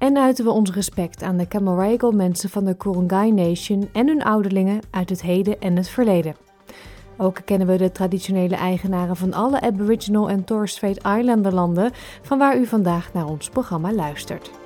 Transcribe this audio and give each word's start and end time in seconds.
en 0.00 0.18
uiten 0.18 0.44
we 0.44 0.50
ons 0.50 0.72
respect 0.72 1.22
aan 1.22 1.36
de 1.36 1.48
Camaragal 1.48 2.12
mensen 2.12 2.50
van 2.50 2.64
de 2.64 2.76
Kurungay 2.76 3.30
Nation 3.30 3.88
en 3.92 4.06
hun 4.06 4.22
ouderlingen 4.22 4.80
uit 4.90 5.08
het 5.08 5.22
heden 5.22 5.60
en 5.60 5.76
het 5.76 5.88
verleden. 5.88 6.34
Ook 7.16 7.40
kennen 7.44 7.66
we 7.66 7.76
de 7.76 7.92
traditionele 7.92 8.56
eigenaren 8.56 9.16
van 9.16 9.32
alle 9.32 9.60
Aboriginal 9.60 10.30
en 10.30 10.44
Torres 10.44 10.72
Strait 10.72 10.96
Islander 11.18 11.54
landen 11.54 11.90
van 12.22 12.38
waar 12.38 12.58
u 12.58 12.66
vandaag 12.66 13.12
naar 13.12 13.26
ons 13.26 13.48
programma 13.48 13.92
luistert. 13.92 14.59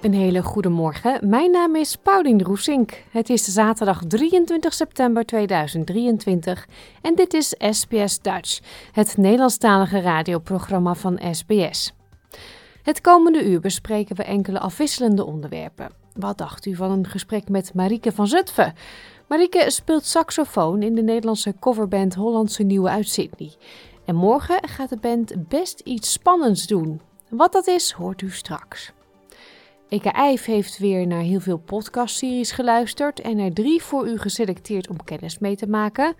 Een 0.00 0.14
hele 0.14 0.42
goede 0.42 0.68
morgen. 0.68 1.28
Mijn 1.28 1.50
naam 1.50 1.76
is 1.76 1.96
Paulien 1.96 2.42
Roesink. 2.42 3.02
Het 3.10 3.30
is 3.30 3.44
zaterdag 3.44 4.02
23 4.06 4.74
september 4.74 5.24
2023 5.24 6.66
en 7.02 7.14
dit 7.14 7.34
is 7.34 7.54
SBS 7.58 8.20
Dutch, 8.20 8.60
het 8.92 9.16
Nederlandstalige 9.16 10.00
radioprogramma 10.00 10.94
van 10.94 11.20
SBS. 11.30 11.92
Het 12.82 13.00
komende 13.00 13.44
uur 13.50 13.60
bespreken 13.60 14.16
we 14.16 14.22
enkele 14.22 14.58
afwisselende 14.58 15.24
onderwerpen. 15.24 15.90
Wat 16.14 16.38
dacht 16.38 16.66
u 16.66 16.74
van 16.74 16.90
een 16.90 17.06
gesprek 17.06 17.48
met 17.48 17.74
Marieke 17.74 18.12
van 18.12 18.26
Zutphen? 18.26 18.74
Marieke 19.26 19.70
speelt 19.70 20.04
saxofoon 20.04 20.82
in 20.82 20.94
de 20.94 21.02
Nederlandse 21.02 21.54
coverband 21.60 22.14
Hollandse 22.14 22.62
Nieuwe 22.62 22.88
uit 22.88 23.08
Sydney. 23.08 23.52
En 24.04 24.14
morgen 24.14 24.68
gaat 24.68 24.88
de 24.88 24.98
band 25.00 25.48
best 25.48 25.80
iets 25.80 26.12
spannends 26.12 26.66
doen. 26.66 27.00
Wat 27.28 27.52
dat 27.52 27.66
is, 27.66 27.92
hoort 27.92 28.22
u 28.22 28.30
straks. 28.30 28.92
IJf 29.90 30.44
heeft 30.44 30.78
weer 30.78 31.06
naar 31.06 31.22
heel 31.22 31.40
veel 31.40 31.58
podcastseries 31.58 32.50
geluisterd 32.50 33.20
en 33.20 33.38
er 33.38 33.52
drie 33.52 33.82
voor 33.82 34.08
u 34.08 34.18
geselecteerd 34.18 34.88
om 34.88 35.04
kennis 35.04 35.38
mee 35.38 35.56
te 35.56 35.66
maken. 35.66 36.14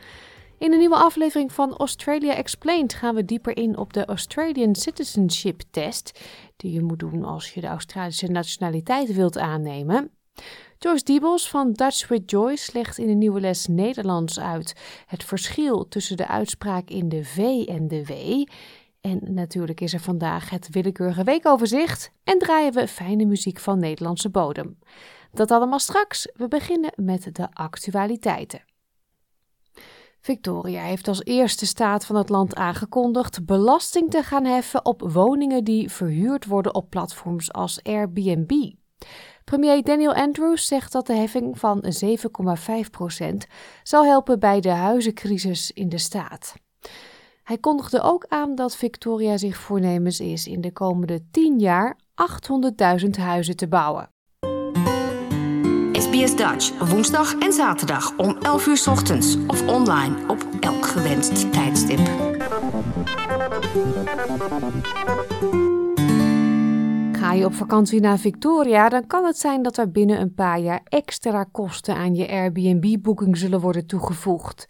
In 0.59 0.73
een 0.73 0.79
nieuwe 0.79 0.97
aflevering 0.97 1.53
van 1.53 1.77
Australia 1.77 2.35
Explained 2.35 2.95
gaan 2.95 3.15
we 3.15 3.25
dieper 3.25 3.57
in 3.57 3.77
op 3.77 3.93
de 3.93 4.05
Australian 4.05 4.75
Citizenship 4.75 5.63
Test, 5.71 6.21
die 6.57 6.73
je 6.73 6.83
moet 6.83 6.99
doen 6.99 7.25
als 7.25 7.55
je 7.55 7.61
de 7.61 7.67
Australische 7.67 8.27
nationaliteit 8.27 9.15
wilt 9.15 9.39
aannemen. 9.39 10.11
Joyce 10.79 11.05
Diebels 11.05 11.49
van 11.49 11.73
Dutch 11.73 12.09
with 12.09 12.31
Joyce 12.31 12.71
legt 12.73 12.99
in 12.99 13.09
een 13.09 13.19
nieuwe 13.19 13.41
les 13.41 13.67
Nederlands 13.67 14.41
uit 14.41 14.75
het 15.07 15.25
verschil 15.25 15.89
tussen 15.89 16.17
de 16.17 16.27
uitspraak 16.27 16.89
in 16.89 17.09
de 17.09 17.25
V 17.25 17.39
en 17.67 17.89
de 17.89 18.05
W. 18.05 18.13
En 19.09 19.35
natuurlijk 19.35 19.81
is 19.81 19.93
er 19.93 20.01
vandaag 20.01 20.51
het 20.51 20.69
willekeurige 20.71 21.25
weekoverzicht 21.25 22.13
en 22.25 22.39
draaien 22.39 22.73
we 22.73 22.89
fijne 22.89 23.25
muziek 23.25 23.59
van 23.59 23.79
Nederlandse 23.79 24.31
bodem. 24.31 24.79
Dat 25.33 25.51
allemaal 25.51 25.79
straks. 25.79 26.29
We 26.35 26.49
beginnen 26.49 26.93
met 26.97 27.35
de 27.35 27.49
actualiteiten. 27.53 28.65
Victoria 30.21 30.83
heeft 30.83 31.09
als 31.09 31.25
eerste 31.25 31.67
staat 31.67 32.07
van 32.07 32.17
het 32.17 32.29
land 32.29 32.55
aangekondigd 32.55 33.47
belasting 33.47 34.11
te 34.11 34.23
gaan 34.23 34.45
heffen 34.45 34.85
op 34.85 35.03
woningen 35.13 35.65
die 35.65 35.91
verhuurd 35.91 36.47
worden 36.47 36.75
op 36.75 36.91
platforms 36.91 37.53
als 37.53 37.83
Airbnb. 37.83 38.51
Premier 39.45 39.83
Daniel 39.83 40.15
Andrews 40.15 40.67
zegt 40.67 40.93
dat 40.93 41.07
de 41.07 41.15
heffing 41.15 41.59
van 41.59 41.85
7,5% 42.05 43.27
zal 43.83 44.05
helpen 44.05 44.39
bij 44.39 44.61
de 44.61 44.71
huizencrisis 44.71 45.71
in 45.71 45.89
de 45.89 45.99
staat. 45.99 46.55
Hij 47.49 47.59
kondigde 47.59 48.03
ook 48.03 48.27
aan 48.29 48.55
dat 48.55 48.77
Victoria 48.77 49.37
zich 49.37 49.57
voornemens 49.57 50.21
is 50.21 50.47
in 50.47 50.61
de 50.61 50.73
komende 50.73 51.21
10 51.31 51.59
jaar 51.59 51.97
800.000 53.03 53.11
huizen 53.11 53.57
te 53.57 53.69
bouwen. 53.69 54.11
SBS 55.93 56.37
Dutch, 56.37 56.89
woensdag 56.91 57.39
en 57.39 57.53
zaterdag 57.53 58.17
om 58.17 58.37
11 58.41 58.67
uur 58.67 58.77
's 58.77 58.87
ochtends 58.87 59.37
of 59.47 59.69
online 59.69 60.17
op 60.27 60.47
elk 60.61 60.87
gewenst 60.87 61.53
tijdstip. 61.53 61.99
Ga 67.13 67.33
je 67.33 67.45
op 67.45 67.55
vakantie 67.55 68.01
naar 68.01 68.19
Victoria, 68.19 68.89
dan 68.89 69.07
kan 69.07 69.25
het 69.25 69.39
zijn 69.39 69.63
dat 69.63 69.77
er 69.77 69.91
binnen 69.91 70.21
een 70.21 70.35
paar 70.35 70.59
jaar 70.59 70.81
extra 70.85 71.45
kosten 71.45 71.95
aan 71.97 72.15
je 72.15 72.29
Airbnb-boeking 72.29 73.37
zullen 73.37 73.61
worden 73.61 73.87
toegevoegd. 73.87 74.69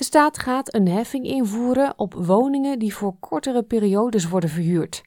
De 0.00 0.06
staat 0.06 0.38
gaat 0.38 0.74
een 0.74 0.88
heffing 0.88 1.26
invoeren 1.26 1.92
op 1.96 2.14
woningen 2.14 2.78
die 2.78 2.94
voor 2.94 3.16
kortere 3.18 3.62
periodes 3.62 4.28
worden 4.28 4.50
verhuurd. 4.50 5.02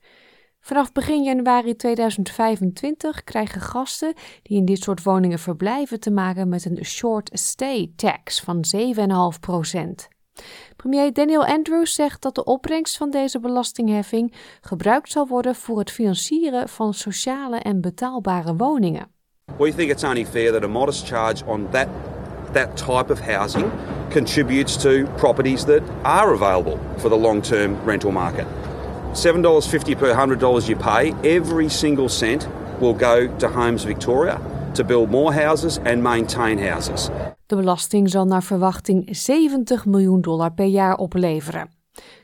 Vanaf 0.59 0.91
begin 0.91 1.23
januari 1.23 1.75
2025 1.75 3.23
krijgen 3.23 3.61
gasten 3.61 4.13
die 4.43 4.57
in 4.57 4.65
dit 4.65 4.83
soort 4.83 5.03
woningen 5.03 5.39
verblijven 5.39 5.99
te 5.99 6.11
maken 6.11 6.49
met 6.49 6.65
een 6.65 6.85
short 6.85 7.29
stay 7.33 7.91
tax 7.95 8.39
van 8.39 8.63
7,5%. 8.75 8.81
Premier 10.75 11.13
Daniel 11.13 11.45
Andrews 11.45 11.93
zegt 11.93 12.21
dat 12.21 12.35
de 12.35 12.43
opbrengst 12.43 12.97
van 12.97 13.09
deze 13.09 13.39
belastingheffing 13.39 14.33
gebruikt 14.61 15.11
zal 15.11 15.27
worden 15.27 15.55
voor 15.55 15.79
het 15.79 15.91
financieren 15.91 16.69
van 16.69 16.93
sociale 16.93 17.57
en 17.57 17.81
betaalbare 17.81 18.55
woningen. 18.55 19.11
We 19.57 19.73
think 19.75 19.91
it's 19.91 20.03
only 20.03 20.25
fair 20.25 20.51
that 20.51 20.63
a 20.63 20.67
modest 20.67 21.07
charge 21.07 21.45
on 21.45 21.69
that 21.69 21.87
that 22.51 22.77
type 22.77 23.11
of 23.11 23.19
housing 23.19 23.71
contributes 24.13 24.77
to 24.77 25.05
properties 25.17 25.65
that 25.65 25.81
are 26.03 26.33
available 26.33 26.79
for 26.97 27.09
the 27.09 27.17
long-term 27.17 27.75
rental 27.85 28.11
market. 28.11 28.45
$7.50 29.13 29.97
per 29.97 30.13
$100 30.13 30.67
you 30.67 30.75
pay, 30.75 31.13
every 31.23 31.69
single 31.69 32.09
cent 32.09 32.47
will 32.79 32.93
go 32.93 33.27
to 33.37 33.47
Homes 33.47 33.83
Victoria 33.83 34.39
to 34.73 34.83
build 34.83 35.09
more 35.09 35.33
houses 35.33 35.77
and 35.77 36.01
maintain 36.01 36.69
houses. 36.69 37.09
De 37.45 37.55
belasting 37.55 38.09
zal 38.09 38.25
naar 38.25 38.43
verwachting 38.43 39.07
70 39.11 39.85
miljoen 39.85 40.21
dollar 40.21 40.53
per 40.53 40.65
jaar 40.65 40.95
opleveren. 40.97 41.69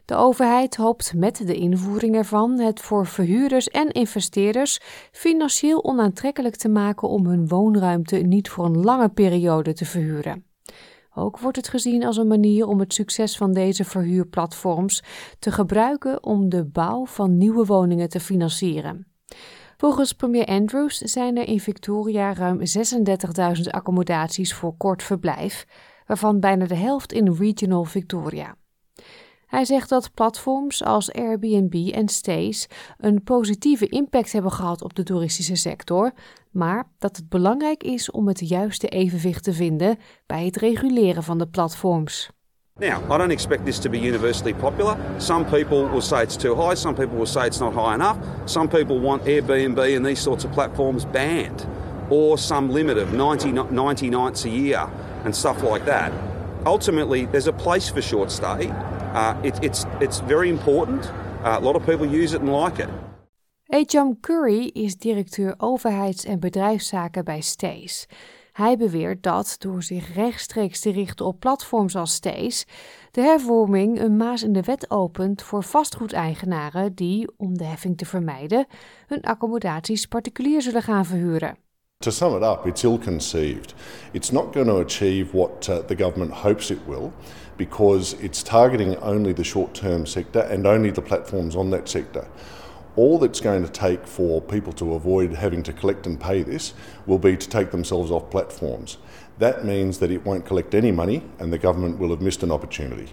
De 0.05 0.15
overheid 0.15 0.75
hoopt 0.75 1.13
met 1.15 1.47
de 1.47 1.55
invoering 1.55 2.15
ervan 2.15 2.59
het 2.59 2.79
voor 2.79 3.05
verhuurders 3.05 3.67
en 3.67 3.91
investeerders 3.91 4.79
financieel 5.11 5.83
onaantrekkelijk 5.83 6.55
te 6.55 6.69
maken 6.69 7.09
om 7.09 7.25
hun 7.25 7.47
woonruimte 7.47 8.15
niet 8.15 8.49
voor 8.49 8.65
een 8.65 8.83
lange 8.83 9.09
periode 9.09 9.73
te 9.73 9.85
verhuren. 9.85 10.48
Ook 11.19 11.39
wordt 11.39 11.57
het 11.57 11.67
gezien 11.67 12.05
als 12.05 12.17
een 12.17 12.27
manier 12.27 12.67
om 12.67 12.79
het 12.79 12.93
succes 12.93 13.37
van 13.37 13.53
deze 13.53 13.83
verhuurplatforms 13.83 15.03
te 15.39 15.51
gebruiken 15.51 16.23
om 16.23 16.49
de 16.49 16.65
bouw 16.65 17.05
van 17.05 17.37
nieuwe 17.37 17.65
woningen 17.65 18.09
te 18.09 18.19
financieren. 18.19 19.07
Volgens 19.77 20.13
premier 20.13 20.45
Andrews 20.45 20.97
zijn 20.97 21.37
er 21.37 21.47
in 21.47 21.59
Victoria 21.59 22.33
ruim 22.33 22.59
36.000 22.59 23.61
accommodaties 23.69 24.53
voor 24.53 24.77
kort 24.77 25.03
verblijf, 25.03 25.65
waarvan 26.05 26.39
bijna 26.39 26.65
de 26.65 26.75
helft 26.75 27.11
in 27.13 27.33
Regional 27.33 27.83
Victoria. 27.83 28.55
Hij 29.49 29.65
zegt 29.65 29.89
dat 29.89 30.13
platforms 30.13 30.83
als 30.83 31.13
Airbnb 31.13 31.89
en 31.93 32.07
Stays 32.07 32.67
een 32.97 33.23
positieve 33.23 33.87
impact 33.87 34.31
hebben 34.31 34.51
gehad 34.51 34.81
op 34.81 34.95
de 34.95 35.03
toeristische 35.03 35.55
sector, 35.55 36.11
maar 36.51 36.87
dat 36.99 37.15
het 37.15 37.29
belangrijk 37.29 37.83
is 37.83 38.11
om 38.11 38.27
het 38.27 38.49
juiste 38.49 38.87
evenwicht 38.87 39.43
te 39.43 39.53
vinden 39.53 39.97
bij 40.25 40.45
het 40.45 40.55
reguleren 40.55 41.23
van 41.23 41.37
de 41.37 41.47
platforms. 41.47 42.29
Now, 42.79 43.11
I 43.11 43.17
don't 43.17 43.31
expect 43.31 43.65
this 43.65 43.79
to 43.79 43.89
be 43.89 44.01
universally 44.01 44.53
popular. 44.53 44.97
Some 45.17 45.45
people 45.45 45.89
will 45.89 46.01
say 46.01 46.23
it's 46.23 46.35
too 46.35 46.55
high, 46.55 46.75
some 46.75 46.95
people 46.95 47.17
will 47.17 47.25
say 47.25 47.45
it's 47.45 47.59
not 47.59 47.73
high 47.73 47.93
enough. 47.93 48.17
Some 48.45 48.67
people 48.67 48.99
want 48.99 49.23
Airbnb 49.23 49.95
and 49.95 50.05
these 50.05 50.21
sorts 50.21 50.45
of 50.45 50.51
platforms 50.51 51.05
banned 51.05 51.65
or 52.09 52.37
some 52.37 52.73
limit 52.73 52.97
of 52.97 53.13
90, 53.13 53.51
90 53.51 54.09
nights 54.09 54.45
a 54.45 54.49
year 54.49 54.87
and 55.23 55.35
stuff 55.35 55.63
like 55.63 55.85
that. 55.85 56.11
Ultimately, 56.65 57.25
there's 57.25 57.47
a 57.47 57.53
place 57.53 57.91
for 57.91 58.01
short 58.01 58.31
stay. 58.31 58.69
Uh, 59.13 59.35
it, 59.43 59.63
it's, 59.63 59.85
it's 59.99 60.19
very 60.19 60.49
important. 60.49 61.05
Uh, 61.43 61.57
a 61.57 61.63
lot 61.63 61.75
of 61.75 61.85
people 61.85 62.05
use 62.05 62.35
it 62.35 62.41
and 62.41 62.51
like 62.51 62.79
it. 62.79 62.89
Ejam 63.71 64.19
Curry 64.19 64.65
is 64.73 64.97
directeur 64.97 65.53
overheids- 65.57 66.25
en 66.25 66.39
bedrijfszaken 66.39 67.25
bij 67.25 67.41
Stays. 67.41 68.07
Hij 68.51 68.77
beweert 68.77 69.23
dat 69.23 69.55
door 69.59 69.83
zich 69.83 70.13
rechtstreeks 70.13 70.79
te 70.79 70.91
richten 70.91 71.25
op 71.25 71.39
platforms 71.39 71.95
als 71.95 72.13
Stays, 72.13 72.65
de 73.11 73.21
hervorming 73.21 73.99
een 73.99 74.17
maas 74.17 74.43
in 74.43 74.53
de 74.53 74.61
wet 74.61 74.91
opent 74.91 75.41
voor 75.41 75.63
vastgoedeigenaren 75.63 76.95
die, 76.95 77.31
om 77.37 77.57
de 77.57 77.63
heffing 77.63 77.97
te 77.97 78.05
vermijden, 78.05 78.67
hun 79.07 79.21
accommodaties 79.21 80.05
particulier 80.05 80.61
zullen 80.61 80.83
gaan 80.83 81.05
verhuren. 81.05 81.57
To 82.03 82.13
sum 82.13 82.33
it 82.33 82.43
up, 82.43 82.65
it's 82.65 82.85
ill 82.85 82.97
conceived. 82.97 83.73
It's 84.13 84.31
not 84.31 84.53
going 84.53 84.67
to 84.67 84.77
achieve 84.77 85.33
what 85.33 85.67
uh, 85.67 85.81
the 85.81 85.95
government 85.95 86.31
hopes 86.31 86.71
it 86.71 86.87
will 86.87 87.11
because 87.57 88.13
it's 88.21 88.41
targeting 88.41 88.95
only 88.99 89.33
the 89.33 89.43
short 89.43 89.73
term 89.73 90.05
sector 90.05 90.39
and 90.39 90.65
only 90.65 90.91
the 90.91 91.01
platforms 91.01 91.57
on 91.57 91.71
that 91.71 91.89
sector. 91.89 92.25
All 92.95 93.19
that's 93.19 93.41
going 93.41 93.65
to 93.65 93.69
take 93.69 94.07
for 94.07 94.41
people 94.41 94.71
to 94.73 94.93
avoid 94.93 95.33
having 95.33 95.61
to 95.63 95.73
collect 95.73 96.07
and 96.07 96.17
pay 96.17 96.41
this 96.41 96.73
will 97.05 97.19
be 97.19 97.35
to 97.35 97.49
take 97.49 97.71
themselves 97.71 98.11
off 98.11 98.31
platforms. 98.31 98.97
That 99.39 99.65
means 99.65 99.99
that 99.99 100.09
it 100.09 100.25
won't 100.25 100.45
collect 100.45 100.73
any 100.73 100.93
money 100.93 101.23
and 101.37 101.51
the 101.51 101.57
government 101.57 101.99
will 101.99 102.11
have 102.11 102.21
missed 102.21 102.43
an 102.43 102.51
opportunity. 102.51 103.09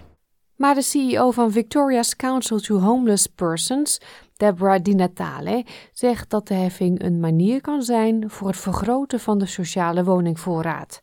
Maar 0.57 0.75
de 0.75 0.81
CEO 0.81 1.31
van 1.31 1.51
Victoria's 1.51 2.15
Council 2.15 2.59
to 2.59 2.79
Homeless 2.79 3.27
Persons, 3.27 3.99
Deborah 4.37 4.83
Di 4.83 4.93
Natale, 4.93 5.65
zegt 5.93 6.29
dat 6.29 6.47
de 6.47 6.53
heffing 6.53 7.03
een 7.03 7.19
manier 7.19 7.61
kan 7.61 7.81
zijn 7.81 8.29
voor 8.29 8.47
het 8.47 8.57
vergroten 8.57 9.19
van 9.19 9.37
de 9.37 9.45
sociale 9.45 10.03
woningvoorraad. 10.03 11.01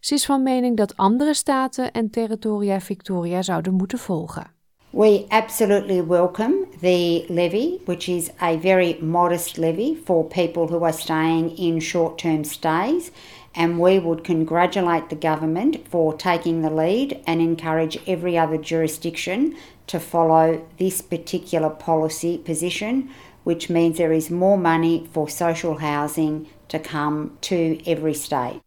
Ze 0.00 0.14
is 0.14 0.26
van 0.26 0.42
mening 0.42 0.76
dat 0.76 0.96
andere 0.96 1.34
staten 1.34 1.92
en 1.92 2.10
territoria 2.10 2.80
Victoria 2.80 3.42
zouden 3.42 3.74
moeten 3.74 3.98
volgen. 3.98 4.52
We 4.90 5.24
absolutely 5.28 6.06
welcome 6.06 6.66
the 6.80 7.24
levy, 7.28 7.80
which 7.84 8.08
is 8.08 8.30
a 8.40 8.58
very 8.58 8.98
modest 9.00 9.56
levy 9.56 9.96
for 10.04 10.24
people 10.24 10.66
who 10.66 10.84
are 10.84 10.92
staying 10.92 11.58
in 11.58 11.80
short 11.80 12.18
term 12.18 12.44
stays. 12.44 13.10
And 13.56 13.78
we 13.78 13.98
would 13.98 14.24
congratulate 14.24 15.08
the 15.08 15.28
government 15.28 15.88
for 15.88 16.16
taking 16.16 16.62
the 16.62 16.74
lead 16.74 17.20
and 17.26 17.40
encourage 17.40 17.98
every 18.06 18.38
other 18.38 18.58
jurisdiction 18.58 19.54
to 19.86 20.00
follow 20.00 20.60
this 20.76 21.00
particular 21.00 21.70
policy 21.70 22.38
position, 22.38 23.10
which 23.44 23.68
means 23.68 23.96
there 23.96 24.14
is 24.14 24.28
more 24.28 24.58
money 24.58 25.06
for 25.12 25.28
social 25.28 25.78
housing 25.78 26.46
to 26.68 26.78
come 26.78 27.30
to 27.40 27.78
every 27.86 28.14
state. 28.14 28.60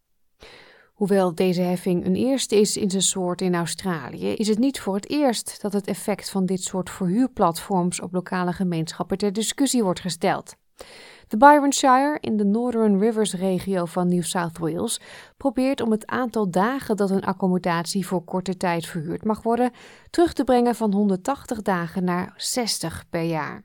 Hoewel 0.98 1.36
deze 1.36 1.62
heffing 1.62 2.06
een 2.06 2.16
eerste 2.16 2.60
is 2.60 2.78
in 2.78 2.90
zijn 2.90 3.01
soort 3.01 3.42
in 3.42 3.56
Australië, 3.56 4.33
is 4.33 4.48
het 4.48 4.57
niet 4.57 4.80
voor 4.80 4.95
het 4.95 5.10
eerst 5.10 5.62
dat 5.62 5.74
het 5.74 5.88
effect 5.88 6.30
van 6.30 6.45
dit 6.45 6.63
soort 6.63 6.90
verhuurplatforms 6.90 8.01
op 8.01 8.13
lokale 8.13 8.54
gemeenschappen 8.54 9.18
ter 9.18 9.33
discussie 9.33 9.83
wordt 9.83 10.00
gesteld. 10.00 10.56
De 11.28 11.38
Byron 11.38 11.74
Shire 11.74 12.18
in 12.20 12.38
de 12.38 12.46
Northern 12.46 13.00
Rivers 13.00 13.34
regio 13.34 13.86
van 13.86 14.08
New 14.08 14.24
South 14.24 14.58
Wales 14.58 15.00
probeert 15.38 15.82
om 15.82 15.92
het 15.92 16.06
aantal 16.06 16.52
dagen 16.52 16.96
dat 16.96 17.10
een 17.10 17.26
accommodatie 17.26 18.08
voor 18.08 18.24
korte 18.24 18.58
tijd 18.58 18.86
verhuurd 18.86 19.24
mag 19.24 19.42
worden 19.42 19.72
terug 20.10 20.34
te 20.34 20.44
brengen 20.44 20.76
van 20.76 20.94
180 20.94 21.62
dagen 21.62 22.04
naar 22.04 22.34
60 22.38 23.06
per 23.10 23.22
jaar. 23.22 23.64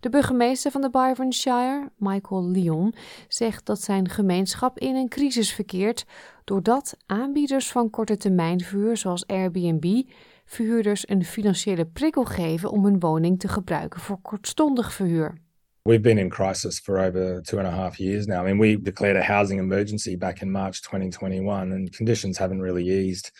De 0.00 0.08
burgemeester 0.08 0.70
van 0.70 0.80
de 0.80 0.90
Byron 0.90 1.32
Shire, 1.32 1.90
Michael 1.96 2.48
Lyon, 2.48 2.94
zegt 3.28 3.66
dat 3.66 3.80
zijn 3.80 4.08
gemeenschap 4.08 4.78
in 4.78 4.94
een 4.94 5.08
crisis 5.08 5.52
verkeert 5.52 6.04
doordat 6.44 6.96
aanbieders 7.06 7.72
van 7.72 7.90
korte 7.90 8.16
termijn 8.16 8.60
verhuur 8.60 8.96
zoals 8.96 9.26
Airbnb 9.26 10.02
verhuurders 10.44 11.08
een 11.08 11.24
financiële 11.24 11.86
prikkel 11.86 12.24
geven 12.24 12.70
om 12.70 12.84
hun 12.84 13.00
woning 13.00 13.40
te 13.40 13.48
gebruiken 13.48 14.00
voor 14.00 14.18
kortstondig 14.22 14.92
verhuur. 14.92 15.43
We've 15.86 16.02
been 16.02 16.18
in 16.18 16.30
crisis 16.30 16.78
for 16.78 16.98
over 16.98 17.42
two 17.42 17.58
and 17.58 17.68
a 17.68 17.70
half 17.70 18.00
years 18.00 18.26
now. 18.26 18.40
I 18.40 18.46
mean, 18.46 18.56
we 18.56 18.76
declared 18.76 19.16
a 19.16 19.22
housing 19.22 19.58
emergency 19.58 20.16
back 20.16 20.40
in 20.40 20.50
March 20.50 20.80
2021, 20.80 21.72
and 21.72 21.92
conditions 21.92 22.38
haven't 22.38 22.62
really 22.62 22.88
eased 22.88 23.30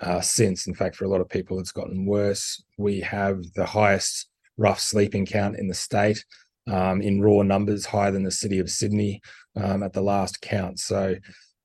uh, 0.00 0.20
since. 0.20 0.68
In 0.68 0.74
fact, 0.74 0.94
for 0.94 1.06
a 1.06 1.08
lot 1.08 1.20
of 1.20 1.28
people, 1.28 1.58
it's 1.58 1.72
gotten 1.72 2.06
worse. 2.06 2.62
We 2.76 3.00
have 3.00 3.42
the 3.54 3.66
highest 3.66 4.28
rough 4.56 4.78
sleeping 4.78 5.26
count 5.26 5.58
in 5.58 5.66
the 5.66 5.74
state 5.74 6.24
um, 6.68 7.02
in 7.02 7.20
raw 7.20 7.42
numbers, 7.42 7.84
higher 7.84 8.12
than 8.12 8.22
the 8.22 8.30
city 8.30 8.60
of 8.60 8.70
Sydney 8.70 9.20
um, 9.56 9.82
at 9.82 9.92
the 9.92 10.00
last 10.00 10.40
count. 10.40 10.78
So 10.78 11.16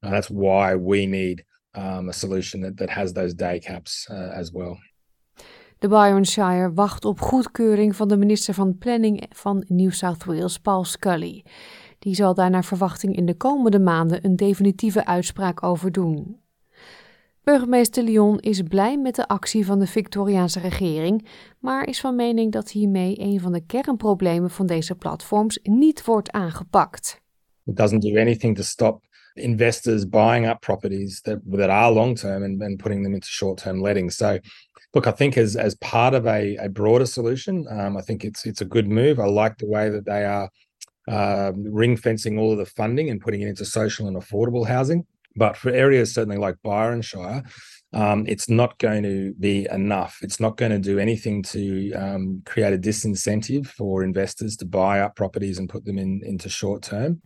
uh, 0.01 0.09
that's 0.09 0.31
why 0.31 0.73
we 0.73 1.05
need 1.05 1.45
um, 1.75 2.09
a 2.09 2.13
solution 2.13 2.61
that, 2.61 2.77
that 2.77 2.89
has 2.89 3.13
those 3.13 3.35
day 3.35 3.59
caps 3.59 4.07
uh, 4.09 4.31
as 4.33 4.51
well. 4.51 4.79
De 5.83 5.89
Byronshire 5.89 6.73
wacht 6.73 7.05
op 7.05 7.19
goedkeuring 7.19 7.95
van 7.95 8.07
de 8.07 8.17
minister 8.17 8.53
van 8.53 8.77
Planning 8.77 9.23
van 9.29 9.63
New 9.67 9.91
South 9.91 10.23
Wales, 10.23 10.59
Paul 10.59 10.83
Scully. 10.83 11.43
Die 11.99 12.15
zal 12.15 12.33
daar 12.33 12.49
naar 12.49 12.65
verwachting 12.65 13.15
in 13.15 13.25
de 13.25 13.35
komende 13.35 13.79
maanden 13.79 14.25
een 14.25 14.35
definitieve 14.35 15.05
uitspraak 15.05 15.63
over 15.63 15.91
doen. 15.91 16.39
Burgemeester 17.43 18.03
Lyon 18.03 18.39
is 18.39 18.61
blij 18.61 18.97
met 18.97 19.15
de 19.15 19.27
actie 19.27 19.65
van 19.65 19.79
de 19.79 19.87
Victoriaanse 19.87 20.59
regering, 20.59 21.27
maar 21.59 21.87
is 21.87 21.99
van 21.99 22.15
mening 22.15 22.51
dat 22.51 22.71
hiermee 22.71 23.19
een 23.19 23.39
van 23.39 23.51
de 23.51 23.65
kernproblemen 23.65 24.49
van 24.49 24.65
deze 24.65 24.95
platforms 24.95 25.59
niet 25.63 26.05
wordt 26.05 26.31
aangepakt. 26.31 27.21
It 27.65 27.75
doesn't 27.75 28.01
do 28.01 28.19
anything 28.19 28.55
to 28.55 28.63
stop 28.63 29.01
investors 29.33 30.09
buying 30.09 30.47
up 30.47 30.61
properties 30.61 31.21
that, 31.21 31.39
that 31.51 31.69
are 31.69 31.93
long 31.93 32.15
term 32.15 32.43
and, 32.43 32.61
and 32.61 32.77
putting 32.77 33.03
them 33.03 33.13
into 33.13 33.27
short 33.27 33.57
term 33.57 33.81
letting. 33.81 34.11
So 34.11 34.39
look, 34.93 35.07
I 35.07 35.11
think 35.11 35.37
as 35.37 35.55
as 35.55 35.75
part 35.75 36.13
of 36.13 36.25
a, 36.27 36.55
a 36.57 36.69
broader 36.69 37.05
solution, 37.05 37.65
um, 37.69 37.97
I 37.97 38.01
think 38.01 38.23
it's 38.23 38.45
it's 38.45 38.61
a 38.61 38.65
good 38.65 38.87
move. 38.87 39.19
I 39.19 39.25
like 39.25 39.57
the 39.57 39.67
way 39.67 39.89
that 39.89 40.05
they 40.05 40.25
are 40.25 40.49
uh, 41.07 41.51
ring 41.55 41.97
fencing 41.97 42.37
all 42.37 42.51
of 42.51 42.57
the 42.57 42.65
funding 42.65 43.09
and 43.09 43.19
putting 43.19 43.41
it 43.41 43.47
into 43.47 43.65
social 43.65 44.07
and 44.07 44.17
affordable 44.17 44.67
housing. 44.67 45.05
But 45.35 45.57
for 45.57 45.71
areas 45.71 46.13
certainly 46.13 46.37
like 46.37 46.55
Byronshire, 46.63 47.43
um, 47.93 48.25
it's 48.27 48.49
not 48.49 48.77
going 48.77 49.01
to 49.03 49.33
be 49.39 49.67
enough. 49.71 50.19
It's 50.21 50.39
not 50.39 50.57
going 50.57 50.71
to 50.71 50.79
do 50.79 50.99
anything 50.99 51.41
to 51.43 51.91
um, 51.93 52.43
create 52.45 52.73
a 52.73 52.77
disincentive 52.77 53.67
for 53.67 54.03
investors 54.03 54.55
to 54.57 54.65
buy 54.65 54.99
up 54.99 55.15
properties 55.15 55.57
and 55.57 55.67
put 55.67 55.85
them 55.85 55.97
in, 55.97 56.21
into 56.23 56.49
short 56.49 56.83
term. 56.83 57.21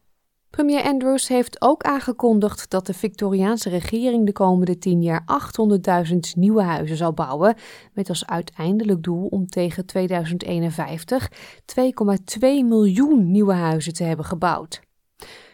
Premier 0.58 0.84
Andrews 0.84 1.28
heeft 1.28 1.62
ook 1.62 1.84
aangekondigd 1.84 2.70
dat 2.70 2.86
de 2.86 2.94
Victoriaanse 2.94 3.70
regering 3.70 4.26
de 4.26 4.32
komende 4.32 4.78
10 4.78 5.02
jaar 5.02 5.24
800.000 6.08 6.18
nieuwe 6.36 6.62
huizen 6.62 6.98
zal 6.98 7.14
bouwen, 7.14 7.56
met 7.94 8.10
als 8.10 8.26
uiteindelijk 8.26 9.04
doel 9.04 9.28
om 9.28 9.48
tegen 9.48 9.86
2051 9.86 11.32
2,2 11.80 12.40
miljoen 12.42 13.32
nieuwe 13.32 13.54
huizen 13.54 13.94
te 13.94 14.04
hebben 14.04 14.26
gebouwd. 14.26 14.82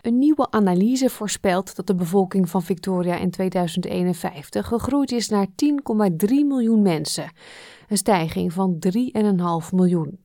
Een 0.01 0.19
nieuwe 0.19 0.51
analyse 0.51 1.09
voorspelt 1.09 1.75
dat 1.75 1.87
de 1.87 1.95
bevolking 1.95 2.49
van 2.49 2.63
Victoria 2.63 3.17
in 3.17 3.31
2051 3.31 4.67
gegroeid 4.67 5.11
is 5.11 5.29
naar 5.29 5.47
10,3 5.47 5.53
miljoen 6.27 6.81
mensen, 6.81 7.31
een 7.87 7.97
stijging 7.97 8.53
van 8.53 8.79
3,5 8.79 9.69
miljoen. 9.71 10.22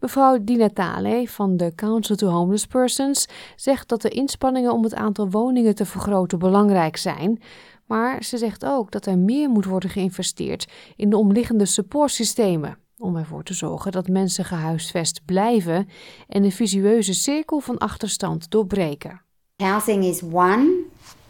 Mevrouw 0.00 0.38
Di 0.40 0.56
Natale 0.56 1.28
van 1.28 1.56
de 1.56 1.72
Council 1.74 2.16
to 2.16 2.28
Homeless 2.28 2.66
Persons 2.66 3.26
zegt 3.56 3.88
dat 3.88 4.02
de 4.02 4.08
inspanningen 4.08 4.72
om 4.72 4.82
het 4.82 4.94
aantal 4.94 5.30
woningen 5.30 5.74
te 5.74 5.84
vergroten 5.84 6.38
belangrijk 6.38 6.96
zijn, 6.96 7.42
maar 7.86 8.22
ze 8.24 8.36
zegt 8.36 8.64
ook 8.64 8.90
dat 8.90 9.06
er 9.06 9.18
meer 9.18 9.48
moet 9.48 9.64
worden 9.64 9.90
geïnvesteerd 9.90 10.68
in 10.96 11.10
de 11.10 11.16
omliggende 11.16 11.66
supportsystemen 11.66 12.78
om 12.98 13.16
ervoor 13.16 13.42
te 13.42 13.54
zorgen 13.54 13.92
dat 13.92 14.08
mensen 14.08 14.44
gehuisvest 14.44 15.20
blijven 15.24 15.88
en 16.28 16.42
de 16.42 16.50
visueuze 16.50 17.14
cirkel 17.14 17.60
van 17.60 17.78
achterstand 17.78 18.50
doorbreken. 18.50 19.22
Housing 19.56 20.04
is 20.04 20.22
one 20.22 20.70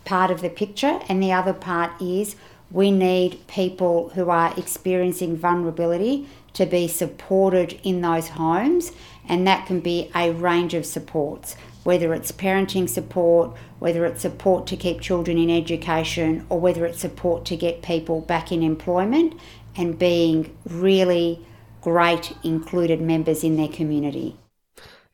part 0.03 0.31
of 0.31 0.41
the 0.41 0.51
picture 0.51 0.99
and 1.07 1.23
the 1.23 1.37
other 1.39 1.55
part 1.55 2.01
is 2.01 2.35
we 2.69 2.91
need 2.91 3.47
people 3.47 4.11
who 4.15 4.31
are 4.31 4.55
experiencing 4.57 5.41
vulnerability 5.41 6.25
to 6.53 6.67
be 6.67 6.89
supported 6.89 7.79
in 7.83 8.01
those 8.01 8.29
homes, 8.29 8.93
and 9.29 9.47
that 9.47 9.67
can 9.67 9.81
be 9.81 10.11
a 10.15 10.33
range 10.33 10.75
of 10.75 10.85
supports, 10.85 11.57
whether 11.85 12.15
it's 12.15 12.33
parenting 12.33 12.89
support, 12.89 13.57
whether 13.79 14.05
it's 14.05 14.23
support 14.23 14.67
to 14.67 14.77
keep 14.77 15.01
children 15.01 15.39
in 15.39 15.51
education, 15.51 16.47
or 16.49 16.61
whether 16.61 16.87
it's 16.87 17.01
support 17.01 17.45
to 17.45 17.57
get 17.57 17.83
people 17.83 18.21
back 18.21 18.51
in 18.53 18.63
employment 18.63 19.35
and 19.77 19.99
being 19.99 20.57
really 20.65 21.47
great 21.81 22.35
included 22.43 23.01
members 23.01 23.45
in 23.45 23.57
their 23.57 23.69
community. 23.69 24.37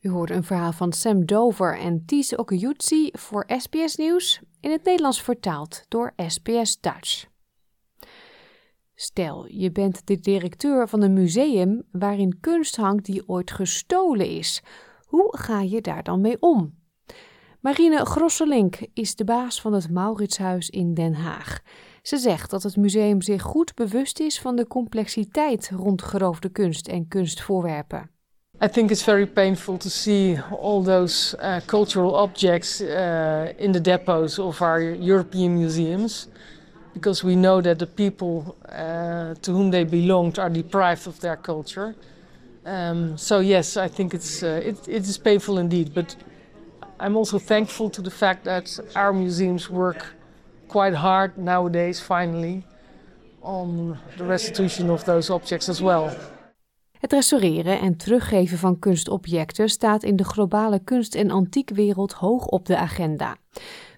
U 0.00 0.10
hoorde 0.10 0.34
een 0.34 0.44
verhaal 0.44 0.72
van 0.72 0.92
Sam 0.92 1.26
Dover 1.26 1.78
en 1.78 2.02
Ties 2.06 2.36
Okayutsi 2.36 3.10
voor 3.12 3.44
SBS 3.48 3.96
Nieuws, 3.96 4.40
in 4.60 4.70
het 4.70 4.84
Nederlands 4.84 5.22
vertaald 5.22 5.84
door 5.88 6.12
SBS 6.16 6.80
Dutch. 6.80 7.33
Stel, 8.94 9.46
je 9.48 9.72
bent 9.72 10.06
de 10.06 10.20
directeur 10.20 10.88
van 10.88 11.02
een 11.02 11.12
museum 11.12 11.82
waarin 11.90 12.40
kunst 12.40 12.76
hangt 12.76 13.04
die 13.04 13.28
ooit 13.28 13.50
gestolen 13.50 14.28
is. 14.28 14.62
Hoe 15.04 15.36
ga 15.38 15.60
je 15.60 15.80
daar 15.80 16.02
dan 16.02 16.20
mee 16.20 16.36
om? 16.40 16.74
Marine 17.60 18.04
Grosselink 18.04 18.78
is 18.92 19.14
de 19.16 19.24
baas 19.24 19.60
van 19.60 19.72
het 19.72 19.90
Mauritshuis 19.90 20.70
in 20.70 20.94
Den 20.94 21.14
Haag. 21.14 21.60
Ze 22.02 22.16
zegt 22.16 22.50
dat 22.50 22.62
het 22.62 22.76
museum 22.76 23.22
zich 23.22 23.42
goed 23.42 23.74
bewust 23.74 24.20
is 24.20 24.40
van 24.40 24.56
de 24.56 24.66
complexiteit 24.66 25.70
rond 25.76 26.02
geroofde 26.02 26.48
kunst 26.48 26.88
en 26.88 27.08
kunstvoorwerpen. 27.08 28.10
I 28.62 28.68
think 28.68 28.90
it's 28.90 29.02
very 29.02 29.26
painful 29.26 29.76
to 29.76 29.88
see 29.88 30.40
all 30.60 30.82
those 30.82 31.36
uh, 31.36 31.56
cultural 31.66 32.22
objects 32.22 32.80
uh, 32.80 33.58
in 33.58 33.72
the 33.72 33.80
depots 33.80 34.38
of 34.38 34.60
our 34.60 34.96
European 35.00 35.58
museums. 35.58 36.28
Because 36.94 37.26
we 37.26 37.34
know 37.34 37.60
that 37.60 37.78
the 37.78 37.86
people 37.86 38.56
uh, 38.68 39.34
to 39.42 39.52
whom 39.52 39.70
they 39.70 39.84
belonged 39.84 40.38
are 40.38 40.50
deprived 40.50 41.06
of 41.06 41.18
their 41.20 41.36
culture. 41.36 41.94
Um, 42.64 43.18
so 43.18 43.40
yes, 43.40 43.76
I 43.76 43.88
think 43.88 44.14
it's 44.14 44.42
uh, 44.42 44.60
it, 44.64 44.88
it 44.88 45.06
is 45.06 45.18
painful 45.18 45.58
indeed, 45.58 45.92
but 45.92 46.16
I'm 46.98 47.16
also 47.16 47.38
thankful 47.38 47.90
to 47.90 48.02
the 48.02 48.10
fact 48.10 48.44
that 48.44 48.80
our 48.94 49.12
museums 49.12 49.68
work 49.68 50.14
quite 50.68 50.94
hard 50.94 51.36
nowadays, 51.36 52.00
finally, 52.00 52.64
on 53.42 53.98
the 54.16 54.24
restitution 54.24 54.90
of 54.90 55.04
those 55.04 55.32
objects 55.32 55.68
as 55.68 55.80
well. 55.80 56.10
Het 57.04 57.12
restaureren 57.12 57.80
en 57.80 57.96
teruggeven 57.96 58.58
van 58.58 58.78
kunstobjecten 58.78 59.68
staat 59.68 60.02
in 60.02 60.16
de 60.16 60.24
globale 60.24 60.78
kunst- 60.78 61.14
en 61.14 61.30
antiekwereld 61.30 62.12
hoog 62.12 62.46
op 62.46 62.66
de 62.66 62.76
agenda. 62.76 63.36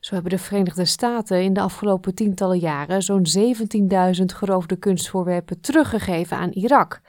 Zo 0.06 0.14
hebben 0.14 0.32
de 0.32 0.38
Verenigde 0.38 0.84
Staten 0.84 1.42
in 1.42 1.52
de 1.52 1.60
afgelopen 1.60 2.14
tientallen 2.14 2.58
jaren 2.58 3.02
zo'n 3.02 3.26
17.000 3.38 4.24
geroofde 4.24 4.76
kunstvoorwerpen 4.76 5.60
teruggegeven 5.60 6.36
aan 6.36 6.50
Irak. 6.50 7.00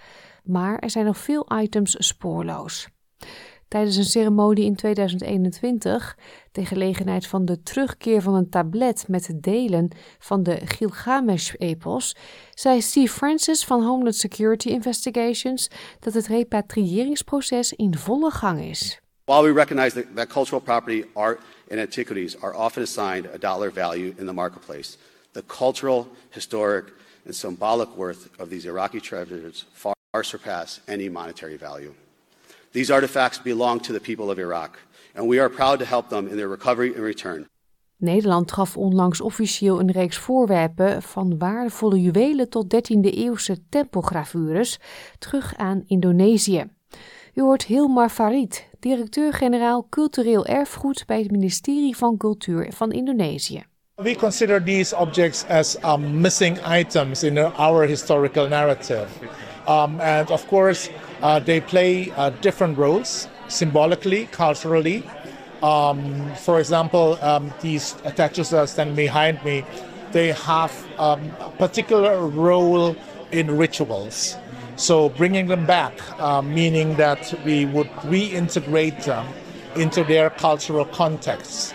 Maar 0.44 0.80
er 0.80 0.90
zijn 0.90 1.06
nog 1.06 1.18
veel 1.18 1.48
items 1.62 1.96
spoorloos. 2.00 2.88
Tijdens 3.68 3.96
een 3.96 4.04
ceremonie 4.04 4.66
in 4.66 4.76
2021, 4.76 6.18
ter 6.52 6.68
gelegenheid 6.68 7.28
van 7.28 7.46
de 7.46 7.64
terugkeer 7.64 8.22
van 8.22 8.34
een 8.34 8.50
tablet 8.50 9.06
met 9.08 9.34
delen 9.36 9.90
van 10.20 10.44
de 10.44 10.62
Gilgamesh-epos, 10.66 12.16
zei 12.54 12.82
Steve 12.82 13.14
Francis 13.14 13.66
van 13.66 13.84
Homeland 13.84 14.16
Security 14.16 14.68
Investigations 14.68 15.70
dat 16.00 16.14
het 16.14 16.28
repatriëringsproces 16.28 17.74
in 17.74 17.98
volle 17.98 18.32
gang 18.32 18.62
is. 18.62 19.02
While 19.26 19.44
we 19.44 19.54
recognize 19.54 20.06
that 20.16 20.28
cultural 20.28 20.62
property, 20.62 21.04
art, 21.14 21.40
and 21.70 21.80
antiquities 21.80 22.36
are 22.42 22.56
often 22.56 22.84
assigned 22.84 23.26
a 23.26 23.38
dollar 23.38 23.70
value 23.70 24.16
in 24.18 24.26
the 24.26 24.34
marketplace, 24.34 24.98
the 25.34 25.42
cultural, 25.42 26.08
historic, 26.32 26.86
and 27.26 27.36
symbolic 27.36 27.90
worth 27.98 28.30
of 28.40 28.50
these 28.50 28.66
Iraqi 28.66 29.00
treasures 29.00 29.66
far 29.74 29.96
surpass 30.24 30.80
any 30.88 31.10
monetary 31.10 31.58
value. 31.58 31.94
These 32.72 32.92
artifacts 32.92 33.40
belong 33.40 33.80
to 33.82 33.94
the 33.94 34.00
people 34.00 34.32
of 34.32 34.40
Iraq, 34.40 34.80
and 35.16 35.28
we 35.28 35.40
are 35.40 35.50
proud 35.50 35.80
to 35.80 35.86
help 35.86 36.10
them 36.10 36.28
in 36.28 36.38
their 36.38 36.50
recovery 36.50 36.94
and 36.94 37.04
return. 37.04 37.46
Nederland 37.98 38.52
gaf 38.52 38.78
onlangs 38.78 39.22
officieel 39.22 39.80
een 39.80 39.92
reeks 39.92 40.18
voorwerpen 40.18 41.02
van 41.02 41.38
waardevolle 41.38 42.02
juwelen 42.02 42.50
tot 42.50 42.74
13e 42.76 43.10
eeuwse 43.10 43.58
tempelgravures 43.70 44.80
terug 45.20 45.56
aan 45.56 45.84
Indonesië. 45.88 46.70
U 47.34 47.42
hoort 47.42 47.66
Hilmar 47.66 48.10
Farid, 48.10 48.67
directeur-generaal 48.80 49.88
cultureel 49.90 50.46
erfgoed 50.46 51.04
bij 51.06 51.22
het 51.22 51.32
ministerie 51.32 51.98
van 51.98 52.18
Cultuur 52.18 52.72
van 52.74 52.92
Indonesië. 52.92 53.64
We 53.96 54.16
consider 54.16 54.64
these 54.64 54.96
objects 54.96 55.46
as 55.48 55.78
um, 55.84 56.22
missing 56.22 56.58
items 56.80 57.24
in 57.24 57.38
our 57.38 57.88
historical 57.88 58.48
narrative. 58.48 59.08
Um, 59.68 60.00
and 60.00 60.30
of 60.30 60.48
course, 60.48 60.90
uh, 61.22 61.40
they 61.44 61.62
play 61.62 62.12
uh, 62.18 62.30
different 62.40 62.78
roles 62.78 63.28
symbolically, 63.48 64.28
culturally. 64.32 65.04
Um, 65.64 66.00
for 66.36 66.60
example, 66.60 67.18
um, 67.22 67.52
these 67.62 67.96
behind 68.96 69.44
me, 69.44 69.64
they 70.12 70.32
have 70.32 70.72
um, 71.00 71.20
a 71.40 71.50
particular 71.58 72.28
role 72.28 72.96
in 73.32 73.58
rituals. 73.58 74.38
So 74.78 75.10
bringing 75.10 75.48
them 75.48 75.66
back, 75.66 75.94
uh, 76.20 76.42
meaning 76.42 76.96
that 76.96 77.34
we 77.44 77.66
would 77.66 77.90
reintegrate 78.04 79.04
them 79.04 79.26
into 79.76 80.06
their 80.06 80.30
cultural 80.30 80.86
context. 80.86 81.74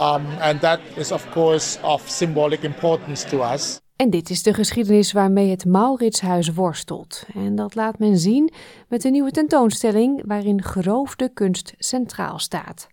Um, 0.00 0.26
and 0.40 0.60
that 0.60 0.80
is 0.96 1.12
of 1.12 1.30
course 1.30 1.78
of 1.82 2.08
symbolic 2.08 2.64
importance 2.64 3.28
to 3.28 3.42
us. 3.42 3.80
En 3.96 4.10
dit 4.10 4.30
is 4.30 4.42
de 4.42 4.54
geschiedenis 4.54 5.12
waarmee 5.12 5.50
het 5.50 5.64
Mauritshuis 5.64 6.52
worstelt. 6.52 7.24
En 7.34 7.54
dat 7.54 7.74
laat 7.74 7.98
men 7.98 8.18
zien 8.18 8.52
met 8.88 9.04
een 9.04 9.12
nieuwe 9.12 9.30
tentoonstelling 9.30 10.22
waarin 10.26 10.62
geroofde 10.62 11.32
kunst 11.32 11.74
centraal 11.78 12.38
staat. 12.38 12.88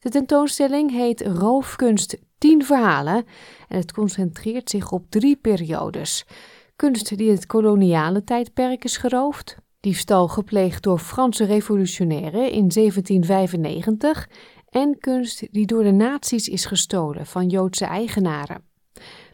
De 0.00 0.08
tentoonstelling 0.08 0.90
heet 0.90 1.20
Roofkunst 1.20 2.16
10 2.38 2.64
verhalen 2.64 3.26
en 3.68 3.78
het 3.78 3.92
concentreert 3.92 4.70
zich 4.70 4.90
op 4.90 5.04
drie 5.08 5.36
periodes. 5.36 6.26
Kunst 6.76 7.16
die 7.16 7.28
in 7.28 7.34
het 7.34 7.46
koloniale 7.46 8.24
tijdperk 8.24 8.84
is 8.84 8.96
geroofd, 8.96 9.56
diefstal 9.80 10.28
gepleegd 10.28 10.82
door 10.82 10.98
Franse 10.98 11.44
revolutionairen 11.44 12.50
in 12.50 12.68
1795 12.68 14.28
en 14.68 14.98
kunst 14.98 15.52
die 15.52 15.66
door 15.66 15.82
de 15.82 15.92
nazi's 15.92 16.48
is 16.48 16.64
gestolen 16.64 17.26
van 17.26 17.48
Joodse 17.48 17.84
eigenaren. 17.84 18.64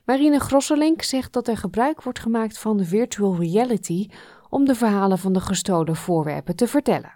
Marine 0.04 0.40
Grosselink 0.40 1.02
zegt 1.02 1.32
dat 1.32 1.48
er 1.48 1.56
gebruik 1.56 2.02
wordt 2.02 2.18
gemaakt 2.18 2.58
van 2.58 2.84
virtual 2.84 3.36
reality 3.36 4.08
om 4.48 4.64
de 4.64 4.74
verhalen 4.74 5.18
van 5.18 5.32
de 5.32 5.40
gestolen 5.40 5.96
voorwerpen 5.96 6.56
te 6.56 6.66
vertellen. 6.66 7.12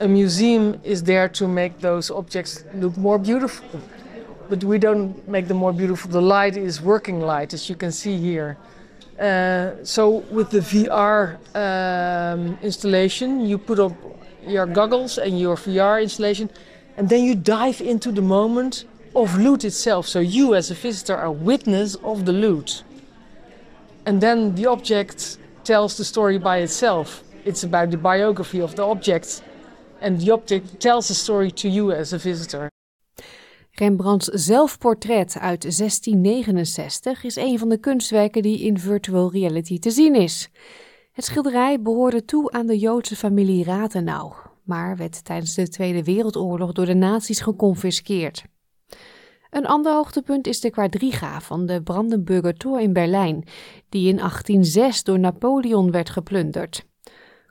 A 0.00 0.06
museum 0.06 0.74
is 0.80 1.02
there 1.02 1.30
to 1.30 1.48
make 1.48 1.72
those 1.80 2.14
objects 2.14 2.62
look 2.80 2.96
more 2.96 3.18
beautiful. 3.18 3.66
But 4.48 4.62
we 4.62 4.78
don't 4.78 5.28
make 5.28 5.46
them 5.46 5.56
more 5.56 5.74
beautiful. 5.74 6.10
The 6.10 6.22
light 6.22 6.56
is 6.56 6.80
working 6.80 7.22
light, 7.22 7.52
as 7.52 7.66
you 7.66 7.78
can 7.78 7.92
see 7.92 8.16
here. 8.16 8.56
Uh, 9.18 9.84
so 9.84 10.24
with 10.30 10.50
the 10.50 10.60
VR 10.60 11.38
um, 11.54 12.58
installation, 12.62 13.40
you 13.40 13.58
put 13.58 13.78
up 13.78 13.92
your 14.46 14.66
goggles 14.66 15.18
and 15.18 15.38
your 15.38 15.56
VR 15.56 16.02
installation, 16.02 16.50
and 16.96 17.08
then 17.08 17.24
you 17.24 17.34
dive 17.34 17.80
into 17.80 18.10
the 18.10 18.22
moment 18.22 18.84
of 19.14 19.36
loot 19.38 19.64
itself. 19.64 20.06
So 20.08 20.20
you, 20.20 20.54
as 20.54 20.70
a 20.70 20.74
visitor, 20.74 21.16
are 21.16 21.30
witness 21.30 21.94
of 21.96 22.24
the 22.24 22.32
loot, 22.32 22.82
and 24.06 24.20
then 24.20 24.54
the 24.54 24.66
object 24.66 25.38
tells 25.64 25.96
the 25.96 26.04
story 26.04 26.38
by 26.38 26.58
itself. 26.58 27.22
It's 27.44 27.62
about 27.64 27.90
the 27.90 27.98
biography 27.98 28.60
of 28.60 28.76
the 28.76 28.84
object, 28.84 29.42
and 30.00 30.20
the 30.20 30.30
object 30.32 30.80
tells 30.80 31.08
the 31.08 31.14
story 31.14 31.50
to 31.52 31.68
you 31.68 31.92
as 31.92 32.12
a 32.12 32.18
visitor. 32.18 32.70
Rembrandts 33.74 34.26
zelfportret 34.26 35.38
uit 35.38 35.62
1669 35.62 37.24
is 37.24 37.36
een 37.36 37.58
van 37.58 37.68
de 37.68 37.78
kunstwerken 37.78 38.42
die 38.42 38.60
in 38.60 38.78
virtual 38.78 39.30
reality 39.30 39.78
te 39.78 39.90
zien 39.90 40.14
is. 40.14 40.50
Het 41.12 41.24
schilderij 41.24 41.82
behoorde 41.82 42.24
toe 42.24 42.50
aan 42.50 42.66
de 42.66 42.78
Joodse 42.78 43.16
familie 43.16 43.64
Rathenau, 43.64 44.32
maar 44.62 44.96
werd 44.96 45.24
tijdens 45.24 45.54
de 45.54 45.68
Tweede 45.68 46.04
Wereldoorlog 46.04 46.72
door 46.72 46.86
de 46.86 46.94
nazi's 46.94 47.40
geconfiskeerd. 47.40 48.44
Een 49.50 49.66
ander 49.66 49.92
hoogtepunt 49.92 50.46
is 50.46 50.60
de 50.60 50.70
quadriga 50.70 51.40
van 51.40 51.66
de 51.66 51.82
Brandenburger 51.82 52.54
Tor 52.54 52.80
in 52.80 52.92
Berlijn, 52.92 53.44
die 53.88 54.08
in 54.08 54.16
1806 54.16 55.02
door 55.02 55.18
Napoleon 55.18 55.90
werd 55.90 56.10
geplunderd. 56.10 56.86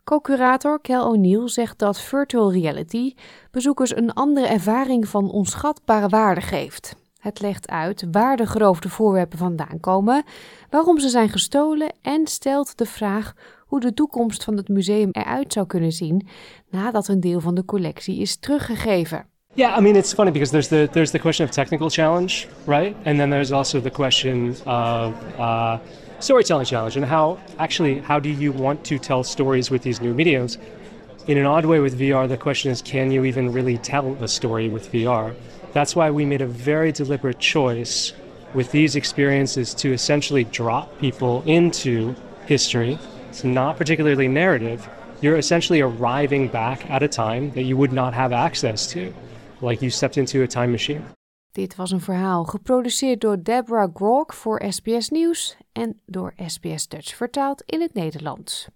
Co-curator 0.03 0.81
Kel 0.81 1.05
O'Neill 1.05 1.48
zegt 1.48 1.79
dat 1.79 2.00
virtual 2.01 2.51
reality 2.51 3.13
bezoekers 3.51 3.96
een 3.96 4.13
andere 4.13 4.48
ervaring 4.48 5.08
van 5.08 5.31
onschatbare 5.31 6.08
waarde 6.08 6.41
geeft. 6.41 6.96
Het 7.20 7.41
legt 7.41 7.70
uit 7.70 8.05
waar 8.12 8.38
de 8.38 8.48
geroofde 8.48 8.89
voorwerpen 8.89 9.38
vandaan 9.38 9.79
komen, 9.79 10.24
waarom 10.70 11.00
ze 11.00 11.10
zijn 11.10 11.29
gestolen 11.29 11.93
en 12.01 12.27
stelt 12.27 12.77
de 12.77 12.86
vraag 12.86 13.34
hoe 13.65 13.79
de 13.79 13.93
toekomst 13.93 14.43
van 14.43 14.58
het 14.58 14.67
museum 14.67 15.10
eruit 15.12 15.53
zou 15.53 15.67
kunnen 15.67 15.91
zien 15.91 16.27
nadat 16.70 17.08
een 17.08 17.20
deel 17.20 17.39
van 17.39 17.55
de 17.55 17.65
collectie 17.65 18.20
is 18.20 18.36
teruggegeven. 18.36 19.25
Yeah, 19.53 19.77
I 19.77 19.81
mean 19.81 19.96
it's 19.96 20.13
funny 20.13 20.31
because 20.31 20.51
there's 20.51 20.67
the 20.67 20.88
there's 20.91 21.12
the 21.12 21.20
question 21.20 21.48
of 21.48 21.53
technical 21.53 21.89
challenge, 21.89 22.48
right? 22.65 22.96
And 23.05 23.17
then 23.17 23.29
there's 23.29 23.51
also 23.51 23.81
the 23.81 23.89
question 23.89 24.55
of 24.65 25.13
uh, 25.38 25.77
storytelling 26.23 26.65
challenge 26.65 26.95
and 26.95 27.05
how 27.05 27.39
actually 27.57 27.99
how 27.99 28.19
do 28.19 28.29
you 28.29 28.51
want 28.51 28.83
to 28.85 28.99
tell 28.99 29.23
stories 29.23 29.71
with 29.71 29.81
these 29.81 30.01
new 30.01 30.13
mediums? 30.13 30.57
In 31.27 31.37
an 31.37 31.45
odd 31.45 31.65
way 31.65 31.79
with 31.79 31.99
VR, 31.99 32.27
the 32.27 32.37
question 32.37 32.71
is 32.71 32.81
can 32.81 33.11
you 33.11 33.25
even 33.25 33.51
really 33.51 33.77
tell 33.77 34.13
a 34.23 34.27
story 34.27 34.69
with 34.69 34.91
VR? 34.91 35.35
That's 35.73 35.95
why 35.95 36.11
we 36.11 36.25
made 36.25 36.41
a 36.41 36.47
very 36.47 36.91
deliberate 36.91 37.39
choice 37.39 38.13
with 38.53 38.71
these 38.71 38.95
experiences 38.95 39.73
to 39.75 39.93
essentially 39.93 40.43
drop 40.43 40.99
people 40.99 41.43
into 41.45 42.15
history. 42.45 42.99
It's 43.29 43.43
not 43.43 43.77
particularly 43.77 44.27
narrative. 44.27 44.89
You're 45.21 45.37
essentially 45.37 45.81
arriving 45.81 46.47
back 46.49 46.89
at 46.89 47.03
a 47.03 47.07
time 47.07 47.51
that 47.51 47.63
you 47.63 47.77
would 47.77 47.93
not 47.93 48.13
have 48.13 48.33
access 48.33 48.87
to, 48.87 49.13
like 49.61 49.81
you 49.81 49.89
stepped 49.89 50.17
into 50.17 50.43
a 50.43 50.47
time 50.47 50.71
machine. 50.71 51.05
Dit 51.51 51.75
was 51.75 51.91
een 51.91 52.01
verhaal 52.01 52.43
geproduceerd 52.43 53.21
door 53.21 53.43
Deborah 53.43 53.89
Grok 53.93 54.33
voor 54.33 54.63
SBS 54.69 55.09
Nieuws 55.09 55.57
en 55.73 55.99
door 56.05 56.33
SBS 56.45 56.87
Dutch 56.87 57.15
vertaald 57.15 57.63
in 57.65 57.81
het 57.81 57.93
Nederlands. 57.93 58.67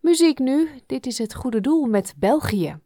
Muziek 0.00 0.38
nu, 0.38 0.68
dit 0.86 1.06
is 1.06 1.18
het 1.18 1.34
goede 1.34 1.60
doel 1.60 1.84
met 1.84 2.14
België. 2.16 2.78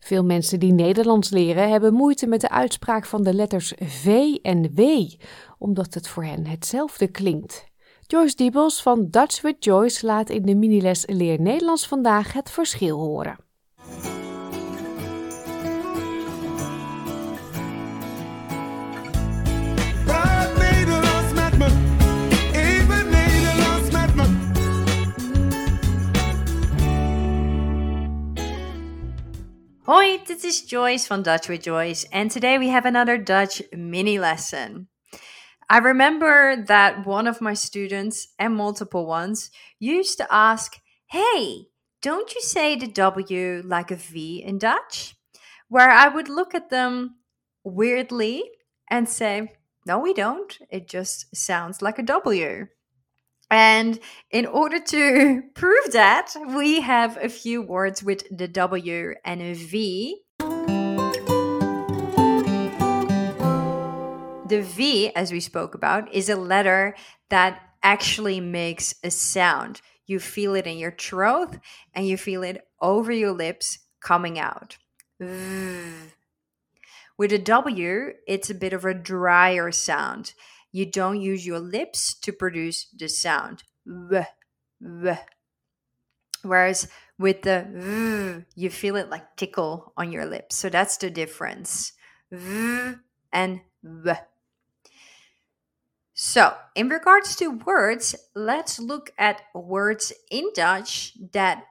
Veel 0.00 0.24
mensen 0.24 0.60
die 0.60 0.72
Nederlands 0.72 1.30
leren 1.30 1.70
hebben 1.70 1.94
moeite 1.94 2.26
met 2.26 2.40
de 2.40 2.50
uitspraak 2.50 3.04
van 3.04 3.22
de 3.22 3.34
letters 3.34 3.72
V 3.78 4.34
en 4.42 4.74
W, 4.74 4.80
omdat 5.58 5.94
het 5.94 6.08
voor 6.08 6.24
hen 6.24 6.46
hetzelfde 6.46 7.08
klinkt. 7.08 7.64
Joyce 8.06 8.36
Diebels 8.36 8.82
van 8.82 9.06
Dutch 9.10 9.40
with 9.40 9.64
Joyce 9.64 10.06
laat 10.06 10.30
in 10.30 10.42
de 10.42 10.54
miniles 10.54 11.06
Leer 11.06 11.40
Nederlands 11.40 11.86
vandaag 11.88 12.32
het 12.32 12.50
verschil 12.50 12.98
horen. 12.98 13.36
Hoi, 29.94 30.22
this 30.26 30.42
is 30.42 30.62
Joyce 30.62 31.06
from 31.06 31.22
Dutch 31.22 31.50
with 31.50 31.64
Joyce, 31.64 32.06
and 32.10 32.30
today 32.30 32.56
we 32.56 32.70
have 32.70 32.86
another 32.86 33.18
Dutch 33.18 33.60
mini 33.74 34.18
lesson. 34.18 34.88
I 35.68 35.76
remember 35.76 36.64
that 36.64 37.06
one 37.06 37.26
of 37.26 37.42
my 37.42 37.52
students, 37.52 38.28
and 38.38 38.56
multiple 38.56 39.04
ones, 39.04 39.50
used 39.78 40.16
to 40.16 40.34
ask, 40.34 40.78
Hey, 41.10 41.66
don't 42.00 42.34
you 42.34 42.40
say 42.40 42.74
the 42.74 42.86
W 42.86 43.60
like 43.66 43.90
a 43.90 43.96
V 43.96 44.42
in 44.42 44.56
Dutch? 44.56 45.14
Where 45.68 45.90
I 45.90 46.08
would 46.08 46.30
look 46.30 46.54
at 46.54 46.70
them 46.70 47.16
weirdly 47.62 48.44
and 48.88 49.06
say, 49.06 49.52
no, 49.84 49.98
we 49.98 50.14
don't. 50.14 50.56
It 50.70 50.88
just 50.88 51.36
sounds 51.36 51.82
like 51.82 51.98
a 51.98 52.02
W. 52.02 52.66
And 53.52 54.00
in 54.30 54.46
order 54.46 54.80
to 54.80 55.42
prove 55.54 55.92
that, 55.92 56.34
we 56.48 56.80
have 56.80 57.18
a 57.18 57.28
few 57.28 57.60
words 57.60 58.02
with 58.02 58.24
the 58.36 58.48
W 58.48 59.14
and 59.26 59.42
a 59.42 59.52
V. 59.52 60.22
The 64.48 64.62
V, 64.62 65.14
as 65.14 65.30
we 65.32 65.40
spoke 65.40 65.74
about, 65.74 66.12
is 66.12 66.30
a 66.30 66.36
letter 66.36 66.96
that 67.28 67.60
actually 67.82 68.40
makes 68.40 68.94
a 69.04 69.10
sound. 69.10 69.82
You 70.06 70.18
feel 70.18 70.54
it 70.54 70.66
in 70.66 70.78
your 70.78 70.92
throat 70.92 71.58
and 71.94 72.06
you 72.06 72.16
feel 72.16 72.42
it 72.42 72.66
over 72.80 73.12
your 73.12 73.32
lips 73.32 73.80
coming 74.00 74.38
out. 74.38 74.78
With 77.18 77.32
a 77.32 77.38
W, 77.38 78.14
it's 78.26 78.48
a 78.48 78.54
bit 78.54 78.72
of 78.72 78.86
a 78.86 78.94
drier 78.94 79.70
sound. 79.72 80.32
You 80.72 80.86
don't 80.86 81.20
use 81.20 81.46
your 81.46 81.60
lips 81.60 82.14
to 82.14 82.32
produce 82.32 82.88
the 82.96 83.08
sound. 83.08 83.62
Whereas 86.42 86.88
with 87.18 87.42
the 87.42 87.66
v, 87.70 88.44
you 88.54 88.70
feel 88.70 88.96
it 88.96 89.10
like 89.10 89.36
tickle 89.36 89.92
on 89.96 90.10
your 90.10 90.26
lips. 90.26 90.56
So 90.56 90.68
that's 90.68 90.96
the 90.96 91.10
difference. 91.10 91.92
V 92.30 92.94
and 93.32 93.60
v. 93.82 94.12
So, 96.14 96.54
in 96.74 96.88
regards 96.88 97.36
to 97.36 97.48
words, 97.48 98.14
let's 98.34 98.78
look 98.78 99.10
at 99.18 99.42
words 99.54 100.12
in 100.30 100.50
Dutch 100.54 101.14
that 101.32 101.64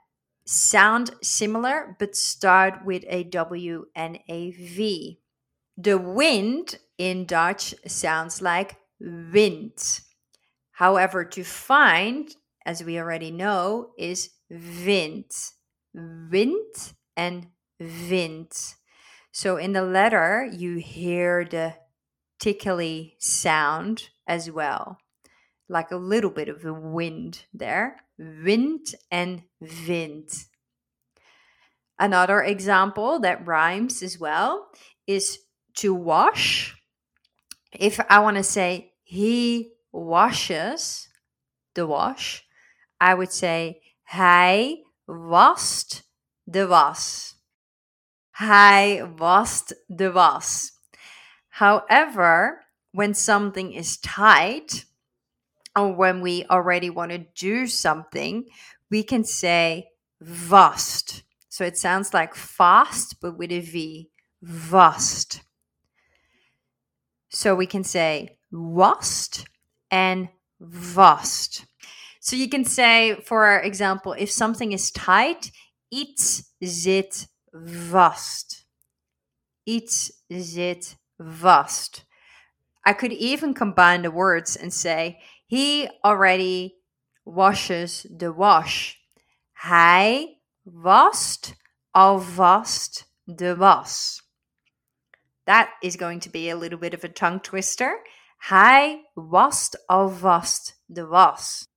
sound 0.46 1.12
similar 1.22 1.96
but 2.00 2.16
start 2.16 2.84
with 2.84 3.04
a 3.08 3.24
W 3.24 3.86
and 3.96 4.20
a 4.28 4.52
V. 4.52 5.20
The 5.78 5.98
wind 5.98 6.80
in 6.98 7.26
Dutch 7.26 7.74
sounds 7.88 8.42
like 8.42 8.78
wind. 9.02 10.02
However, 10.72 11.26
to 11.26 11.44
find, 11.44 12.34
as 12.66 12.84
we 12.84 13.00
already 13.00 13.32
know, 13.32 13.92
is 13.98 14.30
wind. 14.50 15.32
Wind 15.94 16.94
and 17.18 17.48
wind. 17.80 18.52
So 19.32 19.58
in 19.58 19.74
the 19.74 19.84
letter, 19.84 20.48
you 20.52 20.78
hear 20.78 21.46
the 21.46 21.76
tickly 22.40 23.16
sound 23.20 24.10
as 24.28 24.50
well, 24.52 24.98
like 25.70 25.92
a 25.92 25.98
little 25.98 26.32
bit 26.32 26.50
of 26.50 26.66
a 26.66 26.74
wind 26.74 27.46
there. 27.54 27.98
Wind 28.18 28.88
and 29.10 29.44
wind. 29.60 30.30
Another 32.00 32.42
example 32.42 33.20
that 33.20 33.46
rhymes 33.46 34.02
as 34.02 34.20
well 34.20 34.70
is 35.06 35.40
to 35.76 35.94
wash. 35.94 36.76
If 37.72 38.00
I 38.10 38.20
want 38.20 38.38
to 38.38 38.44
say 38.44 38.91
he 39.12 39.74
washes 39.92 41.10
the 41.74 41.86
wash, 41.86 42.46
I 43.02 43.14
would 43.14 43.34
say 43.34 43.82
hij 44.04 44.86
wast 45.06 46.04
de 46.50 46.66
was. 46.66 47.36
Hij 48.32 49.06
wast 49.18 49.74
de 49.90 50.14
was. 50.14 50.72
However, 51.50 52.64
when 52.94 53.14
something 53.14 53.74
is 53.74 53.98
tight, 53.98 54.86
or 55.76 55.94
when 55.94 56.22
we 56.22 56.46
already 56.50 56.90
want 56.90 57.12
to 57.12 57.26
do 57.36 57.68
something, 57.68 58.46
we 58.90 59.04
can 59.04 59.26
say 59.26 59.90
vast. 60.22 61.24
So 61.50 61.66
it 61.66 61.78
sounds 61.78 62.14
like 62.14 62.34
fast, 62.34 63.20
but 63.20 63.38
with 63.38 63.52
a 63.52 63.60
V. 63.60 64.10
Vast. 64.42 65.42
So 67.28 67.56
we 67.56 67.66
can 67.66 67.84
say 67.84 68.38
wast 68.52 69.46
and 69.90 70.30
vast. 70.60 71.66
So 72.20 72.36
you 72.36 72.50
can 72.50 72.66
say, 72.66 73.16
for 73.26 73.60
example, 73.60 74.14
if 74.14 74.32
something 74.32 74.72
is 74.72 74.92
tight, 74.92 75.52
iets 75.92 76.52
zit 76.64 77.28
vast. 77.54 78.64
Iets 79.66 80.12
zit 80.34 80.96
vast. 81.20 82.04
I 82.86 82.94
could 82.94 83.14
even 83.14 83.54
combine 83.54 84.02
the 84.02 84.12
words 84.12 84.56
and 84.56 84.74
say, 84.74 85.20
he 85.48 85.90
already 86.04 86.76
washes 87.26 88.06
the 88.10 88.32
wash. 88.32 88.98
Hij 89.54 90.38
wast 90.66 91.56
alvast 91.94 93.06
de 93.28 93.56
was. 93.56 94.22
That 95.46 95.70
is 95.84 95.96
going 95.96 96.20
to 96.22 96.30
be 96.30 96.50
a 96.50 96.56
little 96.56 96.80
bit 96.80 96.94
of 96.94 97.04
a 97.04 97.10
tongue 97.10 97.40
twister. 97.40 97.98
Hij 98.48 99.04
wast 99.14 99.84
alvast 99.88 100.82
de 100.88 101.06
was. 101.06 101.68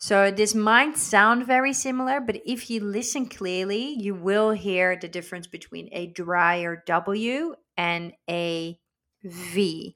So 0.00 0.30
this 0.30 0.54
might 0.54 0.96
sound 0.96 1.44
very 1.44 1.72
similar, 1.72 2.20
but 2.20 2.40
if 2.44 2.70
you 2.70 2.80
listen 2.80 3.28
clearly, 3.28 3.96
you 3.98 4.14
will 4.14 4.52
hear 4.52 4.96
the 4.96 5.08
difference 5.08 5.48
between 5.48 5.88
a 5.92 6.06
drier 6.06 6.84
W 6.86 7.54
and 7.76 8.12
a 8.30 8.78
V. 9.24 9.94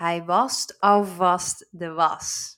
Hij 0.00 0.24
wast 0.24 0.72
alvast 0.82 1.64
de 1.72 1.92
was. 1.92 2.56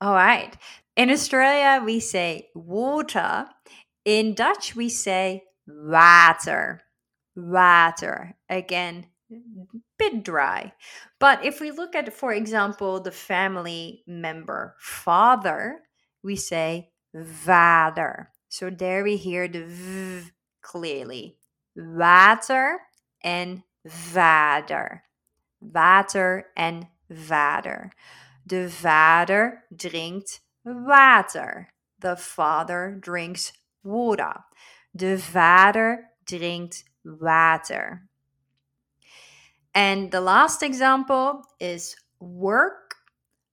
All 0.00 0.14
right. 0.14 0.56
In 0.96 1.10
Australia, 1.10 1.80
we 1.84 2.00
say 2.00 2.48
water. 2.54 3.46
In 4.04 4.34
Dutch, 4.34 4.74
we 4.74 4.88
say 4.88 5.44
water. 5.66 6.80
Water. 7.36 8.36
Again, 8.48 9.06
bit 9.98 10.22
dry. 10.24 10.72
But 11.18 11.44
if 11.44 11.60
we 11.60 11.70
look 11.70 11.94
at, 11.94 12.12
for 12.12 12.32
example, 12.32 13.00
the 13.00 13.12
family 13.12 14.02
member 14.06 14.76
father, 14.78 15.80
we 16.22 16.36
say 16.36 16.90
vader. 17.14 18.30
So 18.48 18.70
there 18.70 19.04
we 19.04 19.16
hear 19.16 19.48
the 19.48 19.64
v 19.64 20.30
clearly. 20.62 21.36
Water 21.76 22.80
and 23.22 23.62
vader. 23.84 25.04
Water 25.60 26.46
and 26.56 26.86
vader. 27.08 27.90
De 28.46 28.66
vader 28.66 29.64
drinkt 29.74 30.40
water. 30.64 31.68
The 31.98 32.16
father 32.16 32.96
drinks 32.98 33.52
water. 33.84 34.44
De 34.96 35.16
vader 35.16 36.10
drinkt 36.26 36.84
water. 37.04 38.09
And 39.74 40.10
the 40.10 40.20
last 40.20 40.62
example 40.62 41.42
is 41.60 41.96
work. 42.20 42.94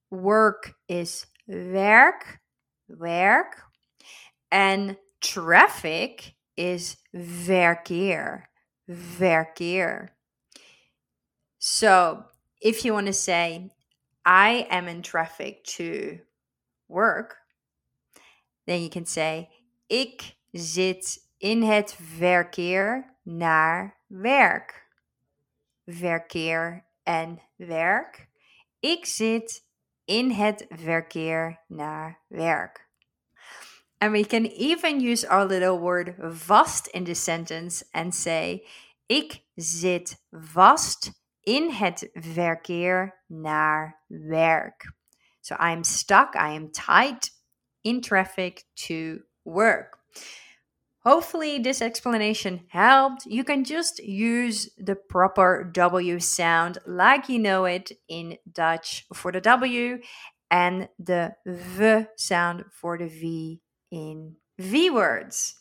Work 0.10 0.74
is 0.88 1.26
werk, 1.48 2.40
werk. 2.88 3.62
And 4.52 4.98
traffic 5.22 6.34
is 6.56 6.98
verkeer, 7.14 8.50
verkeer. 8.88 10.12
So 11.60 12.24
if 12.62 12.84
you 12.84 12.94
want 12.94 13.08
to 13.08 13.14
say, 13.14 13.72
I 14.26 14.68
am 14.70 14.88
in 14.88 15.02
traffic 15.02 15.64
to 15.66 16.20
work, 16.88 17.38
then 18.66 18.82
you 18.82 18.90
can 18.90 19.06
say, 19.06 19.50
ik 19.90 20.36
zit 20.52 21.20
in 21.38 21.64
het 21.64 21.94
verkeer 21.94 23.18
naar 23.24 23.98
werk. 24.08 24.87
Verkeer 25.88 26.86
en 27.04 27.42
werk. 27.56 28.28
Ik 28.80 29.06
zit 29.06 29.66
in 30.06 30.32
het 30.32 30.66
verkeer 30.70 31.64
naar 31.68 32.20
werk. 32.28 32.86
And 33.98 34.12
we 34.12 34.26
can 34.26 34.46
even 34.46 35.02
use 35.02 35.28
our 35.28 35.46
little 35.46 35.80
word 35.80 36.14
vast 36.20 36.88
in 36.88 37.04
the 37.04 37.16
sentence 37.16 37.84
and 37.92 38.16
say: 38.16 38.68
Ik 39.06 39.44
zit 39.56 40.24
vast 40.32 41.12
in 41.42 41.72
het 41.72 42.10
verkeer 42.14 43.24
naar 43.28 44.04
werk. 44.08 44.92
So 45.42 45.56
I 45.56 45.72
am 45.72 45.84
stuck, 45.84 46.36
I 46.36 46.56
am 46.56 46.72
tied 46.72 47.32
in 47.82 48.02
traffic 48.02 48.64
to 48.88 49.20
work. 49.44 49.98
Hopefully, 51.08 51.58
this 51.58 51.82
explanation 51.82 52.66
helped. 52.68 53.26
You 53.26 53.46
can 53.46 53.64
just 53.64 54.04
use 54.04 54.70
the 54.78 54.96
proper 54.96 55.64
W 55.64 56.20
sound 56.20 56.80
like 56.86 57.30
you 57.30 57.40
know 57.40 57.64
it 57.64 57.94
in 58.10 58.38
Dutch 58.52 59.06
for 59.14 59.32
the 59.32 59.40
W 59.40 60.00
and 60.52 60.90
the 61.00 61.34
V 61.46 62.08
sound 62.18 62.66
for 62.74 62.98
the 62.98 63.08
V 63.08 63.62
in 63.90 64.36
V 64.60 64.90
words. 64.90 65.56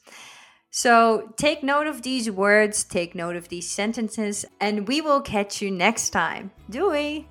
So 0.71 1.33
take 1.37 1.63
note 1.63 1.87
of 1.87 2.03
these 2.03 2.29
words, 2.29 2.83
take 2.83 3.15
note 3.15 3.37
of 3.37 3.49
these 3.49 3.71
sentences, 3.71 4.45
and 4.61 4.89
we 4.89 5.01
will 5.01 5.21
catch 5.21 5.63
you 5.63 5.71
next 5.71 6.11
time. 6.11 6.51
Doei! 6.69 7.27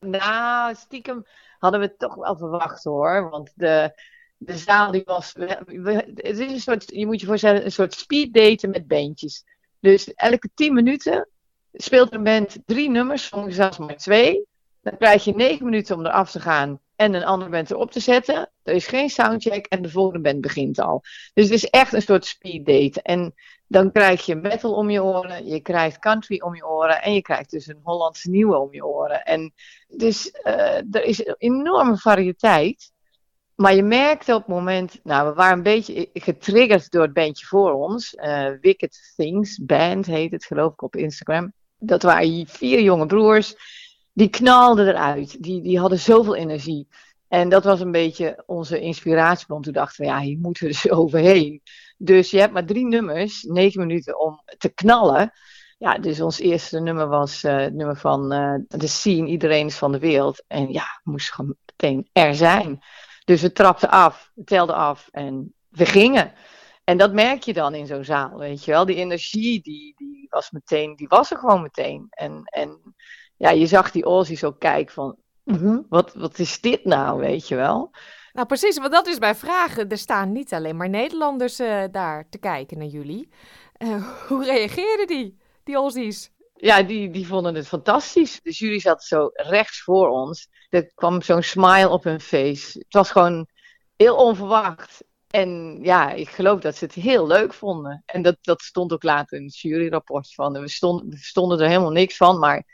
Nou, 0.00 0.74
stiekem 0.74 1.26
hadden 1.58 1.80
we 1.80 1.86
het 1.86 1.98
toch 1.98 2.14
wel 2.14 2.36
verwacht 2.36 2.84
hoor. 2.84 3.30
Want 3.30 3.52
de, 3.54 3.92
de 4.46 4.56
zaal 4.56 4.90
die 4.90 5.02
was. 5.04 5.32
het 5.34 6.38
is 6.38 6.38
een 6.38 6.60
soort, 6.60 6.84
je 6.86 7.06
moet 7.06 7.20
je 7.20 7.26
voorstellen, 7.26 7.64
een 7.64 7.72
soort 7.72 7.94
speed 7.94 8.34
daten 8.34 8.70
met 8.70 8.86
bandjes. 8.86 9.44
Dus 9.80 10.14
elke 10.14 10.48
tien 10.54 10.74
minuten 10.74 11.28
speelt 11.72 12.12
een 12.12 12.22
band 12.22 12.58
drie 12.66 12.90
nummers, 12.90 13.26
soms 13.26 13.54
zelfs 13.54 13.78
maar 13.78 13.96
twee. 13.96 14.46
Dan 14.80 14.96
krijg 14.96 15.24
je 15.24 15.34
negen 15.34 15.64
minuten 15.64 15.96
om 15.96 16.06
eraf 16.06 16.30
te 16.30 16.40
gaan 16.40 16.80
en 16.96 17.14
een 17.14 17.24
andere 17.24 17.50
band 17.50 17.70
erop 17.70 17.90
te 17.90 18.00
zetten. 18.00 18.50
Er 18.62 18.74
is 18.74 18.86
geen 18.86 19.10
soundcheck 19.10 19.66
en 19.66 19.82
de 19.82 19.90
volgende 19.90 20.20
band 20.20 20.40
begint 20.40 20.78
al. 20.78 21.02
Dus 21.34 21.44
het 21.44 21.52
is 21.52 21.64
echt 21.64 21.92
een 21.92 22.02
soort 22.02 22.24
speed 22.24 22.66
date. 22.66 23.02
En 23.02 23.34
dan 23.66 23.92
krijg 23.92 24.26
je 24.26 24.34
metal 24.34 24.74
om 24.74 24.90
je 24.90 25.02
oren, 25.02 25.46
je 25.46 25.60
krijgt 25.60 25.98
country 25.98 26.40
om 26.40 26.54
je 26.54 26.66
oren 26.66 27.02
en 27.02 27.14
je 27.14 27.22
krijgt 27.22 27.50
dus 27.50 27.66
een 27.66 27.80
Hollandse 27.82 28.30
nieuwe 28.30 28.58
om 28.58 28.72
je 28.72 28.86
oren. 28.86 29.24
En 29.24 29.52
dus 29.88 30.34
uh, 30.44 30.94
er 30.94 31.04
is 31.04 31.26
een 31.26 31.34
enorme 31.38 31.96
variëteit. 31.96 32.92
Maar 33.56 33.74
je 33.74 33.82
merkte 33.82 34.34
op 34.34 34.38
het 34.38 34.48
moment, 34.48 35.00
nou, 35.02 35.28
we 35.28 35.34
waren 35.34 35.56
een 35.56 35.62
beetje 35.62 36.08
getriggerd 36.12 36.90
door 36.90 37.02
het 37.02 37.12
bandje 37.12 37.46
voor 37.46 37.72
ons. 37.72 38.14
Uh, 38.14 38.48
Wicked 38.60 39.12
Things 39.16 39.58
Band 39.58 40.06
heet 40.06 40.30
het, 40.30 40.44
geloof 40.44 40.72
ik, 40.72 40.82
op 40.82 40.96
Instagram. 40.96 41.52
Dat 41.78 42.02
waren 42.02 42.46
vier 42.46 42.82
jonge 42.82 43.06
broers. 43.06 43.54
Die 44.12 44.28
knalden 44.28 44.88
eruit. 44.88 45.42
Die, 45.42 45.62
die 45.62 45.78
hadden 45.78 45.98
zoveel 45.98 46.36
energie. 46.36 46.88
En 47.28 47.48
dat 47.48 47.64
was 47.64 47.80
een 47.80 47.90
beetje 47.90 48.42
onze 48.46 48.80
inspiratiebron. 48.80 49.62
Toen 49.62 49.72
dachten 49.72 50.04
we, 50.04 50.10
ja, 50.10 50.20
hier 50.20 50.38
moeten 50.38 50.66
we 50.66 50.68
dus 50.68 50.90
overheen. 51.00 51.62
Dus 51.96 52.30
je 52.30 52.38
hebt 52.38 52.52
maar 52.52 52.66
drie 52.66 52.86
nummers, 52.86 53.42
negen 53.42 53.80
minuten 53.86 54.20
om 54.20 54.42
te 54.58 54.68
knallen. 54.68 55.32
Ja, 55.78 55.98
dus 55.98 56.20
ons 56.20 56.38
eerste 56.38 56.80
nummer 56.80 57.08
was 57.08 57.44
uh, 57.44 57.56
het 57.56 57.74
nummer 57.74 57.96
van 57.96 58.32
uh, 58.32 58.54
The 58.68 58.88
Scene, 58.88 59.28
Iedereen 59.28 59.66
is 59.66 59.76
van 59.76 59.92
de 59.92 59.98
wereld. 59.98 60.44
En 60.46 60.72
ja, 60.72 61.00
moest 61.02 61.32
gewoon 61.32 61.56
meteen 61.66 62.08
er 62.12 62.34
zijn. 62.34 62.80
Dus 63.26 63.42
we 63.42 63.52
trapten 63.52 63.90
af, 63.90 64.32
telden 64.44 64.74
af 64.74 65.08
en 65.12 65.54
we 65.68 65.86
gingen. 65.86 66.32
En 66.84 66.98
dat 66.98 67.12
merk 67.12 67.42
je 67.42 67.52
dan 67.52 67.74
in 67.74 67.86
zo'n 67.86 68.04
zaal, 68.04 68.38
weet 68.38 68.64
je 68.64 68.70
wel. 68.70 68.86
Die 68.86 68.96
energie, 68.96 69.62
die, 69.62 69.94
die 69.96 70.26
was 70.30 70.50
meteen, 70.50 70.96
die 70.96 71.08
was 71.08 71.30
er 71.30 71.38
gewoon 71.38 71.62
meteen. 71.62 72.06
En, 72.10 72.42
en 72.44 72.94
ja, 73.36 73.50
je 73.50 73.66
zag 73.66 73.90
die 73.90 74.04
Aussies 74.04 74.44
ook 74.44 74.58
kijken 74.60 74.94
van, 74.94 75.16
mhm, 75.42 75.80
wat, 75.88 76.14
wat 76.14 76.38
is 76.38 76.60
dit 76.60 76.84
nou, 76.84 77.20
weet 77.20 77.48
je 77.48 77.54
wel. 77.54 77.90
Nou, 78.32 78.46
precies, 78.46 78.78
want 78.78 78.92
dat 78.92 79.06
is 79.06 79.18
bij 79.18 79.34
vragen. 79.34 79.88
Er 79.88 79.98
staan 79.98 80.32
niet 80.32 80.54
alleen 80.54 80.76
maar 80.76 80.88
Nederlanders 80.88 81.60
uh, 81.60 81.84
daar 81.90 82.28
te 82.28 82.38
kijken 82.38 82.78
naar 82.78 82.86
jullie. 82.86 83.28
Uh, 83.78 84.06
hoe 84.28 84.44
reageerden 84.44 85.06
die, 85.06 85.38
die 85.64 85.74
Aussies? 85.74 86.30
Ja, 86.56 86.82
die, 86.82 87.10
die 87.10 87.26
vonden 87.26 87.54
het 87.54 87.68
fantastisch. 87.68 88.40
De 88.42 88.50
jury 88.50 88.78
zat 88.78 89.04
zo 89.04 89.30
rechts 89.32 89.82
voor 89.82 90.08
ons. 90.08 90.48
Er 90.68 90.92
kwam 90.94 91.22
zo'n 91.22 91.42
smile 91.42 91.88
op 91.88 92.04
hun 92.04 92.20
face. 92.20 92.78
Het 92.78 92.92
was 92.92 93.10
gewoon 93.10 93.48
heel 93.96 94.16
onverwacht. 94.16 95.04
En 95.30 95.78
ja, 95.82 96.12
ik 96.12 96.28
geloof 96.28 96.60
dat 96.60 96.76
ze 96.76 96.84
het 96.84 96.94
heel 96.94 97.26
leuk 97.26 97.54
vonden. 97.54 98.02
En 98.06 98.22
dat, 98.22 98.36
dat 98.40 98.62
stond 98.62 98.92
ook 98.92 99.02
later 99.02 99.38
in 99.38 99.44
het 99.44 99.58
juryrapport 99.58 100.34
van. 100.34 100.52
We 100.52 100.68
stonden, 101.10 101.60
er 101.60 101.68
helemaal 101.68 101.90
niks 101.90 102.16
van, 102.16 102.38
maar 102.38 102.64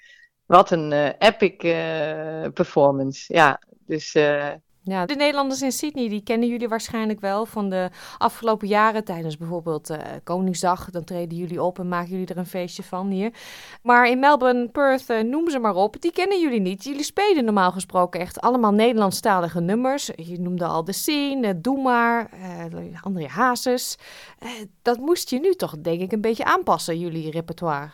wat 0.47 0.71
een 0.71 0.91
uh, 0.93 1.09
epic 1.19 1.65
uh, 1.65 2.53
performance. 2.53 3.35
Ja, 3.35 3.63
dus 3.87 4.15
uh, 4.15 4.53
ja, 4.85 5.07
de 5.07 5.15
Nederlanders 5.15 5.63
in 5.63 5.73
Sydney, 5.73 6.09
die 6.09 6.23
kennen 6.23 6.49
jullie 6.49 6.69
waarschijnlijk 6.69 7.21
wel 7.21 7.47
van 7.47 7.71
de 7.71 7.91
afgelopen 8.19 8.69
jaren. 8.69 9.05
Tijdens 9.05 9.37
bijvoorbeeld 9.37 9.91
uh, 9.91 9.99
Koningsdag, 10.25 10.91
dan 10.91 11.05
treden 11.05 11.39
jullie 11.39 11.63
op 11.63 11.79
en 11.79 11.89
maken 11.89 12.11
jullie 12.11 12.27
er 12.27 12.37
een 12.37 12.47
feestje 12.47 12.83
van 12.83 13.11
hier. 13.11 13.33
Maar 13.83 14.09
in 14.09 14.19
Melbourne, 14.19 14.69
Perth, 14.69 15.11
uh, 15.11 15.21
noem 15.21 15.51
ze 15.51 15.59
maar 15.59 15.75
op, 15.75 16.01
die 16.01 16.13
kennen 16.13 16.41
jullie 16.41 16.61
niet. 16.61 16.85
Jullie 16.85 17.03
spelen 17.03 17.45
normaal 17.45 17.73
gesproken 17.73 18.21
echt 18.21 18.41
allemaal 18.41 18.73
Nederlandstalige 18.73 19.61
nummers. 19.61 20.11
Je 20.17 20.41
noemde 20.41 20.65
al 20.65 20.85
De 20.85 20.93
Scene, 20.93 21.61
Doe 21.61 21.83
Maar, 21.83 22.31
uh, 22.71 23.03
André 23.03 23.27
Hazes. 23.27 23.99
dat 24.83 24.99
moest 24.99 25.31
je 25.31 25.41
nu 25.41 25.55
toch 25.55 25.79
denk 25.79 26.01
ik 26.01 26.13
een 26.13 26.21
beetje 26.21 26.45
aanpassen, 26.45 26.99
jullie 26.99 27.31
repertoire. 27.31 27.91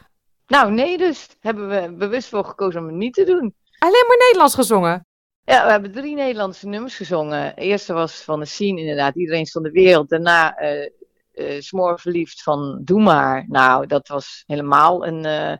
Nou 0.47 0.73
nee 0.73 0.99
dus, 0.99 1.29
hebben 1.41 1.69
we 1.69 1.93
bewust 1.93 2.29
voor 2.29 2.45
gekozen 2.45 2.81
om 2.81 2.87
het 2.87 2.97
niet 2.97 3.15
te 3.15 3.25
doen. 3.25 3.55
Alleen 3.79 4.05
maar 4.09 4.17
Nederlands 4.19 4.55
gezongen? 4.55 5.08
Ja, 5.49 5.65
we 5.65 5.71
hebben 5.71 5.93
drie 5.93 6.15
Nederlandse 6.15 6.69
nummers 6.69 6.97
gezongen. 6.97 7.55
De 7.55 7.61
eerste 7.61 7.93
was 7.93 8.21
van 8.21 8.39
de 8.39 8.47
scene 8.47 8.81
inderdaad, 8.81 9.17
Iedereen 9.17 9.47
van 9.47 9.63
de 9.63 9.71
wereld. 9.71 10.09
Daarna 10.09 10.63
uh, 10.63 10.89
uh, 11.33 11.61
Smoor 11.61 12.01
verliefd 12.01 12.43
van 12.43 12.81
Doe 12.85 13.03
maar. 13.03 13.45
Nou, 13.49 13.87
dat 13.87 14.09
was 14.09 14.45
helemaal 14.47 15.07
een 15.07 15.25
uh, 15.25 15.57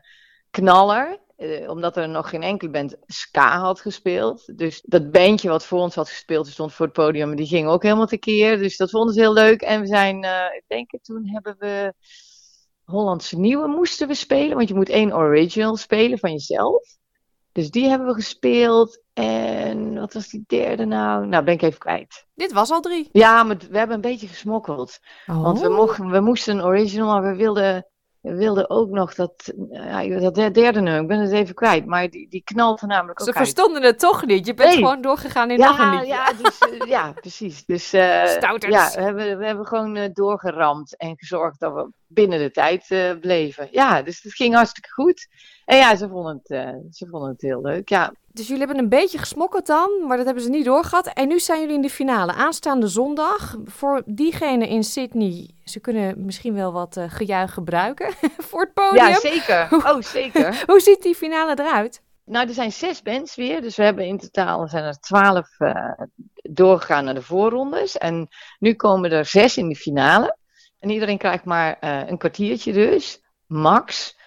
knaller. 0.49 1.19
omdat 1.67 1.97
er 1.97 2.09
nog 2.09 2.29
geen 2.29 2.43
enkele 2.43 2.71
band 2.71 2.95
ska 3.05 3.59
had 3.59 3.81
gespeeld. 3.81 4.57
Dus 4.57 4.81
dat 4.85 5.11
bandje 5.11 5.49
wat 5.49 5.65
voor 5.65 5.79
ons 5.79 5.95
had 5.95 6.09
gespeeld, 6.09 6.47
stond 6.47 6.73
voor 6.73 6.85
het 6.85 6.95
podium. 6.95 7.35
Die 7.35 7.47
ging 7.47 7.67
ook 7.67 7.83
helemaal 7.83 8.07
tekeer. 8.07 8.57
Dus 8.57 8.77
dat 8.77 8.89
vonden 8.89 9.13
ze 9.13 9.19
heel 9.19 9.33
leuk. 9.33 9.61
En 9.61 9.81
we 9.81 9.87
zijn, 9.87 10.17
ik 10.55 10.63
denk 10.67 10.89
toen 11.01 11.29
hebben 11.29 11.55
we 11.59 11.93
Hollandse 12.83 13.39
Nieuwe 13.39 13.67
moesten 13.67 14.07
we 14.07 14.13
spelen. 14.13 14.55
Want 14.55 14.67
je 14.67 14.75
moet 14.75 14.89
één 14.89 15.13
original 15.13 15.77
spelen 15.77 16.19
van 16.19 16.31
jezelf. 16.31 16.98
Dus 17.51 17.71
die 17.71 17.87
hebben 17.87 18.07
we 18.07 18.13
gespeeld. 18.13 19.01
En 19.13 19.99
wat 19.99 20.13
was 20.13 20.27
die 20.27 20.43
derde 20.47 20.85
nou? 20.85 21.25
Nou, 21.25 21.43
ben 21.43 21.53
ik 21.53 21.61
even 21.61 21.79
kwijt. 21.79 22.25
Dit 22.35 22.51
was 22.51 22.71
al 22.71 22.81
drie. 22.81 23.09
Ja, 23.11 23.43
maar 23.43 23.57
we 23.69 23.77
hebben 23.77 23.95
een 23.95 24.01
beetje 24.01 24.27
gesmokkeld. 24.27 24.99
Oh. 25.27 25.41
Want 25.41 25.61
we, 25.61 25.69
mochten, 25.69 26.09
we 26.09 26.19
moesten 26.19 26.57
een 26.57 26.63
original, 26.63 27.07
maar 27.07 27.31
we 27.31 27.37
wilden, 27.37 27.87
we 28.21 28.35
wilden 28.35 28.69
ook 28.69 28.89
nog 28.89 29.15
dat, 29.15 29.53
ja, 29.69 30.19
dat 30.19 30.35
derde 30.35 30.81
nummer. 30.81 31.01
Ik 31.01 31.07
ben 31.07 31.19
het 31.19 31.31
even 31.31 31.55
kwijt. 31.55 31.85
Maar 31.85 32.09
die, 32.09 32.29
die 32.29 32.43
knalt 32.43 32.81
er 32.81 32.87
namelijk 32.87 33.21
ook 33.21 33.27
Ze 33.27 33.33
verstonden 33.33 33.83
het 33.83 33.99
toch 33.99 34.25
niet. 34.25 34.45
Je 34.45 34.53
bent 34.53 34.73
gewoon 34.73 35.01
doorgegaan 35.01 35.51
in 35.51 35.57
ja, 35.57 35.69
nog 35.69 35.79
een 35.79 35.91
liedje. 35.91 36.07
Ja, 36.07 36.31
dus, 36.41 36.61
uh, 36.71 36.89
ja 36.95 37.11
precies. 37.11 37.65
Dus 37.65 37.93
uh, 37.93 38.39
ja, 38.59 38.91
we 38.95 39.01
hebben, 39.01 39.37
we 39.37 39.45
hebben 39.45 39.65
gewoon 39.65 39.97
uh, 39.97 40.03
doorgeramd 40.13 40.97
en 40.97 41.17
gezorgd 41.17 41.59
dat 41.59 41.73
we 41.73 41.91
binnen 42.07 42.39
de 42.39 42.51
tijd 42.51 43.17
bleven. 43.21 43.67
Ja, 43.71 44.01
dus 44.01 44.21
het 44.21 44.33
ging 44.33 44.53
hartstikke 44.53 44.91
goed. 44.91 45.27
En 45.69 45.77
ja, 45.77 45.95
ze 45.95 46.09
vonden 46.09 46.41
het, 46.43 46.49
uh, 46.49 46.81
ze 46.91 47.07
vonden 47.07 47.29
het 47.29 47.41
heel 47.41 47.61
leuk, 47.61 47.89
ja. 47.89 48.13
Dus 48.31 48.47
jullie 48.47 48.65
hebben 48.65 48.83
een 48.83 48.89
beetje 48.89 49.17
gesmokkeld 49.17 49.65
dan, 49.65 49.89
maar 50.07 50.17
dat 50.17 50.25
hebben 50.25 50.43
ze 50.43 50.49
niet 50.49 50.65
doorgehad. 50.65 51.07
En 51.13 51.27
nu 51.27 51.39
zijn 51.39 51.59
jullie 51.59 51.75
in 51.75 51.81
de 51.81 51.89
finale, 51.89 52.33
aanstaande 52.33 52.87
zondag. 52.87 53.55
Voor 53.65 54.01
diegenen 54.05 54.67
in 54.67 54.83
Sydney, 54.83 55.49
ze 55.63 55.79
kunnen 55.79 56.25
misschien 56.25 56.53
wel 56.53 56.71
wat 56.71 56.97
uh, 56.97 57.03
gejuich 57.07 57.53
gebruiken 57.53 58.13
voor 58.47 58.61
het 58.61 58.73
podium. 58.73 59.07
Ja, 59.07 59.19
zeker. 59.19 59.67
Oh, 59.71 60.01
zeker. 60.01 60.63
Hoe 60.67 60.79
ziet 60.79 61.01
die 61.01 61.15
finale 61.15 61.59
eruit? 61.59 62.01
Nou, 62.25 62.47
er 62.47 62.53
zijn 62.53 62.71
zes 62.71 63.01
bands 63.01 63.35
weer. 63.35 63.61
Dus 63.61 63.75
we 63.75 63.83
hebben 63.83 64.05
in 64.05 64.17
totaal 64.17 64.67
zijn 64.67 64.83
er 64.83 64.99
twaalf 64.99 65.59
uh, 65.59 65.91
doorgegaan 66.41 67.05
naar 67.05 67.13
de 67.13 67.21
voorrondes. 67.21 67.97
En 67.97 68.27
nu 68.59 68.73
komen 68.73 69.11
er 69.11 69.25
zes 69.25 69.57
in 69.57 69.69
de 69.69 69.75
finale. 69.75 70.37
En 70.79 70.89
iedereen 70.89 71.17
krijgt 71.17 71.45
maar 71.45 71.77
een 71.79 72.17
kwartiertje 72.17 72.73
dus, 72.73 73.21
max. 73.45 74.17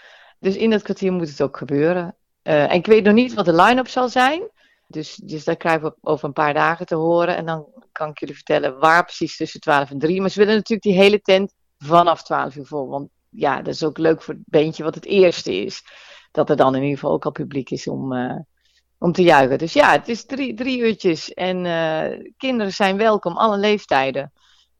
Dus 0.42 0.56
in 0.56 0.70
dat 0.70 0.82
kwartier 0.82 1.12
moet 1.12 1.28
het 1.28 1.42
ook 1.42 1.56
gebeuren. 1.56 2.16
Eh, 2.42 2.62
en 2.62 2.70
ik 2.70 2.86
weet 2.86 3.04
nog 3.04 3.14
niet 3.14 3.34
wat 3.34 3.44
de 3.44 3.54
line-up 3.54 3.88
zal 3.88 4.08
zijn. 4.08 4.50
Dus, 4.86 5.14
dus 5.14 5.44
dat 5.44 5.56
krijgen 5.56 5.82
we 5.82 5.94
over 6.00 6.24
een 6.24 6.32
paar 6.32 6.54
dagen 6.54 6.86
te 6.86 6.94
horen. 6.94 7.36
En 7.36 7.46
dan 7.46 7.66
kan 7.92 8.10
ik 8.10 8.18
jullie 8.18 8.34
vertellen 8.34 8.78
waar 8.78 9.04
precies 9.04 9.36
tussen 9.36 9.60
12 9.60 9.90
en 9.90 9.98
3. 9.98 10.20
Maar 10.20 10.30
ze 10.30 10.38
willen 10.38 10.54
natuurlijk 10.54 10.82
die 10.82 11.02
hele 11.02 11.20
tent 11.20 11.52
vanaf 11.78 12.22
12 12.22 12.56
uur 12.56 12.66
vol. 12.66 12.88
Want 12.88 13.08
ja, 13.28 13.56
dat 13.56 13.74
is 13.74 13.84
ook 13.84 13.98
leuk 13.98 14.22
voor 14.22 14.34
het 14.34 14.42
beentje 14.46 14.82
wat 14.82 14.94
het 14.94 15.04
eerste 15.04 15.54
is. 15.54 15.82
Dat 16.30 16.50
er 16.50 16.56
dan 16.56 16.74
in 16.74 16.82
ieder 16.82 16.98
geval 16.98 17.12
ook 17.14 17.24
al 17.24 17.30
publiek 17.30 17.70
is 17.70 17.88
om, 17.88 18.12
uh, 18.12 18.38
om 18.98 19.12
te 19.12 19.22
juichen. 19.22 19.58
Dus 19.58 19.72
ja, 19.72 19.92
het 19.92 20.08
is 20.08 20.24
drie, 20.24 20.54
drie 20.54 20.78
uurtjes. 20.78 21.34
En 21.34 21.64
uh, 21.64 22.30
kinderen 22.36 22.72
zijn 22.72 22.96
welkom, 22.96 23.36
alle 23.36 23.58
leeftijden. 23.58 24.32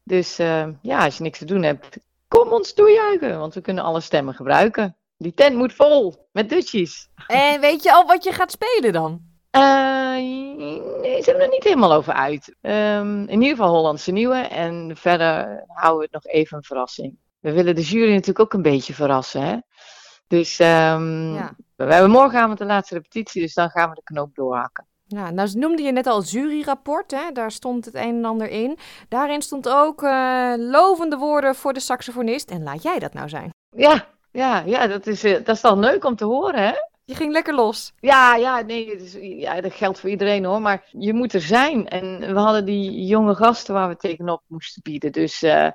Dus 0.03 0.37
ja, 0.37 1.05
als 1.05 1.17
je 1.17 1.23
niks 1.23 1.39
te 1.39 1.45
doen 1.45 1.63
hebt, 1.63 1.99
kom 2.29 2.49
ons 2.49 2.73
toejuichen. 2.73 3.39
Want 3.39 3.55
we 3.55 3.61
kunnen 3.61 3.85
alle 3.85 4.01
stemmen 4.01 4.35
gebruiken. 4.35 4.97
Die 5.23 5.35
tent 5.35 5.57
moet 5.57 5.73
vol 5.73 6.29
met 6.33 6.49
dutjes. 6.49 7.09
En 7.27 7.61
weet 7.61 7.83
je 7.83 7.93
al 7.93 8.07
wat 8.07 8.25
je 8.25 8.33
gaat 8.33 8.51
spelen 8.51 8.93
dan? 8.93 9.21
Uh, 9.57 9.63
nee, 11.01 11.23
ze 11.23 11.25
hebben 11.25 11.45
er 11.45 11.51
niet 11.51 11.65
helemaal 11.65 11.93
over 11.93 12.13
uit. 12.13 12.57
Um, 12.61 13.21
in 13.21 13.43
ieder 13.43 13.57
geval 13.57 13.75
Hollandse 13.75 14.13
Nieuwe. 14.13 14.37
En 14.37 14.97
verder 14.97 15.65
houden 15.67 15.99
we 15.99 16.05
het 16.11 16.25
nog 16.25 16.27
even 16.27 16.57
een 16.57 16.63
verrassing. 16.63 17.17
We 17.41 17.53
willen 17.53 17.75
de 17.75 17.83
jury 17.83 18.11
natuurlijk 18.11 18.41
ook 18.41 18.53
een 18.53 18.63
beetje 18.63 18.95
verrassen. 18.95 19.43
Hè? 19.43 19.57
Dus 20.27 20.59
um, 20.59 21.35
ja. 21.35 21.55
we 21.77 21.85
hebben 21.85 22.11
morgenavond 22.11 22.59
de 22.59 22.65
laatste 22.65 22.95
repetitie. 22.95 23.43
Dus 23.43 23.55
dan 23.55 23.71
gaan 23.71 23.89
we 23.89 23.95
de 23.95 24.03
knoop 24.03 24.35
doorhakken. 24.35 24.87
Ja, 25.05 25.31
nou 25.31 25.51
noemde 25.53 25.83
je 25.83 25.93
net 25.93 26.07
al 26.07 26.19
het 26.19 26.31
juryrapport, 26.31 27.11
hè? 27.11 27.33
daar 27.33 27.51
stond 27.51 27.85
het 27.85 27.95
een 27.95 28.17
en 28.17 28.25
ander 28.25 28.49
in. 28.49 28.79
Daarin 29.09 29.43
stond 29.43 29.69
ook 29.69 30.03
uh, 30.03 30.55
lovende 30.57 31.17
woorden 31.17 31.55
voor 31.55 31.73
de 31.73 31.81
saxofonist. 31.81 32.51
En 32.51 32.63
laat 32.63 32.83
jij 32.83 32.99
dat 32.99 33.13
nou 33.13 33.29
zijn? 33.29 33.51
Ja, 33.77 34.07
ja, 34.33 34.63
ja 34.67 34.87
dat, 34.87 35.07
is, 35.07 35.25
uh, 35.25 35.33
dat 35.33 35.57
is 35.57 35.61
dan 35.61 35.79
leuk 35.79 36.05
om 36.05 36.17
te 36.17 36.25
horen, 36.25 36.63
hè? 36.63 36.73
Je 37.05 37.15
ging 37.15 37.33
lekker 37.33 37.55
los. 37.55 37.93
Ja, 38.01 38.37
ja, 38.37 38.61
nee, 38.61 38.97
dus, 38.97 39.17
ja, 39.21 39.61
dat 39.61 39.73
geldt 39.73 40.01
voor 40.01 40.11
iedereen 40.11 40.45
hoor. 40.45 40.61
Maar 40.61 40.89
je 40.91 41.13
moet 41.13 41.33
er 41.33 41.41
zijn. 41.41 41.89
En 41.89 42.19
we 42.19 42.41
hadden 42.41 42.65
die 42.65 43.07
jonge 43.07 43.35
gasten 43.35 43.75
waar 43.75 43.89
we 43.89 43.97
tegenop 43.97 44.43
moesten 44.47 44.83
bieden. 44.83 45.13
Dus 45.13 45.43
uh, 45.43 45.71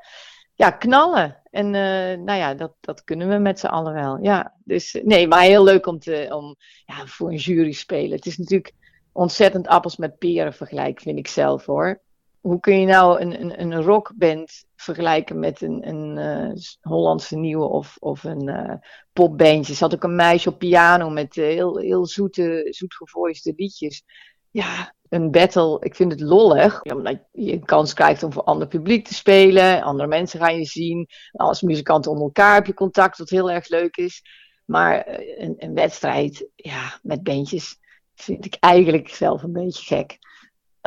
ja, 0.53 0.71
knallen. 0.71 1.41
En 1.51 1.65
uh, 1.65 2.25
nou 2.25 2.33
ja, 2.33 2.53
dat, 2.53 2.73
dat 2.81 3.03
kunnen 3.03 3.29
we 3.29 3.37
met 3.37 3.59
z'n 3.59 3.65
allen 3.65 3.93
wel. 3.93 4.17
Ja, 4.21 4.53
dus 4.63 4.99
nee, 5.03 5.27
maar 5.27 5.41
heel 5.41 5.63
leuk 5.63 5.85
om, 5.87 5.99
te, 5.99 6.27
om 6.31 6.55
ja, 6.85 7.05
voor 7.05 7.29
een 7.29 7.35
jury 7.35 7.71
spelen. 7.71 8.15
Het 8.15 8.25
is 8.25 8.37
natuurlijk 8.37 8.73
ontzettend 9.11 9.67
appels 9.67 9.97
met 9.97 10.17
peren 10.17 10.53
vergelijk, 10.53 10.99
vind 10.99 11.17
ik 11.17 11.27
zelf 11.27 11.65
hoor. 11.65 12.01
Hoe 12.47 12.59
kun 12.59 12.79
je 12.79 12.85
nou 12.85 13.21
een, 13.21 13.41
een, 13.41 13.61
een 13.61 13.81
rockband 13.81 14.65
vergelijken 14.75 15.39
met 15.39 15.61
een, 15.61 15.87
een 15.87 16.17
uh, 16.17 16.53
Hollandse 16.81 17.37
nieuwe 17.37 17.65
of, 17.65 17.97
of 17.99 18.23
een 18.23 18.47
uh, 18.47 18.73
popbandje? 19.13 19.73
Zat 19.73 19.93
ook 19.93 20.03
een 20.03 20.15
meisje 20.15 20.49
op 20.49 20.57
piano 20.57 21.09
met 21.09 21.35
uh, 21.35 21.45
heel, 21.45 21.77
heel 21.77 22.05
zoete, 22.05 22.67
zoetgevoiste 22.69 23.53
liedjes. 23.55 24.03
Ja, 24.51 24.95
een 25.09 25.31
battle, 25.31 25.77
ik 25.79 25.95
vind 25.95 26.11
het 26.11 26.21
lollig. 26.21 26.81
Omdat 26.81 27.19
je 27.31 27.51
een 27.51 27.65
kans 27.65 27.93
krijgt 27.93 28.23
om 28.23 28.33
voor 28.33 28.43
ander 28.43 28.67
publiek 28.67 29.07
te 29.07 29.13
spelen. 29.13 29.81
Andere 29.81 30.07
mensen 30.07 30.39
gaan 30.39 30.57
je 30.57 30.65
zien. 30.65 31.07
Als 31.31 31.61
muzikanten 31.61 32.11
onder 32.11 32.25
elkaar 32.25 32.53
heb 32.53 32.65
je 32.65 32.73
contact, 32.73 33.17
wat 33.17 33.29
heel 33.29 33.51
erg 33.51 33.67
leuk 33.67 33.97
is. 33.97 34.21
Maar 34.65 35.19
een, 35.37 35.55
een 35.57 35.73
wedstrijd 35.73 36.49
ja, 36.55 36.99
met 37.01 37.23
bandjes 37.23 37.79
vind 38.15 38.45
ik 38.45 38.57
eigenlijk 38.59 39.09
zelf 39.09 39.43
een 39.43 39.53
beetje 39.53 39.95
gek. 39.95 40.17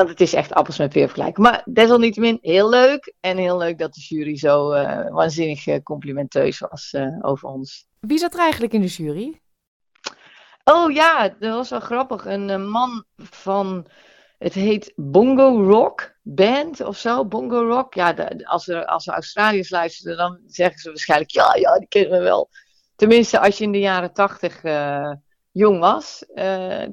Want 0.00 0.12
het 0.12 0.28
is 0.28 0.34
echt 0.34 0.52
appels 0.52 0.78
met 0.78 0.92
peer 0.92 1.06
vergelijken. 1.06 1.42
Maar 1.42 1.62
desalniettemin 1.64 2.38
heel 2.40 2.68
leuk. 2.68 3.14
En 3.20 3.36
heel 3.36 3.58
leuk 3.58 3.78
dat 3.78 3.94
de 3.94 4.00
jury 4.00 4.36
zo 4.36 4.72
uh, 4.72 5.08
waanzinnig 5.10 5.66
uh, 5.66 5.76
complimenteus 5.82 6.58
was 6.58 6.92
uh, 6.92 7.16
over 7.20 7.48
ons. 7.48 7.86
Wie 8.00 8.18
zat 8.18 8.34
er 8.34 8.40
eigenlijk 8.40 8.72
in 8.72 8.80
de 8.80 8.86
jury? 8.86 9.40
Oh 10.64 10.92
ja, 10.92 11.28
dat 11.28 11.54
was 11.54 11.70
wel 11.70 11.80
grappig. 11.80 12.24
Een 12.26 12.68
man 12.68 13.04
van, 13.16 13.86
het 14.38 14.52
heet 14.52 14.92
Bongo 14.96 15.62
Rock 15.62 16.14
Band 16.22 16.80
of 16.80 16.96
zo. 16.96 17.24
Bongo 17.24 17.66
Rock. 17.66 17.94
Ja, 17.94 18.12
de, 18.12 18.46
als, 18.46 18.68
er, 18.68 18.86
als 18.86 19.06
er 19.06 19.12
Australiërs 19.14 19.70
luisteren, 19.70 20.16
dan 20.16 20.40
zeggen 20.46 20.80
ze 20.80 20.88
waarschijnlijk, 20.88 21.30
ja, 21.30 21.54
ja, 21.54 21.78
die 21.78 21.88
kennen 21.88 22.18
we 22.18 22.24
wel. 22.24 22.48
Tenminste, 22.96 23.40
als 23.40 23.58
je 23.58 23.64
in 23.64 23.72
de 23.72 23.78
jaren 23.78 24.12
tachtig 24.12 24.62
jong 25.52 25.78
was. 25.78 26.24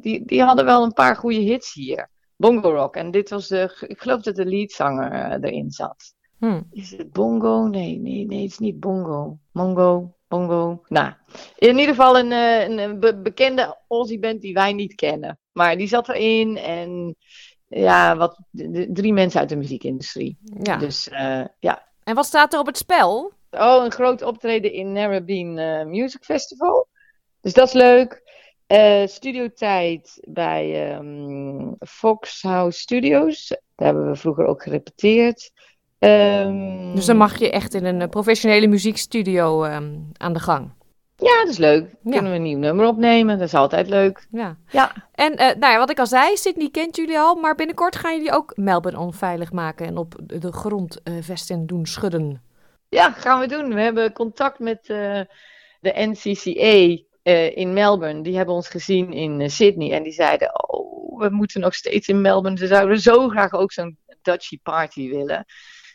die, 0.02 0.26
die 0.26 0.44
hadden 0.44 0.66
wel 0.66 0.84
een 0.84 0.94
paar 0.94 1.16
goede 1.16 1.40
hits 1.40 1.74
hier. 1.74 2.10
Bongo 2.38 2.74
Rock. 2.74 2.96
En 2.96 3.12
dit 3.12 3.30
was 3.30 3.48
de, 3.48 3.86
ik 3.88 4.02
geloof 4.02 4.22
dat 4.22 4.36
de 4.36 4.46
leadzanger 4.46 5.12
uh, 5.14 5.50
erin 5.50 5.72
zat. 5.72 6.14
Hmm. 6.38 6.68
Is 6.72 6.92
het 6.98 7.12
Bongo? 7.12 7.68
Nee, 7.68 8.00
nee, 8.00 8.26
nee, 8.26 8.42
het 8.42 8.52
is 8.52 8.58
niet 8.58 8.80
Bongo. 8.80 9.38
Mongo, 9.52 10.14
Bongo. 10.28 10.84
Nou, 10.88 11.14
in 11.56 11.78
ieder 11.78 11.96
geval 11.96 12.20
een, 12.20 12.32
een, 12.32 12.78
een 12.78 13.00
be 13.00 13.18
bekende 13.18 13.78
Aussie 13.88 14.20
band 14.20 14.42
die 14.42 14.54
wij 14.54 14.74
niet 14.74 14.96
kennen. 14.96 15.40
Maar 15.52 15.78
die 15.78 15.88
zat 15.88 16.10
erin 16.10 16.58
en 16.58 17.16
ja, 17.68 18.18
wat, 18.18 18.40
drie 18.88 19.14
mensen 19.14 19.40
uit 19.40 19.50
de 19.50 19.56
muziekindustrie. 19.56 20.38
Ja. 20.64 20.78
Dus 20.78 21.08
uh, 21.08 21.46
ja. 21.60 21.86
En 22.04 22.16
wat 22.16 22.26
staat 22.26 22.54
er 22.54 22.60
op 22.60 22.66
het 22.66 22.78
spel? 22.78 23.34
Oh, 23.52 23.84
een 23.84 23.92
groot 23.92 24.22
optreden 24.22 24.72
in 24.72 24.92
Narrabeen 24.92 25.58
uh, 25.58 25.86
Music 25.86 26.24
Festival. 26.24 26.88
Dus 27.42 27.54
dat 27.54 27.68
is 27.68 27.74
leuk. 27.74 28.27
Uh, 28.68 29.08
studiotijd 29.08 30.20
bij 30.28 30.96
um, 30.98 31.76
Fox 31.80 32.42
House 32.42 32.80
Studios. 32.80 33.48
Daar 33.48 33.88
hebben 33.88 34.10
we 34.10 34.16
vroeger 34.16 34.46
ook 34.46 34.64
gerepeteerd. 34.64 35.52
Um, 36.00 36.96
dus 36.96 37.06
dan 37.06 37.18
mag 37.18 37.40
je 37.40 37.52
echt 37.52 37.74
in 37.74 37.86
een 37.86 38.10
professionele 38.10 38.68
muziekstudio 38.68 39.64
um, 39.64 40.10
aan 40.18 40.34
de 40.34 40.40
gang. 40.40 40.72
Ja, 41.16 41.40
dat 41.40 41.48
is 41.48 41.58
leuk. 41.58 41.90
Ja. 42.04 42.12
Kunnen 42.12 42.32
we 42.32 42.38
een 42.38 42.44
nieuw 42.44 42.58
nummer 42.58 42.88
opnemen. 42.88 43.38
Dat 43.38 43.48
is 43.48 43.54
altijd 43.54 43.90
leuk. 43.90 44.28
Ja. 44.32 44.58
ja. 44.70 44.92
En 45.12 45.32
uh, 45.32 45.38
nou 45.38 45.74
ja, 45.74 45.78
wat 45.78 45.90
ik 45.90 46.00
al 46.00 46.08
zei, 46.08 46.38
Sydney 46.38 46.70
kent 46.70 46.96
jullie 46.96 47.20
al. 47.20 47.36
Maar 47.36 47.56
binnenkort 47.56 47.96
gaan 47.96 48.16
jullie 48.16 48.32
ook 48.32 48.52
Melbourne 48.56 49.00
onveilig 49.00 49.52
maken. 49.52 49.86
En 49.86 49.98
op 49.98 50.16
de 50.24 50.52
grond 50.52 51.02
uh, 51.04 51.14
vesten 51.22 51.66
doen 51.66 51.86
schudden. 51.86 52.42
Ja, 52.90 53.12
gaan 53.12 53.40
we 53.40 53.48
doen. 53.48 53.74
We 53.74 53.82
hebben 53.82 54.14
contact 54.14 54.60
met 54.60 54.90
uh, 54.90 55.22
de 55.80 55.94
NCCA. 55.94 57.06
Uh, 57.28 57.58
in 57.58 57.74
Melbourne, 57.74 58.22
die 58.22 58.38
hebben 58.38 58.56
ons 58.56 58.68
gezien 58.68 59.14
in 59.14 59.40
uh, 59.40 59.48
Sydney 59.48 59.92
en 59.92 60.04
die 60.04 60.12
zeiden, 60.12 60.70
oh, 60.70 61.20
we 61.20 61.30
moeten 61.30 61.62
nog 61.62 61.74
steeds 61.74 62.08
in 62.08 62.22
Melbourne, 62.22 62.58
ze 62.58 62.68
zouden 62.68 63.00
zo 63.00 63.28
graag 63.28 63.54
ook 63.54 63.72
zo'n 63.72 63.98
Dutchy 64.22 64.60
party 64.64 65.10
willen. 65.10 65.46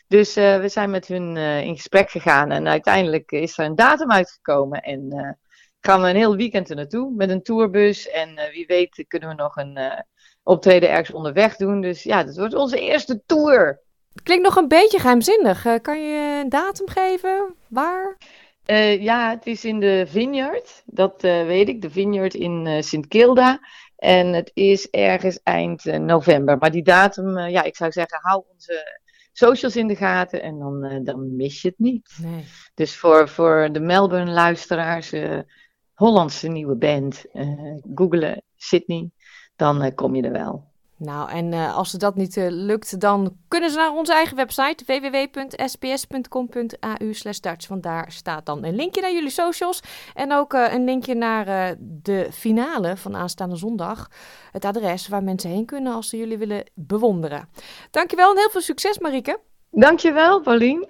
Dus 0.07 0.37
uh, 0.37 0.59
we 0.59 0.69
zijn 0.69 0.89
met 0.89 1.07
hun 1.07 1.37
in 1.37 1.75
gesprek 1.75 2.09
gegaan 2.09 2.51
en 2.51 2.67
uiteindelijk 2.67 3.31
is 3.31 3.57
er 3.57 3.65
een 3.65 3.75
datum 3.75 4.11
uitgekomen 4.11 4.81
en 4.81 5.37
gaan 5.79 6.01
we 6.01 6.09
een 6.09 6.15
heel 6.15 6.35
weekend 6.35 6.69
er 6.69 6.75
naartoe 6.75 7.13
met 7.15 7.29
een 7.29 7.43
tourbus 7.43 8.09
en 8.09 8.39
wie 8.51 8.65
weet 8.65 9.05
kunnen 9.07 9.29
we 9.29 9.35
nog 9.35 9.55
een 9.55 9.79
optreden 10.43 10.89
ergens 10.89 11.11
onderweg 11.11 11.55
doen. 11.55 11.81
Dus 11.81 12.03
ja, 12.03 12.23
dat 12.23 12.37
wordt 12.37 12.53
onze 12.53 12.79
eerste 12.79 13.21
tour. 13.25 13.81
Klinkt 14.23 14.43
nog 14.43 14.55
een 14.55 14.67
beetje 14.67 14.99
geheimzinnig. 14.99 15.65
kan 15.81 16.03
je 16.03 16.41
een 16.43 16.49
datum 16.49 16.89
geven? 16.89 17.55
Waar? 17.67 18.17
Uh, 18.65 19.01
ja, 19.01 19.29
het 19.29 19.45
is 19.45 19.65
in 19.65 19.79
de 19.79 20.05
Vineyard. 20.07 20.83
Dat 20.85 21.23
uh, 21.23 21.45
weet 21.45 21.67
ik. 21.67 21.81
De 21.81 21.89
Vineyard 21.89 22.33
in 22.33 22.65
uh, 22.65 22.81
Sint 22.81 23.07
Kilda. 23.07 23.59
En 23.95 24.33
het 24.33 24.51
is 24.53 24.89
ergens 24.89 25.39
eind 25.43 25.83
november. 25.83 26.57
Maar 26.57 26.71
die 26.71 26.83
datum, 26.83 27.39
ja, 27.39 27.63
ik 27.63 27.75
zou 27.75 27.91
zeggen, 27.91 28.19
hou 28.21 28.43
onze 28.53 28.99
socials 29.31 29.75
in 29.75 29.87
de 29.87 29.95
gaten. 29.95 30.41
En 30.41 30.59
dan, 30.59 31.03
dan 31.03 31.35
mis 31.35 31.61
je 31.61 31.67
het 31.67 31.79
niet. 31.79 32.17
Nee. 32.21 32.43
Dus 32.73 32.97
voor, 32.97 33.29
voor 33.29 33.69
de 33.71 33.79
Melbourne-luisteraars, 33.79 35.13
Hollandse 35.93 36.47
nieuwe 36.47 36.75
band, 36.75 37.25
googelen 37.95 38.43
Sydney, 38.55 39.09
dan 39.55 39.93
kom 39.95 40.15
je 40.15 40.21
er 40.21 40.31
wel. 40.31 40.72
Nou, 41.03 41.29
en 41.29 41.51
uh, 41.51 41.75
als 41.77 41.91
dat 41.91 42.15
niet 42.15 42.35
uh, 42.35 42.45
lukt, 42.49 42.99
dan 42.99 43.37
kunnen 43.47 43.69
ze 43.69 43.77
naar 43.77 43.91
onze 43.91 44.13
eigen 44.13 44.35
website 44.35 44.83
www.sps.com.au 44.85 46.51
Dutch. 47.41 47.67
Want 47.67 47.83
daar 47.83 48.11
staat 48.11 48.45
dan 48.45 48.63
een 48.63 48.75
linkje 48.75 49.01
naar 49.01 49.13
jullie 49.13 49.29
socials. 49.29 49.79
En 50.13 50.33
ook 50.33 50.53
uh, 50.53 50.73
een 50.73 50.83
linkje 50.83 51.15
naar 51.15 51.75
de 51.79 52.27
finale 52.31 52.97
van 52.97 53.15
aanstaande 53.15 53.55
zondag. 53.55 54.07
Het 54.51 54.65
adres 54.65 55.07
waar 55.07 55.23
mensen 55.23 55.49
heen 55.49 55.65
kunnen 55.65 55.93
als 55.93 56.09
ze 56.09 56.17
jullie 56.17 56.37
willen 56.37 56.69
bewonderen. 56.73 57.49
Dankjewel 57.91 58.31
en 58.31 58.37
heel 58.37 58.49
veel 58.49 58.61
succes, 58.61 58.99
Marieke. 58.99 59.39
Dankjewel, 59.71 60.41
Paulien. 60.41 60.87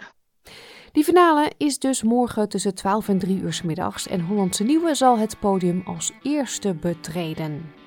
Die 0.91 1.03
finale 1.03 1.51
is 1.57 1.79
dus 1.79 2.03
morgen 2.03 2.49
tussen 2.49 2.75
12 2.75 3.07
en 3.07 3.19
3 3.19 3.41
uur 3.41 3.53
s 3.53 3.61
middags. 3.61 4.07
En 4.07 4.21
Hollandse 4.21 4.63
Nieuwe 4.63 4.95
zal 4.95 5.17
het 5.17 5.39
podium 5.39 5.81
als 5.85 6.11
eerste 6.21 6.73
betreden. 6.73 7.82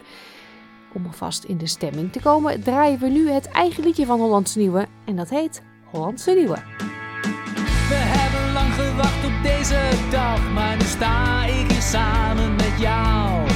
Om 0.96 1.06
alvast 1.06 1.44
in 1.44 1.59
de 1.59 1.66
stemming 1.66 2.12
te 2.12 2.20
komen, 2.20 2.62
draaien 2.62 2.98
we 2.98 3.09
nu 3.09 3.30
het 3.30 3.48
eigen 3.48 3.85
liedje 3.85 4.06
van 4.06 4.20
Hollandse 4.20 4.59
Nieuwe. 4.59 4.87
En 5.04 5.16
dat 5.16 5.28
heet 5.28 5.62
Hollandse 5.85 6.30
Nieuwe. 6.30 6.56
We 7.88 7.94
hebben 7.94 8.52
lang 8.52 8.72
gewacht 8.72 9.24
op 9.24 9.42
deze 9.42 9.80
dag, 10.11 10.52
maar 10.52 10.76
nu 10.76 10.85
sta 10.85 11.44
ik 11.44 11.70
hier 11.70 11.82
samen 11.82 12.54
met 12.54 12.78
jou. 12.78 13.46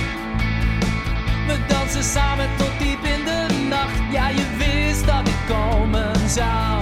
We 1.46 1.64
dansen 1.68 2.05
samen 2.05 2.48
tot 2.59 2.79
diep 2.79 3.05
in 3.05 3.24
de 3.24 3.66
nacht. 3.68 4.12
Ja, 4.12 4.29
je 4.29 4.57
wist 4.59 5.07
dat 5.07 5.29
ik 5.29 5.40
komen 5.48 6.29
zou. 6.29 6.80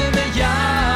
in 0.00 0.12
the. 0.12 0.89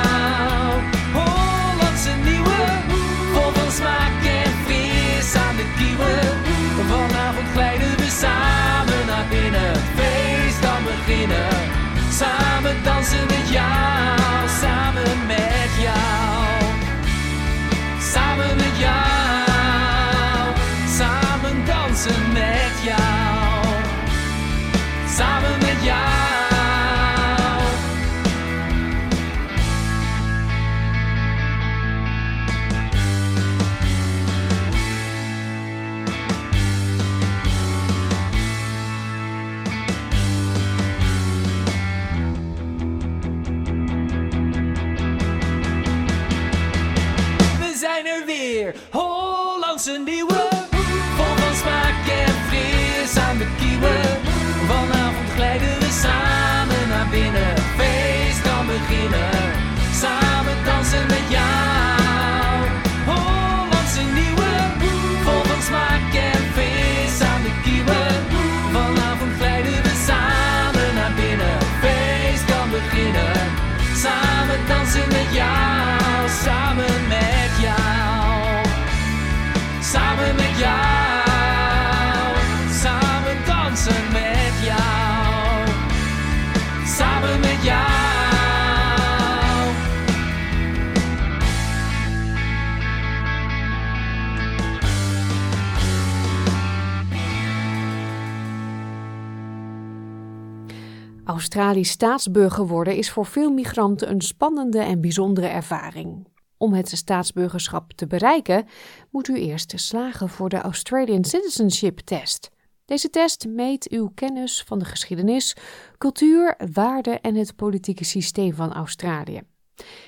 Australisch 101.25 101.91
staatsburger 101.91 102.67
worden 102.67 102.97
is 102.97 103.11
voor 103.11 103.27
veel 103.27 103.51
migranten 103.51 104.11
een 104.11 104.21
spannende 104.21 104.79
en 104.79 105.01
bijzondere 105.01 105.47
ervaring. 105.47 106.27
Om 106.57 106.73
het 106.73 106.89
staatsburgerschap 106.89 107.93
te 107.93 108.07
bereiken, 108.07 108.67
moet 109.11 109.29
u 109.29 109.35
eerst 109.35 109.73
slagen 109.77 110.29
voor 110.29 110.49
de 110.49 110.61
Australian 110.61 111.25
Citizenship 111.25 111.99
Test. 111.99 112.51
Deze 112.85 113.11
test 113.11 113.47
meet 113.49 113.91
uw 113.91 114.11
kennis 114.15 114.63
van 114.67 114.79
de 114.79 114.85
geschiedenis, 114.85 115.57
cultuur, 115.99 116.57
waarden 116.73 117.21
en 117.21 117.35
het 117.35 117.57
politieke 117.57 118.05
systeem 118.05 118.55
van 118.55 118.73
Australië. 118.73 119.41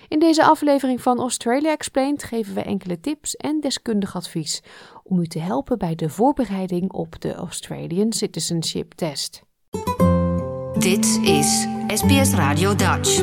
In 0.08 0.18
deze 0.18 0.44
aflevering 0.44 1.02
van 1.02 1.18
Australia 1.18 1.70
Explained 1.70 2.22
geven 2.22 2.54
we 2.54 2.62
enkele 2.62 3.00
tips 3.00 3.36
en 3.36 3.60
deskundig 3.60 4.16
advies 4.16 4.62
om 5.02 5.18
u 5.18 5.26
te 5.26 5.38
helpen 5.38 5.78
bij 5.78 5.94
de 5.94 6.08
voorbereiding 6.08 6.92
op 6.92 7.20
de 7.20 7.34
Australian 7.34 8.12
Citizenship 8.12 8.92
Test. 8.92 9.42
Dit 10.86 11.20
is 11.22 11.66
SBS 11.86 12.32
Radio 12.32 12.74
Dutch. 12.74 13.22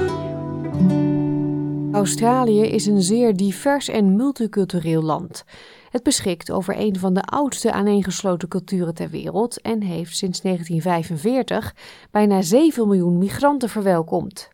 Australië 1.91 2.61
is 2.61 2.85
een 2.85 3.01
zeer 3.01 3.35
divers 3.35 3.87
en 3.87 4.15
multicultureel 4.15 5.01
land. 5.01 5.43
Het 5.89 6.03
beschikt 6.03 6.51
over 6.51 6.79
een 6.79 6.99
van 6.99 7.13
de 7.13 7.21
oudste 7.21 7.71
aaneengesloten 7.71 8.47
culturen 8.47 8.93
ter 8.93 9.09
wereld 9.09 9.61
en 9.61 9.81
heeft 9.81 10.17
sinds 10.17 10.41
1945 10.41 11.75
bijna 12.11 12.41
7 12.41 12.87
miljoen 12.87 13.17
migranten 13.17 13.69
verwelkomd. 13.69 14.49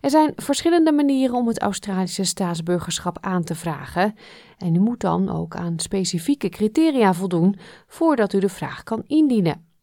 Er 0.00 0.10
zijn 0.10 0.32
verschillende 0.36 0.92
manieren 0.92 1.34
om 1.34 1.48
het 1.48 1.60
Australische 1.60 2.24
staatsburgerschap 2.24 3.18
aan 3.20 3.44
te 3.44 3.54
vragen 3.54 4.14
en 4.58 4.74
u 4.74 4.78
moet 4.78 5.00
dan 5.00 5.30
ook 5.30 5.56
aan 5.56 5.78
specifieke 5.78 6.48
criteria 6.48 7.14
voldoen 7.14 7.56
voordat 7.86 8.32
u 8.32 8.38
de 8.38 8.48
vraag 8.48 8.82
kan 8.82 9.02
indienen. 9.06 9.73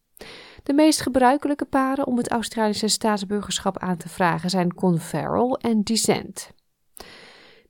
De 0.63 0.73
meest 0.73 1.01
gebruikelijke 1.01 1.65
paren 1.65 2.07
om 2.07 2.17
het 2.17 2.31
Australische 2.31 2.87
staatsburgerschap 2.87 3.77
aan 3.77 3.97
te 3.97 4.09
vragen 4.09 4.49
zijn 4.49 4.73
conferral 4.73 5.57
en 5.57 5.81
descent. 5.81 6.53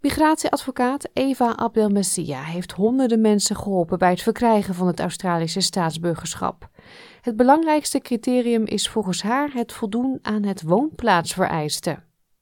Migratieadvocaat 0.02 1.10
Eva 1.14 1.56
Abdelmessia 1.56 2.42
heeft 2.42 2.72
honderden 2.72 3.22
mensen 3.22 3.56
geholpen 3.56 4.00
bij 4.00 4.10
het 4.10 4.22
verkrijgen 4.22 4.74
van 4.74 4.88
het 4.88 5.00
Australische 5.00 5.62
staatsburgerschap. 5.62 6.70
Het 7.22 7.36
belangrijkste 7.36 8.00
criterium 8.00 8.66
is 8.66 8.90
volgens 8.90 9.24
haar 9.24 9.50
het 9.54 9.74
voldoen 9.74 10.20
aan 10.22 10.44
het 10.44 10.64
woonplaatsvereiste. 10.64 11.98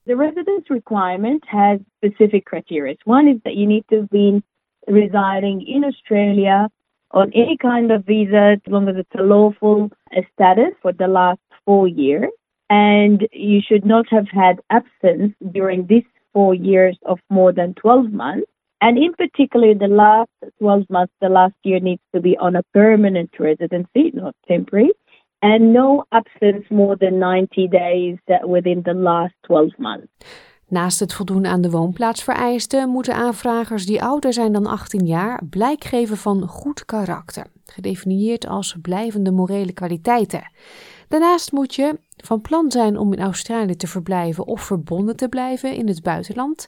The 0.05 0.15
residence 0.15 0.73
requirement 0.73 1.45
has 1.45 1.77
specific 1.95 2.43
criteria. 2.43 2.95
One 3.03 3.29
is 3.29 3.41
that 3.41 3.53
you 3.53 3.65
need 3.65 3.83
to 3.87 3.95
have 3.95 4.41
residing 4.79 5.67
in 5.67 5.83
Australia 5.83 6.69
on 7.11 7.31
any 7.33 7.57
kind 7.57 7.91
of 7.91 8.05
visa 8.05 8.55
as 8.55 8.59
long 8.67 8.87
as 8.87 8.95
it's 8.97 9.15
a 9.17 9.23
lawful 9.23 9.89
status 10.33 10.73
for 10.81 10.93
the 10.93 11.07
last 11.07 11.39
four 11.65 11.87
years. 11.87 12.29
And 12.69 13.27
you 13.31 13.61
should 13.67 13.85
not 13.85 14.05
have 14.09 14.27
had 14.29 14.59
absence 14.69 15.33
during 15.51 15.87
these 15.87 16.03
four 16.33 16.53
years 16.53 16.97
of 17.05 17.19
more 17.29 17.51
than 17.51 17.73
12 17.75 18.11
months. 18.11 18.45
And 18.81 18.97
in 18.97 19.13
particular, 19.13 19.73
the 19.73 19.87
last 19.87 20.29
12 20.59 20.85
months, 20.89 21.13
the 21.19 21.29
last 21.29 21.55
year 21.63 21.79
needs 21.79 22.01
to 22.13 22.21
be 22.21 22.37
on 22.37 22.55
a 22.55 22.63
permanent 22.73 23.31
residency, 23.39 24.11
not 24.13 24.35
temporary. 24.47 24.91
And 25.41 25.73
no 25.73 26.05
absence 26.11 26.65
more 26.69 26.95
than 26.95 27.19
90 27.19 27.67
days 27.69 28.17
uh, 28.29 28.47
within 28.47 28.83
the 28.85 28.93
last 28.93 29.33
12 29.47 29.71
months. 29.79 30.07
Naast 30.69 30.99
het 30.99 31.13
voldoen 31.13 31.47
aan 31.47 31.61
de 31.61 31.69
woonplaatsvereisten 31.69 32.89
moeten 32.89 33.15
aanvragers 33.15 33.85
die 33.85 34.03
ouder 34.03 34.33
zijn 34.33 34.51
dan 34.51 34.65
18 34.65 35.05
jaar 35.05 35.41
blijk 35.49 35.83
geven 35.83 36.17
van 36.17 36.47
goed 36.47 36.85
karakter, 36.85 37.45
gedefinieerd 37.65 38.47
als 38.47 38.75
blijvende 38.81 39.31
morele 39.31 39.71
kwaliteiten. 39.71 40.51
Daarnaast 41.07 41.51
moet 41.51 41.75
je 41.75 41.99
van 42.17 42.41
plan 42.41 42.71
zijn 42.71 42.97
om 42.97 43.13
in 43.13 43.19
Australië 43.19 43.75
te 43.75 43.87
verblijven 43.87 44.47
of 44.47 44.61
verbonden 44.61 45.15
te 45.15 45.29
blijven 45.29 45.73
in 45.73 45.87
het 45.87 46.03
buitenland, 46.03 46.67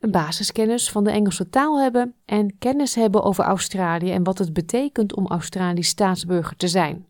een 0.00 0.10
basiskennis 0.10 0.90
van 0.90 1.04
de 1.04 1.10
Engelse 1.10 1.48
taal 1.48 1.80
hebben 1.80 2.14
en 2.24 2.58
kennis 2.58 2.94
hebben 2.94 3.22
over 3.22 3.44
Australië 3.44 4.12
en 4.12 4.22
wat 4.22 4.38
het 4.38 4.52
betekent 4.52 5.16
om 5.16 5.26
Australisch 5.26 5.88
staatsburger 5.88 6.56
te 6.56 6.68
zijn. 6.68 7.06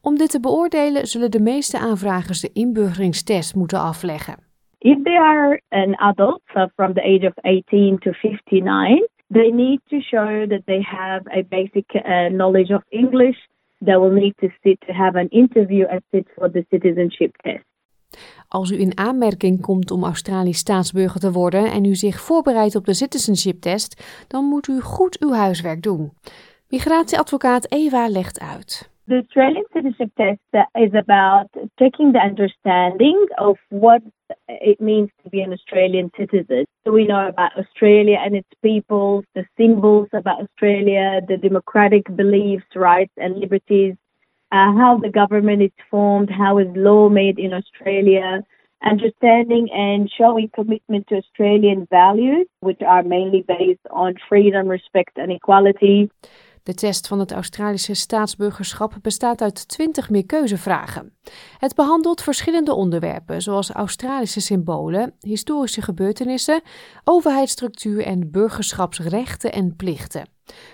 Om 0.00 0.18
dit 0.18 0.30
te 0.30 0.40
beoordelen 0.40 1.08
zullen 1.08 1.30
de 1.30 1.40
meeste 1.40 1.78
aanvragers 1.78 2.40
de 2.40 2.52
inburgeringstest 2.52 3.54
moeten 3.54 3.80
afleggen. 3.80 4.49
If 4.80 5.04
they 5.04 5.16
are 5.16 5.60
an 5.70 5.94
adult, 6.00 6.42
so 6.54 6.68
from 6.76 6.94
the 6.94 7.02
age 7.04 7.24
of 7.24 7.34
18 7.44 7.98
to 7.98 8.12
59, 8.12 9.04
they 9.28 9.50
need 9.50 9.80
to 9.90 10.00
show 10.00 10.46
that 10.48 10.62
they 10.64 10.82
have 10.82 11.22
a 11.26 11.42
basic 11.48 11.84
uh, 11.94 12.28
knowledge 12.30 12.74
of 12.74 12.82
English. 12.88 13.36
They 13.84 13.96
will 13.96 14.12
need 14.12 14.34
to 14.38 14.48
sit 14.62 14.80
to 14.86 14.92
have 14.92 15.18
an 15.18 15.28
interview 15.28 15.86
and 15.86 16.00
sit 16.10 16.26
for 16.34 16.50
the 16.50 16.64
citizenship 16.70 17.36
test. 17.42 17.64
Als 18.48 18.70
u 18.70 18.80
in 18.80 18.98
aanmerking 18.98 19.60
komt 19.60 19.90
om 19.90 20.04
Australisch 20.04 20.58
staatsburger 20.58 21.20
te 21.20 21.32
worden 21.32 21.70
en 21.70 21.84
u 21.84 21.94
zich 21.94 22.20
voorbereidt 22.20 22.76
op 22.76 22.84
de 22.84 22.94
citizenship 22.94 23.60
test, 23.60 24.24
dan 24.28 24.44
moet 24.44 24.68
u 24.68 24.80
goed 24.80 25.20
uw 25.20 25.32
huiswerk 25.32 25.82
doen. 25.82 26.12
Migratieadvocaat 26.68 27.72
Eva 27.72 28.08
legt 28.08 28.40
uit. 28.40 28.89
The 29.10 29.24
Australian 29.26 29.64
citizenship 29.72 30.12
test 30.16 30.66
is 30.76 30.94
about 30.94 31.48
checking 31.80 32.12
the 32.12 32.20
understanding 32.20 33.26
of 33.38 33.56
what 33.70 34.02
it 34.46 34.80
means 34.80 35.10
to 35.24 35.30
be 35.30 35.40
an 35.40 35.52
Australian 35.52 36.12
citizen. 36.16 36.64
So 36.84 36.92
we 36.92 37.08
know 37.08 37.26
about 37.26 37.58
Australia 37.58 38.18
and 38.24 38.36
its 38.36 38.48
people, 38.62 39.24
the 39.34 39.44
symbols 39.56 40.06
about 40.12 40.40
Australia, 40.40 41.20
the 41.26 41.38
democratic 41.38 42.04
beliefs, 42.14 42.66
rights, 42.76 43.10
and 43.16 43.40
liberties, 43.40 43.96
uh, 44.52 44.72
how 44.74 45.00
the 45.02 45.10
government 45.10 45.62
is 45.62 45.72
formed, 45.90 46.30
how 46.30 46.58
is 46.58 46.68
law 46.76 47.08
made 47.08 47.40
in 47.40 47.52
Australia, 47.52 48.44
understanding 48.84 49.68
and 49.72 50.08
showing 50.16 50.50
commitment 50.54 51.08
to 51.08 51.16
Australian 51.16 51.88
values, 51.90 52.46
which 52.60 52.80
are 52.86 53.02
mainly 53.02 53.42
based 53.42 53.80
on 53.90 54.14
freedom, 54.28 54.68
respect, 54.68 55.16
and 55.16 55.32
equality. 55.32 56.08
De 56.70 56.76
test 56.76 57.08
van 57.08 57.18
het 57.18 57.32
Australische 57.32 57.94
staatsburgerschap 57.94 58.94
bestaat 59.02 59.42
uit 59.42 59.68
20 59.68 60.10
meerkeuzevragen. 60.10 61.18
Het 61.58 61.74
behandelt 61.74 62.22
verschillende 62.22 62.74
onderwerpen, 62.74 63.42
zoals 63.42 63.70
Australische 63.70 64.40
symbolen, 64.40 65.14
historische 65.20 65.82
gebeurtenissen, 65.82 66.62
overheidsstructuur 67.04 68.04
en 68.04 68.30
burgerschapsrechten 68.30 69.52
en 69.52 69.76
plichten. 69.76 70.28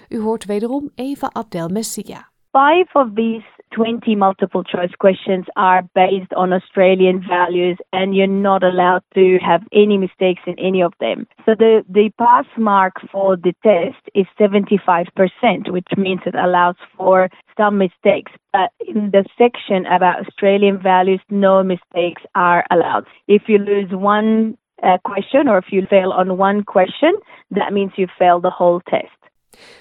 U 0.09 0.21
hoort 0.21 0.45
wederom 0.45 0.91
Eva 0.95 1.31
Abdel 1.33 1.69
Messia. 1.69 2.31
Five 2.51 2.89
of 2.93 3.09
these 3.15 3.56
20 3.73 4.15
multiple 4.17 4.65
choice 4.65 4.91
questions 4.99 5.45
are 5.57 5.83
based 5.95 6.33
on 6.37 6.53
Australian 6.53 7.23
values, 7.27 7.79
and 7.93 8.15
you're 8.15 8.27
not 8.27 8.63
allowed 8.63 9.03
to 9.15 9.39
have 9.45 9.63
any 9.73 9.99
mistakes 9.99 10.43
in 10.47 10.59
any 10.59 10.83
of 10.83 10.93
them. 11.01 11.27
So 11.45 11.55
the, 11.59 11.85
the 11.89 12.11
pass 12.19 12.47
mark 12.57 12.95
for 13.11 13.37
the 13.37 13.55
test 13.63 14.03
is 14.15 14.27
75%, 14.39 15.71
which 15.71 15.89
means 15.97 16.21
it 16.27 16.35
allows 16.35 16.77
for 16.97 17.29
some 17.57 17.79
mistakes. 17.79 18.33
But 18.53 18.71
in 18.87 19.11
the 19.11 19.25
section 19.37 19.87
about 19.87 20.27
Australian 20.27 20.81
values, 20.83 21.21
no 21.31 21.63
mistakes 21.63 22.23
are 22.35 22.65
allowed. 22.71 23.07
If 23.29 23.43
you 23.49 23.59
lose 23.59 23.91
one 23.91 24.57
uh, 24.83 24.99
question 25.05 25.49
or 25.49 25.59
if 25.59 25.67
you 25.71 25.87
fail 25.89 26.13
on 26.13 26.37
one 26.39 26.65
question, 26.65 27.13
that 27.51 27.73
means 27.73 27.93
you 27.97 28.07
fail 28.19 28.41
the 28.41 28.51
whole 28.51 28.81
test. 28.89 29.09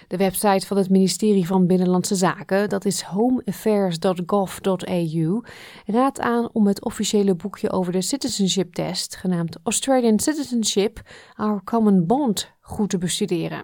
De 0.07 0.17
website 0.17 0.67
van 0.67 0.77
het 0.77 0.89
ministerie 0.89 1.47
van 1.47 1.67
Binnenlandse 1.67 2.15
Zaken, 2.15 2.69
dat 2.69 2.85
is 2.85 3.01
homeaffairs.gov.au, 3.01 5.43
raadt 5.85 6.19
aan 6.19 6.49
om 6.53 6.67
het 6.67 6.85
officiële 6.85 7.35
boekje 7.35 7.71
over 7.71 7.91
de 7.91 8.01
citizenship 8.01 8.73
test, 8.73 9.15
genaamd 9.15 9.57
Australian 9.63 10.19
Citizenship, 10.19 11.01
Our 11.35 11.63
Common 11.63 12.05
Bond, 12.05 12.51
goed 12.61 12.89
te 12.89 12.97
bestuderen. 12.97 13.63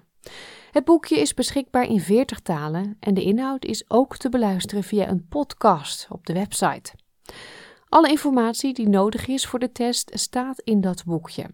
Het 0.71 0.83
boekje 0.83 1.19
is 1.19 1.33
beschikbaar 1.33 1.87
in 1.87 1.99
40 1.99 2.39
talen 2.39 2.97
en 2.99 3.13
de 3.13 3.23
inhoud 3.23 3.65
is 3.65 3.83
ook 3.87 4.17
te 4.17 4.29
beluisteren 4.29 4.83
via 4.83 5.09
een 5.09 5.27
podcast 5.27 6.07
op 6.09 6.25
de 6.25 6.33
website. 6.33 6.93
Alle 7.89 8.09
informatie 8.09 8.73
die 8.73 8.89
nodig 8.89 9.27
is 9.27 9.45
voor 9.45 9.59
de 9.59 9.71
test 9.71 10.11
staat 10.13 10.59
in 10.59 10.81
dat 10.81 11.03
boekje. 11.05 11.49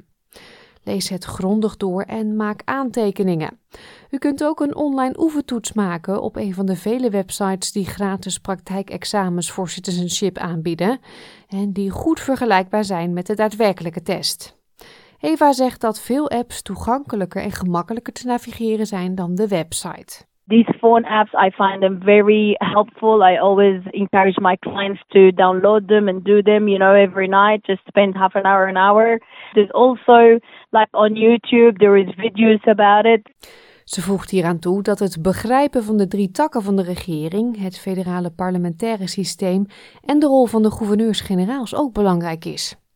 Lees 0.87 1.09
het 1.09 1.23
grondig 1.23 1.77
door 1.77 2.01
en 2.01 2.35
maak 2.35 2.61
aantekeningen. 2.65 3.59
U 4.09 4.17
kunt 4.17 4.43
ook 4.43 4.59
een 4.59 4.75
online 4.75 5.19
oefentoets 5.19 5.73
maken 5.73 6.21
op 6.21 6.35
een 6.35 6.53
van 6.53 6.65
de 6.65 6.75
vele 6.75 7.09
websites 7.09 7.71
die 7.71 7.85
gratis 7.85 8.39
praktijkexamens 8.39 9.51
voor 9.51 9.69
citizenship 9.69 10.37
aanbieden 10.37 10.99
en 11.47 11.73
die 11.73 11.89
goed 11.89 12.19
vergelijkbaar 12.19 12.83
zijn 12.83 13.13
met 13.13 13.25
de 13.25 13.35
daadwerkelijke 13.35 14.01
test. 14.01 14.57
Eva 15.19 15.53
zegt 15.53 15.81
dat 15.81 15.99
veel 15.99 16.29
apps 16.29 16.61
toegankelijker 16.61 17.41
en 17.41 17.51
gemakkelijker 17.51 18.13
te 18.13 18.25
navigeren 18.25 18.87
zijn 18.87 19.15
dan 19.15 19.35
de 19.35 19.47
website. 19.47 20.25
These 20.49 20.69
phone 20.79 21.03
apps, 21.03 21.33
I 21.35 21.51
find 21.57 21.83
them 21.83 21.99
very 21.99 22.55
helpful. 22.61 23.21
I 23.21 23.35
always 23.35 23.81
encourage 23.93 24.39
my 24.39 24.55
clients 24.55 25.01
to 25.11 25.31
download 25.33 25.87
them 25.87 26.07
and 26.07 26.23
do 26.23 26.41
them, 26.41 26.67
you 26.69 26.77
know, 26.77 26.93
every 26.93 27.27
night. 27.27 27.65
Just 27.65 27.85
spend 27.87 28.15
half 28.15 28.35
an 28.35 28.45
hour, 28.45 28.65
an 28.67 28.77
hour. 28.77 29.19
There's 29.55 29.71
also, 29.73 30.39
like 30.71 30.89
on 30.93 31.15
YouTube, 31.15 31.79
there 31.79 31.97
is 31.97 32.07
videos 32.15 32.63
about 32.65 33.05
it. 33.05 33.21
Ze 33.83 34.01
voegt 34.01 34.29
hieraan 34.29 34.59
toe 34.59 34.81
dat 34.81 34.99
het 34.99 35.21
begrijpen 35.21 35.83
van 35.83 35.97
de 35.97 36.07
drie 36.07 36.31
takken 36.31 36.61
van 36.61 36.75
de 36.75 36.83
regering, 36.83 37.61
het 37.61 37.79
federale 37.79 38.31
parlementaire 38.31 39.07
systeem 39.07 39.65
en 40.01 40.19
de 40.19 40.25
rol 40.25 40.45
van 40.45 40.61
de 40.61 40.71
gouverneurs-generaals 40.71 41.75
ook 41.75 41.93
belangrijk 41.93 42.45
is. 42.45 42.86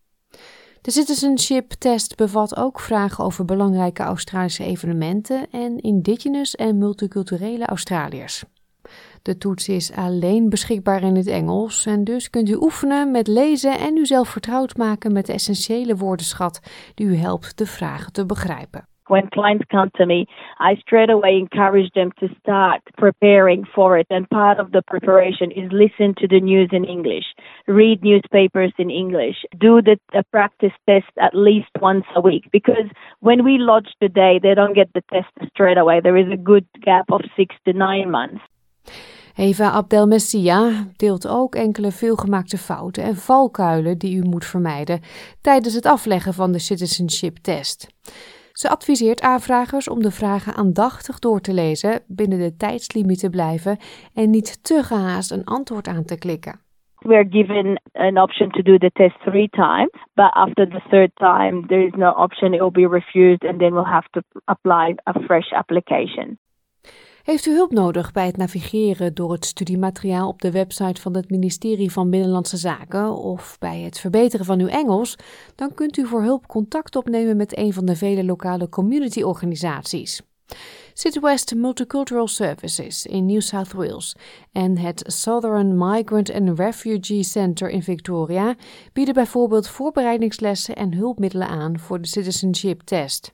De 0.81 0.91
citizenship 0.91 1.71
test 1.71 2.15
bevat 2.15 2.55
ook 2.55 2.79
vragen 2.79 3.23
over 3.23 3.45
belangrijke 3.45 4.03
Australische 4.03 4.63
evenementen 4.63 5.49
en 5.51 5.79
indigenous 5.79 6.55
en 6.55 6.77
multiculturele 6.77 7.65
Australiërs. 7.65 8.43
De 9.21 9.37
toets 9.37 9.67
is 9.67 9.91
alleen 9.91 10.49
beschikbaar 10.49 11.03
in 11.03 11.15
het 11.15 11.27
Engels 11.27 11.85
en 11.85 12.03
dus 12.03 12.29
kunt 12.29 12.49
u 12.49 12.55
oefenen 12.55 13.11
met 13.11 13.27
lezen 13.27 13.79
en 13.79 13.97
uzelf 13.97 14.29
vertrouwd 14.29 14.77
maken 14.77 15.11
met 15.11 15.25
de 15.25 15.33
essentiële 15.33 15.95
woordenschat 15.95 16.59
die 16.95 17.05
u 17.05 17.15
helpt 17.15 17.57
de 17.57 17.65
vragen 17.65 18.11
te 18.11 18.25
begrijpen. 18.25 18.87
When 19.11 19.29
clients 19.29 19.65
come 19.69 19.91
to 19.97 20.05
me, 20.05 20.25
I 20.59 20.75
straight 20.75 21.09
away 21.09 21.33
encourage 21.37 21.91
them 21.93 22.11
to 22.21 22.29
start 22.39 22.81
preparing 22.97 23.65
for 23.75 23.97
it. 23.99 24.07
And 24.09 24.29
part 24.29 24.57
of 24.57 24.71
the 24.71 24.81
preparation 24.93 25.51
is 25.51 25.69
listen 25.85 26.15
to 26.19 26.27
the 26.29 26.39
news 26.39 26.69
in 26.71 26.85
English, 26.85 27.25
read 27.67 28.01
newspapers 28.03 28.73
in 28.77 28.89
English, 28.89 29.35
do 29.59 29.81
the, 29.81 29.97
practice 30.31 30.75
test 30.87 31.11
at 31.19 31.33
least 31.33 31.73
once 31.81 32.05
a 32.15 32.21
week. 32.21 32.43
Because 32.51 32.87
when 33.19 33.43
we 33.43 33.57
lodge 33.57 33.91
today, 34.01 34.39
they 34.41 34.53
don't 34.55 34.75
get 34.75 34.89
the 34.93 35.03
test 35.11 35.33
straight 35.51 35.77
away. 35.77 35.99
There 35.99 36.21
is 36.23 36.31
a 36.31 36.43
good 36.51 36.65
gap 36.87 37.11
of 37.11 37.21
six 37.35 37.55
to 37.65 37.73
nine 37.73 38.09
months. 38.09 38.41
Eva 39.35 39.69
Abdelmessia 39.71 40.87
deelt 40.95 41.27
ook 41.27 41.55
enkele 41.55 41.91
veelgemaakte 41.91 42.57
fouten 42.57 43.03
en 43.03 43.15
valkuilen 43.15 43.97
die 43.97 44.15
u 44.15 44.21
moet 44.21 44.45
vermijden 44.45 45.01
tijdens 45.41 45.73
het 45.73 45.85
afleggen 45.85 46.33
van 46.33 46.51
de 46.51 46.59
citizenship 46.59 47.37
test. 47.37 47.87
Ze 48.61 48.69
adviseert 48.69 49.21
aanvragers 49.21 49.89
om 49.89 50.01
de 50.01 50.11
vragen 50.11 50.53
aandachtig 50.53 51.19
door 51.19 51.39
te 51.39 51.53
lezen, 51.53 52.01
binnen 52.07 52.39
de 52.39 52.55
tijdslimiet 52.55 53.19
te 53.19 53.29
blijven 53.29 53.77
en 54.13 54.29
niet 54.29 54.63
te 54.63 54.83
gehaast 54.83 55.31
een 55.31 55.45
antwoord 55.45 55.87
aan 55.87 56.03
te 56.03 56.17
klikken. 56.17 56.59
We 56.97 57.13
are 57.13 57.27
given 57.29 57.81
an 57.93 58.17
option 58.17 58.49
to 58.49 58.61
do 58.61 58.77
the 58.77 58.91
test 58.93 59.19
three 59.21 59.49
times, 59.49 59.91
but 60.13 60.31
after 60.33 60.69
the 60.69 60.81
third 60.89 61.11
time, 61.15 61.67
there 61.67 61.85
is 61.85 61.93
no 61.93 62.09
option. 62.09 62.53
It 62.53 62.59
will 62.59 62.71
be 62.71 62.87
refused, 62.87 63.45
and 63.49 63.59
then 63.59 63.71
we'll 63.73 63.93
have 63.97 64.07
to 64.09 64.21
apply 64.45 64.95
a 65.03 65.13
fresh 65.27 65.51
application. 65.51 66.37
Heeft 67.23 67.45
u 67.45 67.53
hulp 67.53 67.71
nodig 67.71 68.11
bij 68.11 68.25
het 68.25 68.37
navigeren 68.37 69.13
door 69.13 69.31
het 69.31 69.45
studiemateriaal 69.45 70.27
op 70.27 70.41
de 70.41 70.51
website 70.51 71.01
van 71.01 71.15
het 71.15 71.29
ministerie 71.29 71.91
van 71.91 72.09
Binnenlandse 72.09 72.57
Zaken 72.57 73.15
of 73.15 73.57
bij 73.59 73.79
het 73.79 73.99
verbeteren 73.99 74.45
van 74.45 74.59
uw 74.59 74.67
Engels? 74.67 75.15
Dan 75.55 75.73
kunt 75.73 75.97
u 75.97 76.07
voor 76.07 76.23
hulp 76.23 76.47
contact 76.47 76.95
opnemen 76.95 77.37
met 77.37 77.57
een 77.57 77.73
van 77.73 77.85
de 77.85 77.95
vele 77.95 78.23
lokale 78.23 78.69
community-organisaties. 78.69 80.21
West 81.21 81.55
Multicultural 81.55 82.27
Services 82.27 83.05
in 83.05 83.25
New 83.25 83.41
South 83.41 83.71
Wales 83.71 84.15
en 84.51 84.77
het 84.77 85.03
Southern 85.05 85.77
Migrant 85.77 86.31
and 86.31 86.59
Refugee 86.59 87.23
Center 87.23 87.69
in 87.69 87.83
Victoria 87.83 88.55
bieden 88.93 89.13
bijvoorbeeld 89.13 89.67
voorbereidingslessen 89.67 90.75
en 90.75 90.93
hulpmiddelen 90.93 91.47
aan 91.47 91.79
voor 91.79 92.01
de 92.01 92.07
citizenship 92.07 92.81
test. 92.81 93.31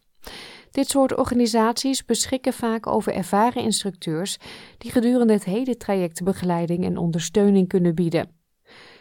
Dit 0.78 0.90
soort 0.90 1.18
organisaties 1.18 2.06
beschikken 2.06 2.54
vaak 2.54 2.88
over 2.88 3.14
ervaren 3.14 3.64
instructeurs 3.64 4.38
die 4.78 4.92
gedurende 4.92 5.34
het 5.34 5.44
hele 5.44 5.78
traject 5.78 6.24
begeleiding 6.24 6.86
en 6.86 6.98
ondersteuning 6.98 7.68
kunnen 7.68 7.96
bieden. 7.96 8.30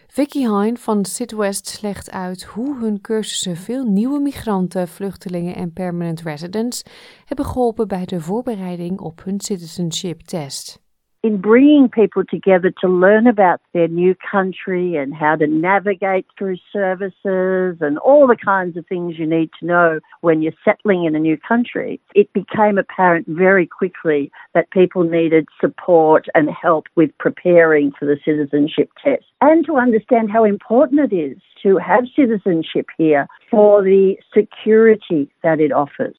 Vicky 0.07 0.39
Hine 0.39 0.77
van 0.77 1.05
West 1.37 1.79
legt 1.83 2.11
uit 2.11 2.43
hoe 2.43 2.79
hun 2.79 3.01
cursussen 3.01 3.57
veel 3.57 3.85
nieuwe 3.85 4.21
migranten, 4.21 4.89
vluchtelingen 4.89 5.55
en 5.55 5.73
permanent 5.73 6.23
residents 6.23 6.83
hebben 7.25 7.47
geholpen 7.47 7.89
bij 7.89 8.05
de 8.05 8.21
voorbereiding 8.21 9.01
op 9.01 9.25
hun 9.25 9.41
citizenship 9.41 10.21
test. 10.21 10.86
In 11.27 11.41
bringing 11.41 11.89
people 11.89 12.23
together 12.25 12.73
to 12.81 12.87
learn 12.87 13.27
about 13.27 13.61
their 13.75 13.89
new 13.89 14.15
country 14.31 14.95
and 14.95 15.13
how 15.13 15.35
to 15.35 15.49
navigate 15.49 16.25
through 16.39 16.57
services 16.73 17.77
and 17.81 17.99
all 17.99 18.29
the 18.29 18.37
kinds 18.37 18.77
of 18.77 18.87
things 18.87 19.19
you 19.19 19.27
need 19.27 19.51
to 19.59 19.67
know 19.67 19.99
when 20.21 20.41
you're 20.41 20.53
settling 20.65 21.05
in 21.05 21.17
a 21.17 21.19
new 21.19 21.37
country, 21.37 22.01
it 22.15 22.33
became 22.33 22.79
apparent 22.79 23.27
very 23.27 23.67
quickly 23.67 24.31
that 24.55 24.71
people 24.71 25.03
needed 25.03 25.49
support 25.61 26.27
and 26.33 26.49
help 26.49 26.87
with 26.95 27.11
preparing 27.19 27.91
for 27.99 28.05
the 28.07 28.19
citizenship 28.25 28.89
test 29.03 29.25
and 29.41 29.67
to 29.67 29.77
understand 29.77 30.31
how 30.31 30.45
important 30.45 31.01
it 31.01 31.13
is 31.13 31.39
to 31.61 31.77
have 31.77 32.05
citizenship 32.15 32.87
here 32.97 33.27
for 33.51 33.83
the 33.83 34.15
security 34.33 35.29
that 35.43 35.59
it 35.59 35.73
offers. 35.73 36.17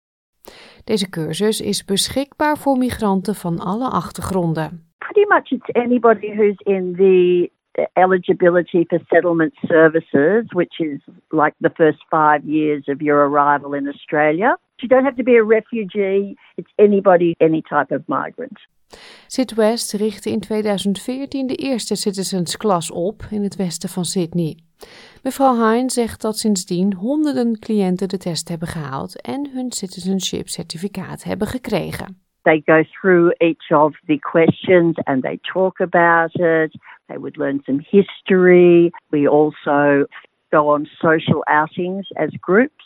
Deze 0.83 1.09
cursus 1.09 1.61
is 1.61 1.85
beschikbaar 1.85 2.57
voor 2.57 2.77
migranten 2.77 3.35
van 3.35 3.59
alle 3.59 3.89
achtergronden. 3.89 4.86
Pretty 4.99 5.25
much 5.29 5.49
it's 5.51 5.65
anybody 5.75 6.29
who's 6.35 6.57
in 6.65 6.93
the 6.93 7.49
eligibility 7.95 8.85
for 8.89 8.99
settlement 9.13 9.53
services, 9.67 10.45
which 10.53 10.75
is 10.79 10.99
like 11.31 11.53
the 11.61 11.69
first 11.69 11.99
five 12.09 12.43
years 12.45 12.83
of 12.87 13.01
your 13.01 13.27
arrival 13.27 13.73
in 13.73 13.87
Australia. 13.87 14.55
You 14.81 14.87
don't 14.87 15.05
have 15.05 15.17
to 15.17 15.23
be 15.23 15.35
a 15.35 15.43
refugee, 15.43 16.35
it's 16.57 16.71
anybody, 16.77 17.35
any 17.39 17.61
type 17.61 17.91
of 17.91 18.01
migrant. 18.07 18.57
West 19.55 19.93
richtte 19.93 20.29
in 20.29 20.39
2014 20.39 21.47
de 21.47 21.55
eerste 21.55 21.95
Citizens 21.95 22.57
Class 22.57 22.91
op 22.91 23.23
in 23.29 23.43
het 23.43 23.55
westen 23.55 23.89
van 23.89 24.05
Sydney. 24.05 24.57
Mevrouw 25.23 25.53
Hine 25.53 25.89
zegt 25.89 26.21
dat 26.21 26.37
sindsdien 26.37 26.93
honderden 26.93 27.59
cliënten 27.59 28.07
de 28.07 28.17
test 28.17 28.49
hebben 28.49 28.67
gehaald 28.67 29.21
en 29.21 29.49
hun 29.53 29.71
citizenship 29.71 30.47
certificaat 30.47 31.23
hebben 31.23 31.47
gekregen. 31.47 32.26
They 32.47 32.61
go 32.61 32.85
through 33.01 33.33
each 33.41 33.73
of 33.73 33.91
the 34.07 34.19
questions 34.19 34.95
and 35.05 35.21
they 35.21 35.37
talk 35.51 35.81
about 35.81 36.31
it. 36.35 36.71
They 37.09 37.17
would 37.17 37.37
learn 37.37 37.61
some 37.65 37.79
history. 37.79 38.93
We 39.11 39.27
also 39.27 40.05
go 40.49 40.69
on 40.69 40.87
social 41.01 41.43
outings 41.49 42.05
as 42.15 42.29
groups. 42.39 42.85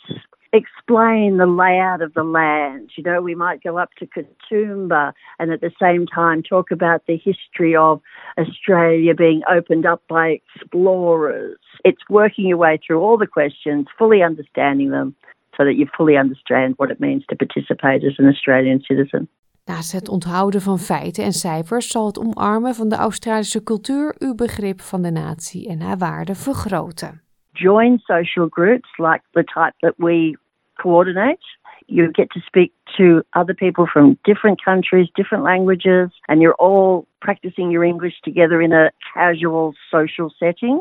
Explain 0.52 1.36
the 1.36 1.46
layout 1.46 2.02
of 2.02 2.12
the 2.14 2.24
land. 2.24 2.90
You 2.96 3.04
know, 3.04 3.22
we 3.22 3.36
might 3.36 3.62
go 3.62 3.78
up 3.78 3.90
to 4.00 4.06
Katoomba 4.06 5.12
and 5.38 5.52
at 5.52 5.60
the 5.60 5.70
same 5.80 6.08
time 6.08 6.42
talk 6.42 6.72
about 6.72 7.06
the 7.06 7.16
history 7.16 7.76
of 7.76 8.00
Australia 8.36 9.14
being 9.14 9.42
opened 9.48 9.86
up 9.86 10.02
by 10.08 10.40
explorers. 10.56 11.58
It's 11.84 12.02
working 12.10 12.48
your 12.48 12.58
way 12.58 12.80
through 12.84 13.00
all 13.00 13.16
the 13.16 13.28
questions, 13.28 13.86
fully 13.96 14.24
understanding 14.24 14.90
them, 14.90 15.14
so 15.56 15.64
that 15.64 15.74
you 15.74 15.86
fully 15.96 16.16
understand 16.16 16.74
what 16.78 16.90
it 16.90 16.98
means 16.98 17.22
to 17.30 17.36
participate 17.36 18.02
as 18.02 18.14
an 18.18 18.26
Australian 18.26 18.82
citizen. 18.88 19.28
Naast 19.64 19.92
het 19.92 20.08
onthouden 20.08 20.60
van 20.60 20.78
feiten 20.78 21.24
en 21.24 21.32
cijfers 21.32 21.88
zal 21.90 22.06
het 22.06 22.18
omarmen 22.18 22.74
van 22.74 22.88
de 22.88 22.96
Australische 22.96 23.62
cultuur 23.62 24.14
uw 24.18 24.34
begrip 24.34 24.80
van 24.80 25.02
de 25.02 25.10
natie 25.10 25.68
en 25.68 25.80
haar 25.80 25.98
waarden 25.98 26.36
vergroten. 26.36 27.22
Join 27.52 27.98
social 27.98 28.46
groups 28.50 28.96
like 28.96 29.22
the 29.30 29.44
type 29.44 29.74
that 29.78 29.94
we 29.96 30.38
coordinate. 30.74 31.60
You 31.86 32.08
get 32.12 32.30
to 32.30 32.40
speak 32.40 32.72
to 32.96 33.22
other 33.30 33.54
people 33.54 33.86
from 33.86 34.18
different 34.22 34.62
countries, 34.62 35.10
different 35.12 35.44
languages, 35.44 36.10
and 36.26 36.40
you're 36.40 36.56
all 36.56 37.04
practicing 37.18 37.70
your 37.70 37.84
English 37.84 38.20
together 38.20 38.60
in 38.60 38.72
a 38.72 38.90
casual 39.14 39.74
social 39.90 40.30
setting. 40.38 40.80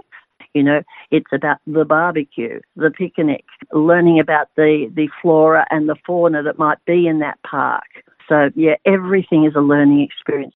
You 0.53 0.63
know, 0.63 0.81
it's 1.09 1.31
about 1.31 1.57
the 1.65 1.85
barbecue, 1.85 2.59
the 2.75 2.89
picnic, 2.89 3.43
learning 3.71 4.19
about 4.19 4.47
the, 4.55 4.91
the 4.95 5.09
flora 5.21 5.65
and 5.69 5.87
the 5.87 5.95
fauna 6.05 6.43
that 6.43 6.57
might 6.57 6.83
be 6.85 7.07
in 7.07 7.19
that 7.19 7.37
park. 7.43 8.03
So 8.27 8.49
yeah, 8.53 8.77
everything 8.81 9.45
is 9.45 9.55
a 9.55 9.61
learning 9.61 10.09
experience. 10.09 10.55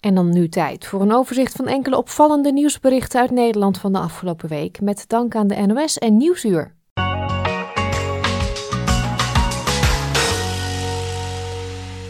En 0.00 0.14
dan 0.14 0.32
nu 0.32 0.48
tijd 0.48 0.86
voor 0.86 1.00
een 1.00 1.12
overzicht 1.12 1.56
van 1.56 1.66
enkele 1.66 1.96
opvallende 1.96 2.52
nieuwsberichten 2.52 3.20
uit 3.20 3.30
Nederland 3.30 3.78
van 3.78 3.92
de 3.92 3.98
afgelopen 3.98 4.48
week. 4.48 4.80
Met 4.80 5.08
dank 5.08 5.34
aan 5.34 5.46
de 5.46 5.66
NOS 5.66 5.98
en 5.98 6.16
Nieuwsuur. 6.16 6.74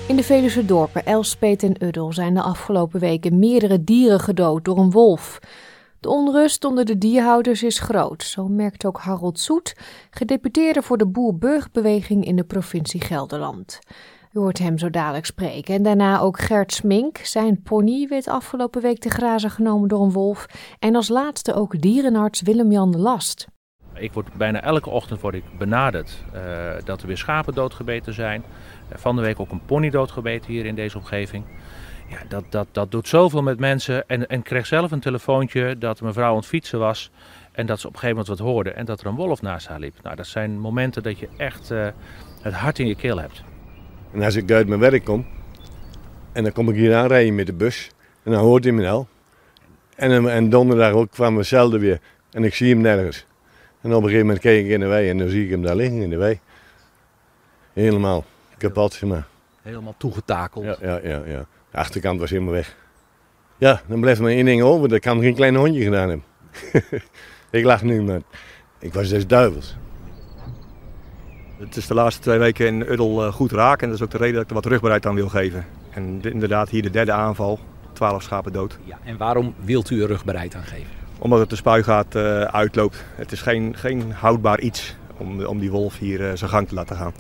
In 0.09 0.17
de 0.17 0.23
Veluwe 0.23 0.65
dorpen 0.65 1.05
Elspet 1.05 1.63
en 1.63 1.85
Uddel 1.85 2.13
zijn 2.13 2.35
de 2.35 2.43
afgelopen 2.43 3.01
weken 3.01 3.39
meerdere 3.39 3.85
dieren 3.85 4.21
gedood 4.21 4.65
door 4.65 4.79
een 4.79 4.91
wolf. 4.91 5.39
De 6.01 6.09
onrust 6.09 6.65
onder 6.65 6.85
de 6.85 6.99
dierhouders 6.99 7.63
is 7.63 7.79
groot, 7.79 8.23
zo 8.23 8.49
merkt 8.49 8.85
ook 8.85 8.99
Harold 8.99 9.39
Soet, 9.39 9.77
gedeputeerde 10.11 10.83
voor 10.83 10.99
de 10.99 11.07
Boer-Burgerbeweging 11.07 12.25
in 12.25 12.37
de 12.37 12.45
provincie 12.45 13.01
Gelderland. 13.01 13.79
U 14.33 14.39
hoort 14.39 14.59
hem 14.59 14.79
zo 14.79 14.91
dadelijk 14.91 15.27
spreken. 15.27 15.75
En 15.75 15.83
daarna 15.83 16.21
ook 16.21 16.41
Gert 16.41 16.73
Smink. 16.73 17.19
Zijn 17.19 17.63
pony 17.63 18.07
werd 18.09 18.29
afgelopen 18.29 18.83
week 18.83 18.99
te 18.99 19.11
grazen 19.11 19.51
genomen 19.51 19.89
door 19.89 20.03
een 20.03 20.13
wolf. 20.13 20.47
En 20.79 20.95
als 20.95 21.09
laatste 21.09 21.55
ook 21.55 21.81
dierenarts 21.81 22.43
Willem-Jan 22.43 22.97
Last. 22.97 23.47
Ik 23.95 24.13
word 24.13 24.33
bijna 24.33 24.63
elke 24.63 24.91
ochtend 24.91 25.21
word 25.21 25.35
ik 25.35 25.45
benaderd 25.59 26.25
uh, 26.35 26.41
dat 26.85 27.01
er 27.01 27.07
weer 27.07 27.17
schapen 27.17 27.55
doodgebeten 27.55 28.15
zijn. 28.15 28.45
Uh, 28.93 28.99
van 28.99 29.17
de 29.17 29.23
week 29.23 29.41
ook 29.41 29.51
een 29.51 29.65
pony 29.65 29.91
doodgebeten 29.91 30.53
hier 30.53 30.67
in 30.67 30.75
deze 30.75 30.99
omgeving. 30.99 31.45
Ja, 32.09 32.19
dat, 32.29 32.45
dat, 32.49 32.67
dat 32.73 32.91
doet 32.91 33.09
zoveel 33.09 33.43
met 33.43 33.59
mensen. 33.59 34.09
En, 34.09 34.29
en 34.29 34.43
kreeg 34.43 34.67
zelf 34.67 34.91
een 34.91 35.01
telefoontje 35.01 35.79
dat 35.79 36.01
een 36.01 36.07
mevrouw 36.07 36.31
aan 36.31 36.37
het 36.37 36.47
fietsen 36.47 36.79
was. 36.79 37.11
En 37.53 37.67
dat 37.67 37.81
ze 37.81 37.87
op 37.87 37.93
een 37.93 37.99
gegeven 37.99 38.23
moment 38.23 38.39
wat 38.39 38.49
hoorde 38.49 38.71
en 38.71 38.85
dat 38.85 39.01
er 39.01 39.07
een 39.07 39.15
wolf 39.15 39.43
naast 39.43 39.69
haar 39.69 39.79
liep. 39.81 40.03
Nou, 40.03 40.17
dat 40.17 40.27
zijn 40.27 40.59
momenten 40.59 41.03
dat 41.03 41.19
je 41.19 41.29
echt 41.37 41.71
uh, 41.71 41.87
het 42.43 42.55
hart 42.55 42.79
in 42.79 42.87
je 42.87 42.97
keel 42.97 43.19
hebt. 43.19 43.43
En 44.13 44.23
als 44.23 44.37
ik 44.37 44.51
uit 44.51 44.69
mijn 44.69 44.81
werk 44.81 45.05
kom 45.05 45.27
en 46.33 46.43
dan 46.43 46.53
kom 46.53 46.69
ik 46.69 46.75
hier 46.75 46.95
aanrijden 46.95 47.35
met 47.35 47.47
de 47.47 47.53
bus 47.53 47.91
en 48.23 48.33
dan 48.33 48.41
hoort 48.41 48.65
hij 48.65 48.73
me 48.73 48.89
al. 48.89 49.09
En, 49.97 50.29
en 50.29 50.51
donderdag 50.51 50.93
ook 50.93 51.11
kwam 51.11 51.37
we 51.37 51.43
zelden 51.43 51.81
weer 51.81 52.01
en 52.31 52.45
ik 52.45 52.55
zie 52.55 52.73
hem 52.73 52.81
nergens. 52.81 53.27
En 53.81 53.91
op 53.91 53.97
een 53.97 54.03
gegeven 54.03 54.27
moment 54.27 54.43
kijk 54.43 54.65
ik 54.65 54.71
in 54.71 54.81
de 54.81 54.87
wei 54.87 55.09
en 55.09 55.19
dan 55.19 55.29
zie 55.29 55.45
ik 55.45 55.51
hem 55.51 55.63
daar 55.63 55.77
liggen 55.77 56.01
in 56.01 56.11
de 56.11 56.17
wei. 56.17 56.41
Helemaal 57.73 58.25
kapot, 58.59 58.93
zeg 58.93 59.09
maar. 59.09 59.27
Helemaal 59.63 59.95
toegetakeld. 59.97 60.65
Ja, 60.65 60.77
ja, 60.81 61.01
ja, 61.03 61.23
ja. 61.27 61.47
De 61.71 61.79
achterkant 61.79 62.21
was 62.21 62.31
helemaal 62.31 62.53
weg. 62.53 62.77
Ja, 63.57 63.83
dan 63.87 64.01
blijft 64.01 64.21
maar 64.21 64.31
één 64.31 64.45
ding 64.45 64.63
over. 64.63 64.89
Dat 64.89 65.01
kan 65.01 65.21
geen 65.21 65.35
klein 65.35 65.57
hondje 65.57 65.83
gedaan 65.83 66.09
hebben. 66.09 66.25
ik 67.51 67.65
lach 67.65 67.83
nu, 67.83 68.03
maar 68.03 68.21
ik 68.79 68.95
was 68.95 69.09
dus 69.09 69.27
duivels. 69.27 69.77
Het 71.65 71.77
is 71.77 71.87
de 71.87 71.95
laatste 71.95 72.23
twee 72.23 72.39
weken 72.39 72.67
in 72.67 72.91
Uddel 72.91 73.25
eh, 73.25 73.33
goed 73.33 73.53
raak 73.53 73.83
en 73.83 73.89
dat 73.89 73.97
is 73.97 74.03
ook 74.05 74.11
de 74.11 74.19
reden 74.19 74.35
dat 74.35 74.43
ik 74.43 74.49
er 74.49 74.55
wat 74.55 74.67
rugbaarheid 74.67 75.07
aan 75.07 75.15
wil 75.15 75.29
geven. 75.29 75.67
En 75.91 76.21
inderdaad 76.23 76.69
hier 76.69 76.83
de 76.83 76.91
derde 76.91 77.13
aanval, 77.13 77.59
12 77.93 78.23
schapen 78.23 78.53
dood. 78.53 78.79
Ja, 78.85 78.99
en 79.05 79.17
waarom 79.17 79.55
wilt 79.65 79.91
u 79.91 80.03
er 80.03 80.07
rugbaarheid 80.07 80.55
aan 80.55 80.63
geven? 80.63 80.91
Omdat 81.19 81.39
het 81.39 81.51
de 81.51 81.57
spuigaat 81.57 82.15
uh, 82.15 82.41
uitloopt. 82.43 83.05
Het 83.15 83.33
is 83.33 83.41
geen, 83.41 83.77
geen 83.77 84.13
houdbaar 84.13 84.61
iets 84.61 84.97
om, 85.17 85.45
om 85.45 85.59
die 85.59 85.71
wolf 85.71 85.99
hier 85.99 86.21
uh, 86.21 86.31
zijn 86.35 86.51
gang 86.51 86.69
te 86.69 86.75
laten 86.75 86.97
gaan. 86.97 87.13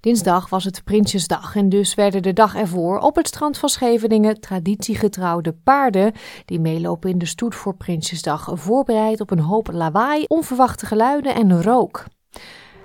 Dinsdag 0.00 0.48
was 0.48 0.64
het 0.64 0.84
Prinsjesdag 0.84 1.56
en 1.56 1.68
dus 1.68 1.94
werden 1.94 2.22
de 2.22 2.32
dag 2.32 2.56
ervoor 2.56 2.98
op 2.98 3.16
het 3.16 3.26
strand 3.26 3.58
van 3.58 3.68
Scheveningen 3.68 4.40
traditiegetrouwde 4.40 5.52
paarden 5.52 6.12
die 6.44 6.60
meelopen 6.60 7.10
in 7.10 7.18
de 7.18 7.26
stoet 7.26 7.54
voor 7.54 7.74
Prinsjesdag 7.74 8.50
voorbereid 8.52 9.20
op 9.20 9.30
een 9.30 9.40
hoop 9.40 9.68
lawaai, 9.72 10.24
onverwachte 10.28 10.86
geluiden 10.86 11.34
en 11.34 11.62
rook. 11.62 12.04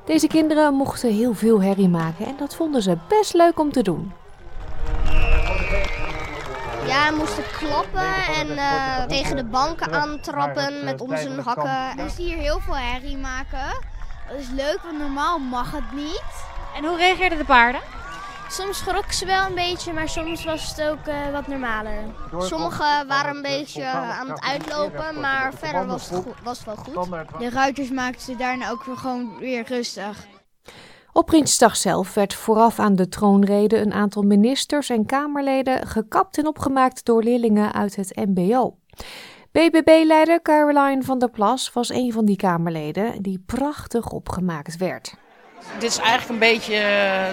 Deze 0.05 0.27
kinderen 0.27 0.73
mochten 0.73 1.13
heel 1.13 1.33
veel 1.33 1.61
herrie 1.61 1.89
maken 1.89 2.25
en 2.25 2.35
dat 2.37 2.55
vonden 2.55 2.81
ze 2.81 2.97
best 3.07 3.33
leuk 3.33 3.59
om 3.59 3.71
te 3.71 3.81
doen. 3.81 4.13
Ja, 6.87 7.09
we 7.09 7.15
moesten 7.17 7.43
klappen 7.57 8.13
en 8.39 8.47
uh, 8.47 9.03
tegen 9.03 9.35
de 9.35 9.43
banken 9.43 9.93
aantrappen 9.93 10.83
met 10.83 11.01
onze 11.01 11.41
hakken. 11.43 11.95
We 11.95 12.01
moesten 12.01 12.23
hier 12.23 12.37
heel 12.37 12.59
veel 12.59 12.75
herrie 12.75 13.17
maken. 13.17 13.79
Dat 14.29 14.39
is 14.39 14.49
leuk, 14.49 14.79
want 14.83 14.97
normaal 14.97 15.39
mag 15.39 15.71
het 15.71 15.91
niet. 15.93 16.23
En 16.75 16.85
hoe 16.85 16.97
reageerden 16.97 17.37
de 17.37 17.45
paarden? 17.45 17.81
Soms 18.55 18.77
schrok 18.77 19.11
ze 19.11 19.25
wel 19.25 19.45
een 19.45 19.55
beetje, 19.55 19.93
maar 19.93 20.09
soms 20.09 20.45
was 20.45 20.69
het 20.69 20.87
ook 20.87 21.07
uh, 21.07 21.31
wat 21.31 21.47
normaler. 21.47 22.03
Sommigen 22.39 23.07
waren 23.07 23.35
een 23.35 23.41
beetje 23.41 23.85
aan 23.85 24.29
het 24.29 24.41
uitlopen, 24.41 25.19
maar 25.19 25.53
verder 25.53 25.85
was 25.85 26.09
het, 26.09 26.23
was 26.43 26.57
het 26.57 26.65
wel 26.65 26.75
goed. 26.75 27.39
De 27.39 27.49
ruiters 27.49 27.89
maakten 27.89 28.21
ze 28.21 28.35
daarna 28.35 28.69
ook 28.69 28.83
weer 28.83 28.97
gewoon 28.97 29.37
weer 29.39 29.63
rustig. 29.67 30.27
Op 31.11 31.25
Prinsdag 31.25 31.75
zelf 31.75 32.13
werd 32.13 32.33
vooraf 32.33 32.79
aan 32.79 32.95
de 32.95 33.09
troonrede 33.09 33.77
een 33.77 33.93
aantal 33.93 34.21
ministers 34.21 34.89
en 34.89 35.05
Kamerleden 35.05 35.87
gekapt 35.87 36.37
en 36.37 36.47
opgemaakt 36.47 37.05
door 37.05 37.23
leerlingen 37.23 37.73
uit 37.73 37.95
het 37.95 38.15
MBO. 38.15 38.77
BBB-leider 39.51 40.41
Caroline 40.41 41.03
van 41.03 41.19
der 41.19 41.29
Plas 41.29 41.73
was 41.73 41.89
een 41.89 42.11
van 42.11 42.25
die 42.25 42.35
Kamerleden 42.35 43.21
die 43.21 43.43
prachtig 43.45 44.09
opgemaakt 44.09 44.77
werd. 44.77 45.23
Dit 45.79 45.89
is 45.89 45.97
eigenlijk 45.97 46.29
een 46.29 46.49
beetje 46.49 46.79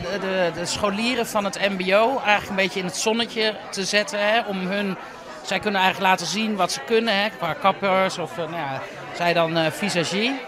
de, 0.03 0.19
de, 0.19 0.51
de, 0.55 0.67
scholieren 0.67 1.27
van 1.27 1.45
het 1.45 1.59
MBO, 1.79 2.19
eigenlijk 2.19 2.49
een 2.49 2.57
beetje 2.57 2.81
in 2.81 2.87
het 2.87 2.97
zonnetje 2.97 3.55
te 3.71 3.85
zetten. 3.85 4.19
Hè, 4.19 4.41
om 4.41 4.59
hun, 4.67 4.97
zij 5.43 5.59
kunnen 5.59 5.81
eigenlijk 5.81 6.11
laten 6.11 6.27
zien 6.27 6.57
wat 6.57 6.73
ze 6.73 6.81
kunnen, 6.81 7.23
hè, 7.23 7.29
qua 7.31 7.53
kappers 7.53 8.19
of 8.19 8.37
nou 8.37 8.53
ja, 8.53 8.83
zij 9.17 9.33
dan 9.33 9.59
uh, 9.59 9.67
visagie. 9.71 10.41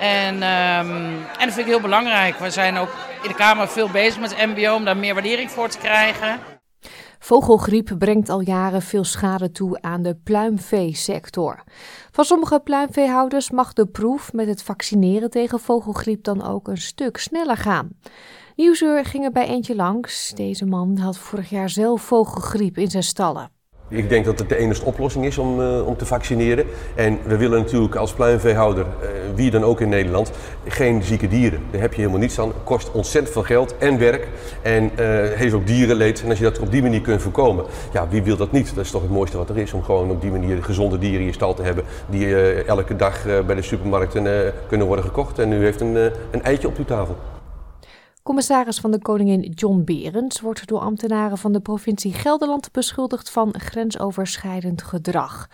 En, 0.00 0.34
um, 0.34 1.26
en 1.38 1.44
dat 1.44 1.52
vind 1.52 1.58
ik 1.58 1.66
heel 1.66 1.80
belangrijk. 1.80 2.38
We 2.38 2.50
zijn 2.50 2.76
ook 2.76 2.90
in 3.22 3.28
de 3.28 3.34
Kamer 3.34 3.68
veel 3.68 3.88
bezig 3.88 4.20
met 4.20 4.36
het 4.36 4.46
MBO 4.48 4.74
om 4.74 4.84
daar 4.84 4.96
meer 4.96 5.14
waardering 5.14 5.50
voor 5.50 5.68
te 5.68 5.78
krijgen. 5.78 6.51
Vogelgriep 7.22 7.94
brengt 7.98 8.28
al 8.28 8.40
jaren 8.40 8.82
veel 8.82 9.04
schade 9.04 9.50
toe 9.50 9.80
aan 9.80 10.02
de 10.02 10.14
pluimveesector. 10.14 11.62
Van 12.10 12.24
sommige 12.24 12.60
pluimveehouders 12.60 13.50
mag 13.50 13.72
de 13.72 13.86
proef 13.86 14.32
met 14.32 14.46
het 14.46 14.62
vaccineren 14.62 15.30
tegen 15.30 15.60
vogelgriep 15.60 16.24
dan 16.24 16.42
ook 16.42 16.68
een 16.68 16.78
stuk 16.78 17.16
sneller 17.16 17.56
gaan. 17.56 17.90
Nieuwsuur 18.56 19.04
ging 19.04 19.24
er 19.24 19.32
bij 19.32 19.46
eentje 19.46 19.74
langs. 19.74 20.32
Deze 20.34 20.66
man 20.66 20.96
had 20.98 21.18
vorig 21.18 21.50
jaar 21.50 21.70
zelf 21.70 22.02
vogelgriep 22.02 22.78
in 22.78 22.90
zijn 22.90 23.02
stallen. 23.02 23.50
Ik 23.94 24.08
denk 24.08 24.24
dat 24.24 24.38
het 24.38 24.48
de 24.48 24.56
enige 24.56 24.84
oplossing 24.84 25.24
is 25.24 25.38
om, 25.38 25.60
uh, 25.60 25.86
om 25.86 25.96
te 25.96 26.06
vaccineren. 26.06 26.66
En 26.94 27.18
we 27.24 27.36
willen 27.36 27.60
natuurlijk 27.60 27.94
als 27.94 28.12
pluimveehouder, 28.12 28.84
uh, 28.84 29.08
wie 29.34 29.50
dan 29.50 29.64
ook 29.64 29.80
in 29.80 29.88
Nederland, 29.88 30.30
geen 30.66 31.02
zieke 31.02 31.28
dieren. 31.28 31.60
Daar 31.70 31.80
heb 31.80 31.92
je 31.92 32.00
helemaal 32.00 32.20
niets 32.20 32.40
aan. 32.40 32.48
Het 32.48 32.56
kost 32.64 32.90
ontzettend 32.90 33.32
veel 33.32 33.42
geld 33.42 33.78
en 33.78 33.98
werk. 33.98 34.28
En 34.62 34.84
uh, 34.84 34.90
heeft 35.34 35.54
ook 35.54 35.66
dierenleed. 35.66 36.22
En 36.22 36.28
als 36.28 36.38
je 36.38 36.44
dat 36.44 36.58
op 36.58 36.70
die 36.70 36.82
manier 36.82 37.00
kunt 37.00 37.22
voorkomen, 37.22 37.64
ja, 37.92 38.08
wie 38.08 38.22
wil 38.22 38.36
dat 38.36 38.52
niet? 38.52 38.74
Dat 38.74 38.84
is 38.84 38.90
toch 38.90 39.02
het 39.02 39.10
mooiste 39.10 39.36
wat 39.36 39.48
er 39.48 39.58
is. 39.58 39.72
Om 39.72 39.82
gewoon 39.82 40.10
op 40.10 40.20
die 40.20 40.30
manier 40.30 40.62
gezonde 40.62 40.98
dieren 40.98 41.20
in 41.20 41.26
je 41.26 41.32
stal 41.32 41.54
te 41.54 41.62
hebben. 41.62 41.84
Die 42.06 42.34
elke 42.64 42.96
dag 42.96 43.22
bij 43.46 43.54
de 43.54 43.62
supermarkten 43.62 44.52
kunnen 44.68 44.86
worden 44.86 45.04
gekocht. 45.04 45.38
En 45.38 45.52
u 45.52 45.64
heeft 45.64 45.80
een, 45.80 45.94
een 46.30 46.42
eitje 46.42 46.68
op 46.68 46.78
uw 46.78 46.84
tafel. 46.84 47.16
Commissaris 48.22 48.78
van 48.78 48.90
de 48.90 48.98
Koningin 48.98 49.40
John 49.40 49.82
Berends 49.84 50.40
wordt 50.40 50.66
door 50.66 50.80
ambtenaren 50.80 51.38
van 51.38 51.52
de 51.52 51.60
provincie 51.60 52.12
Gelderland 52.12 52.72
beschuldigd 52.72 53.30
van 53.30 53.54
grensoverschrijdend 53.58 54.82
gedrag. 54.82 55.48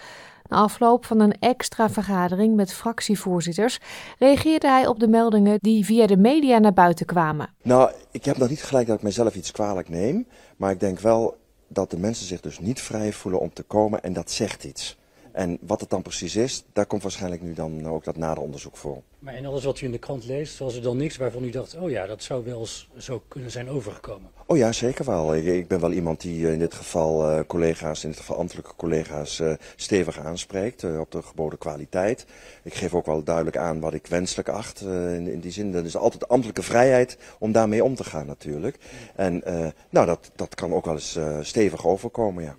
Na 0.48 0.56
afloop 0.56 1.04
van 1.04 1.20
een 1.20 1.36
extra 1.40 1.90
vergadering 1.90 2.56
met 2.56 2.72
fractievoorzitters 2.72 3.78
reageerde 4.18 4.68
hij 4.68 4.86
op 4.86 4.98
de 4.98 5.08
meldingen 5.08 5.58
die 5.60 5.84
via 5.84 6.06
de 6.06 6.16
media 6.16 6.58
naar 6.58 6.72
buiten 6.72 7.06
kwamen. 7.06 7.54
Nou, 7.62 7.92
ik 8.10 8.24
heb 8.24 8.36
nog 8.36 8.48
niet 8.48 8.62
gelijk 8.62 8.86
dat 8.86 8.96
ik 8.96 9.02
mezelf 9.02 9.34
iets 9.34 9.50
kwalijk 9.50 9.88
neem, 9.88 10.26
maar 10.56 10.70
ik 10.70 10.80
denk 10.80 11.00
wel 11.00 11.36
dat 11.68 11.90
de 11.90 11.98
mensen 11.98 12.26
zich 12.26 12.40
dus 12.40 12.58
niet 12.58 12.80
vrij 12.80 13.12
voelen 13.12 13.40
om 13.40 13.52
te 13.52 13.62
komen 13.62 14.02
en 14.02 14.12
dat 14.12 14.30
zegt 14.30 14.64
iets. 14.64 14.98
En 15.32 15.58
wat 15.60 15.80
het 15.80 15.90
dan 15.90 16.02
precies 16.02 16.36
is, 16.36 16.64
daar 16.72 16.86
komt 16.86 17.02
waarschijnlijk 17.02 17.42
nu 17.42 17.54
dan 17.54 17.88
ook 17.88 18.04
dat 18.04 18.16
nader 18.16 18.42
onderzoek 18.42 18.76
voor. 18.76 19.02
Maar 19.18 19.34
in 19.34 19.46
alles 19.46 19.64
wat 19.64 19.80
u 19.80 19.84
in 19.84 19.92
de 19.92 19.98
krant 19.98 20.24
leest, 20.24 20.58
was 20.58 20.74
er 20.74 20.82
dan 20.82 20.96
niks 20.96 21.16
waarvan 21.16 21.44
u 21.44 21.50
dacht, 21.50 21.76
oh 21.76 21.90
ja, 21.90 22.06
dat 22.06 22.22
zou 22.22 22.44
wel 22.44 22.60
eens 22.60 22.88
zo 22.98 23.22
kunnen 23.28 23.50
zijn 23.50 23.68
overgekomen? 23.68 24.30
Oh 24.46 24.56
ja, 24.56 24.72
zeker 24.72 25.04
wel. 25.04 25.34
Ik, 25.34 25.44
ik 25.44 25.68
ben 25.68 25.80
wel 25.80 25.92
iemand 25.92 26.20
die 26.20 26.46
eh, 26.46 26.52
in 26.52 26.58
dit 26.58 26.74
geval 26.74 27.30
uh, 27.30 27.40
collega's, 27.46 28.04
in 28.04 28.10
dit 28.10 28.18
geval 28.18 28.36
ambtelijke 28.36 28.74
collega's, 28.76 29.40
uh, 29.40 29.52
stevig 29.76 30.18
aanspreekt 30.18 30.82
uh, 30.82 31.00
op 31.00 31.10
de 31.10 31.22
geboden 31.22 31.58
kwaliteit. 31.58 32.26
Ik 32.62 32.74
geef 32.74 32.94
ook 32.94 33.06
wel 33.06 33.22
duidelijk 33.22 33.56
aan 33.56 33.80
wat 33.80 33.94
ik 33.94 34.06
wenselijk 34.06 34.48
acht. 34.48 34.80
In, 34.80 35.26
in, 35.26 35.40
die 35.40 35.52
zin, 35.52 35.72
dat 35.72 35.84
is 35.84 35.96
altijd 35.96 36.28
ambtelijke 36.28 36.62
vrijheid 36.62 37.18
om 37.38 37.52
daarmee 37.52 37.84
om 37.84 37.94
te 37.94 38.04
gaan 38.04 38.26
natuurlijk. 38.26 38.78
En 39.16 39.42
nou, 39.90 40.06
dat, 40.06 40.30
dat 40.36 40.54
kan 40.54 40.72
ook 40.72 40.84
wel 40.84 40.94
eens 40.94 41.18
stevig 41.40 41.86
overkomen, 41.86 42.44
ja. 42.44 42.56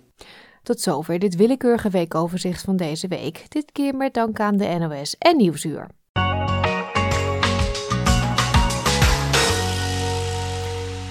Tot 0.62 0.80
zover 0.80 1.18
dit 1.18 1.36
willekeurige 1.36 1.90
weekoverzicht 1.90 2.62
van 2.62 2.76
deze 2.76 3.08
week. 3.08 3.44
Dit 3.48 3.72
keer 3.72 3.94
met 3.94 4.14
dank 4.14 4.40
aan 4.40 4.56
de 4.56 4.78
NOS 4.78 5.16
en 5.18 5.36
Nieuwsuur. 5.36 5.86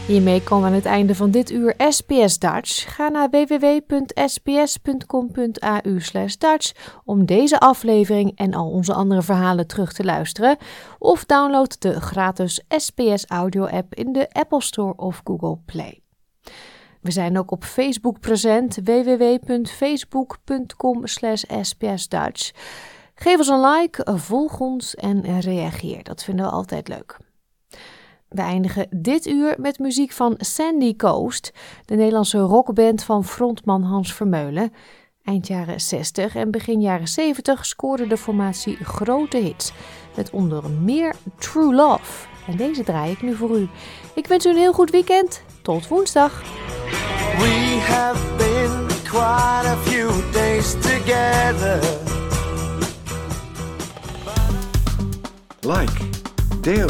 Hiermee 0.09 0.43
komen 0.43 0.63
we 0.63 0.69
aan 0.69 0.75
het 0.75 0.85
einde 0.85 1.15
van 1.15 1.31
dit 1.31 1.51
uur 1.51 1.73
SPS 1.77 2.39
Dutch. 2.39 2.95
Ga 2.95 3.09
naar 3.09 3.29
www.sps.com.au 3.29 5.99
Dutch 6.37 6.71
om 7.05 7.25
deze 7.25 7.59
aflevering 7.59 8.31
en 8.35 8.53
al 8.53 8.69
onze 8.69 8.93
andere 8.93 9.21
verhalen 9.21 9.67
terug 9.67 9.93
te 9.93 10.03
luisteren. 10.03 10.57
Of 10.99 11.25
download 11.25 11.75
de 11.79 12.01
gratis 12.01 12.63
SPS 12.67 13.25
audio 13.25 13.65
app 13.65 13.95
in 13.95 14.13
de 14.13 14.27
Apple 14.31 14.61
Store 14.61 14.95
of 14.95 15.21
Google 15.23 15.57
Play. 15.65 16.01
We 17.01 17.11
zijn 17.11 17.37
ook 17.37 17.51
op 17.51 17.63
Facebook 17.63 18.19
present, 18.19 18.79
www.facebook.com 18.83 21.01
spsdutch. 21.05 22.51
Geef 23.15 23.37
ons 23.37 23.47
een 23.47 23.61
like, 23.61 24.11
volg 24.15 24.59
ons 24.59 24.95
en 24.95 25.39
reageer. 25.39 26.03
Dat 26.03 26.23
vinden 26.23 26.45
we 26.45 26.51
altijd 26.51 26.87
leuk. 26.87 27.28
We 28.29 28.41
eindigen 28.41 28.87
dit 28.89 29.27
uur 29.27 29.55
met 29.57 29.79
muziek 29.79 30.11
van 30.11 30.35
Sandy 30.37 30.95
Coast, 30.95 31.51
de 31.85 31.95
Nederlandse 31.95 32.37
rockband 32.37 33.03
van 33.03 33.25
frontman 33.25 33.83
Hans 33.83 34.13
Vermeulen. 34.13 34.73
Eind 35.23 35.47
jaren 35.47 35.81
60 35.81 36.35
en 36.35 36.51
begin 36.51 36.81
jaren 36.81 37.07
70 37.07 37.65
scoorde 37.65 38.07
de 38.07 38.17
formatie 38.17 38.75
grote 38.75 39.37
hits, 39.37 39.71
met 40.15 40.29
onder 40.29 40.69
meer 40.69 41.15
True 41.37 41.73
Love. 41.73 42.27
En 42.47 42.57
deze 42.57 42.83
draai 42.83 43.11
ik 43.11 43.21
nu 43.21 43.35
voor 43.35 43.59
u. 43.59 43.67
Ik 44.15 44.27
wens 44.27 44.45
u 44.45 44.49
een 44.49 44.55
heel 44.55 44.73
goed 44.73 44.89
weekend. 44.89 45.41
Tot 45.61 45.87
woensdag. 45.87 46.41
We 47.37 47.79
have 47.87 48.35
been 48.37 48.87
quite 49.03 49.67
a 49.67 49.75
few 49.75 50.33
days 50.33 50.71
together. 50.71 51.79
Like, 55.61 56.09
deel, 56.61 56.89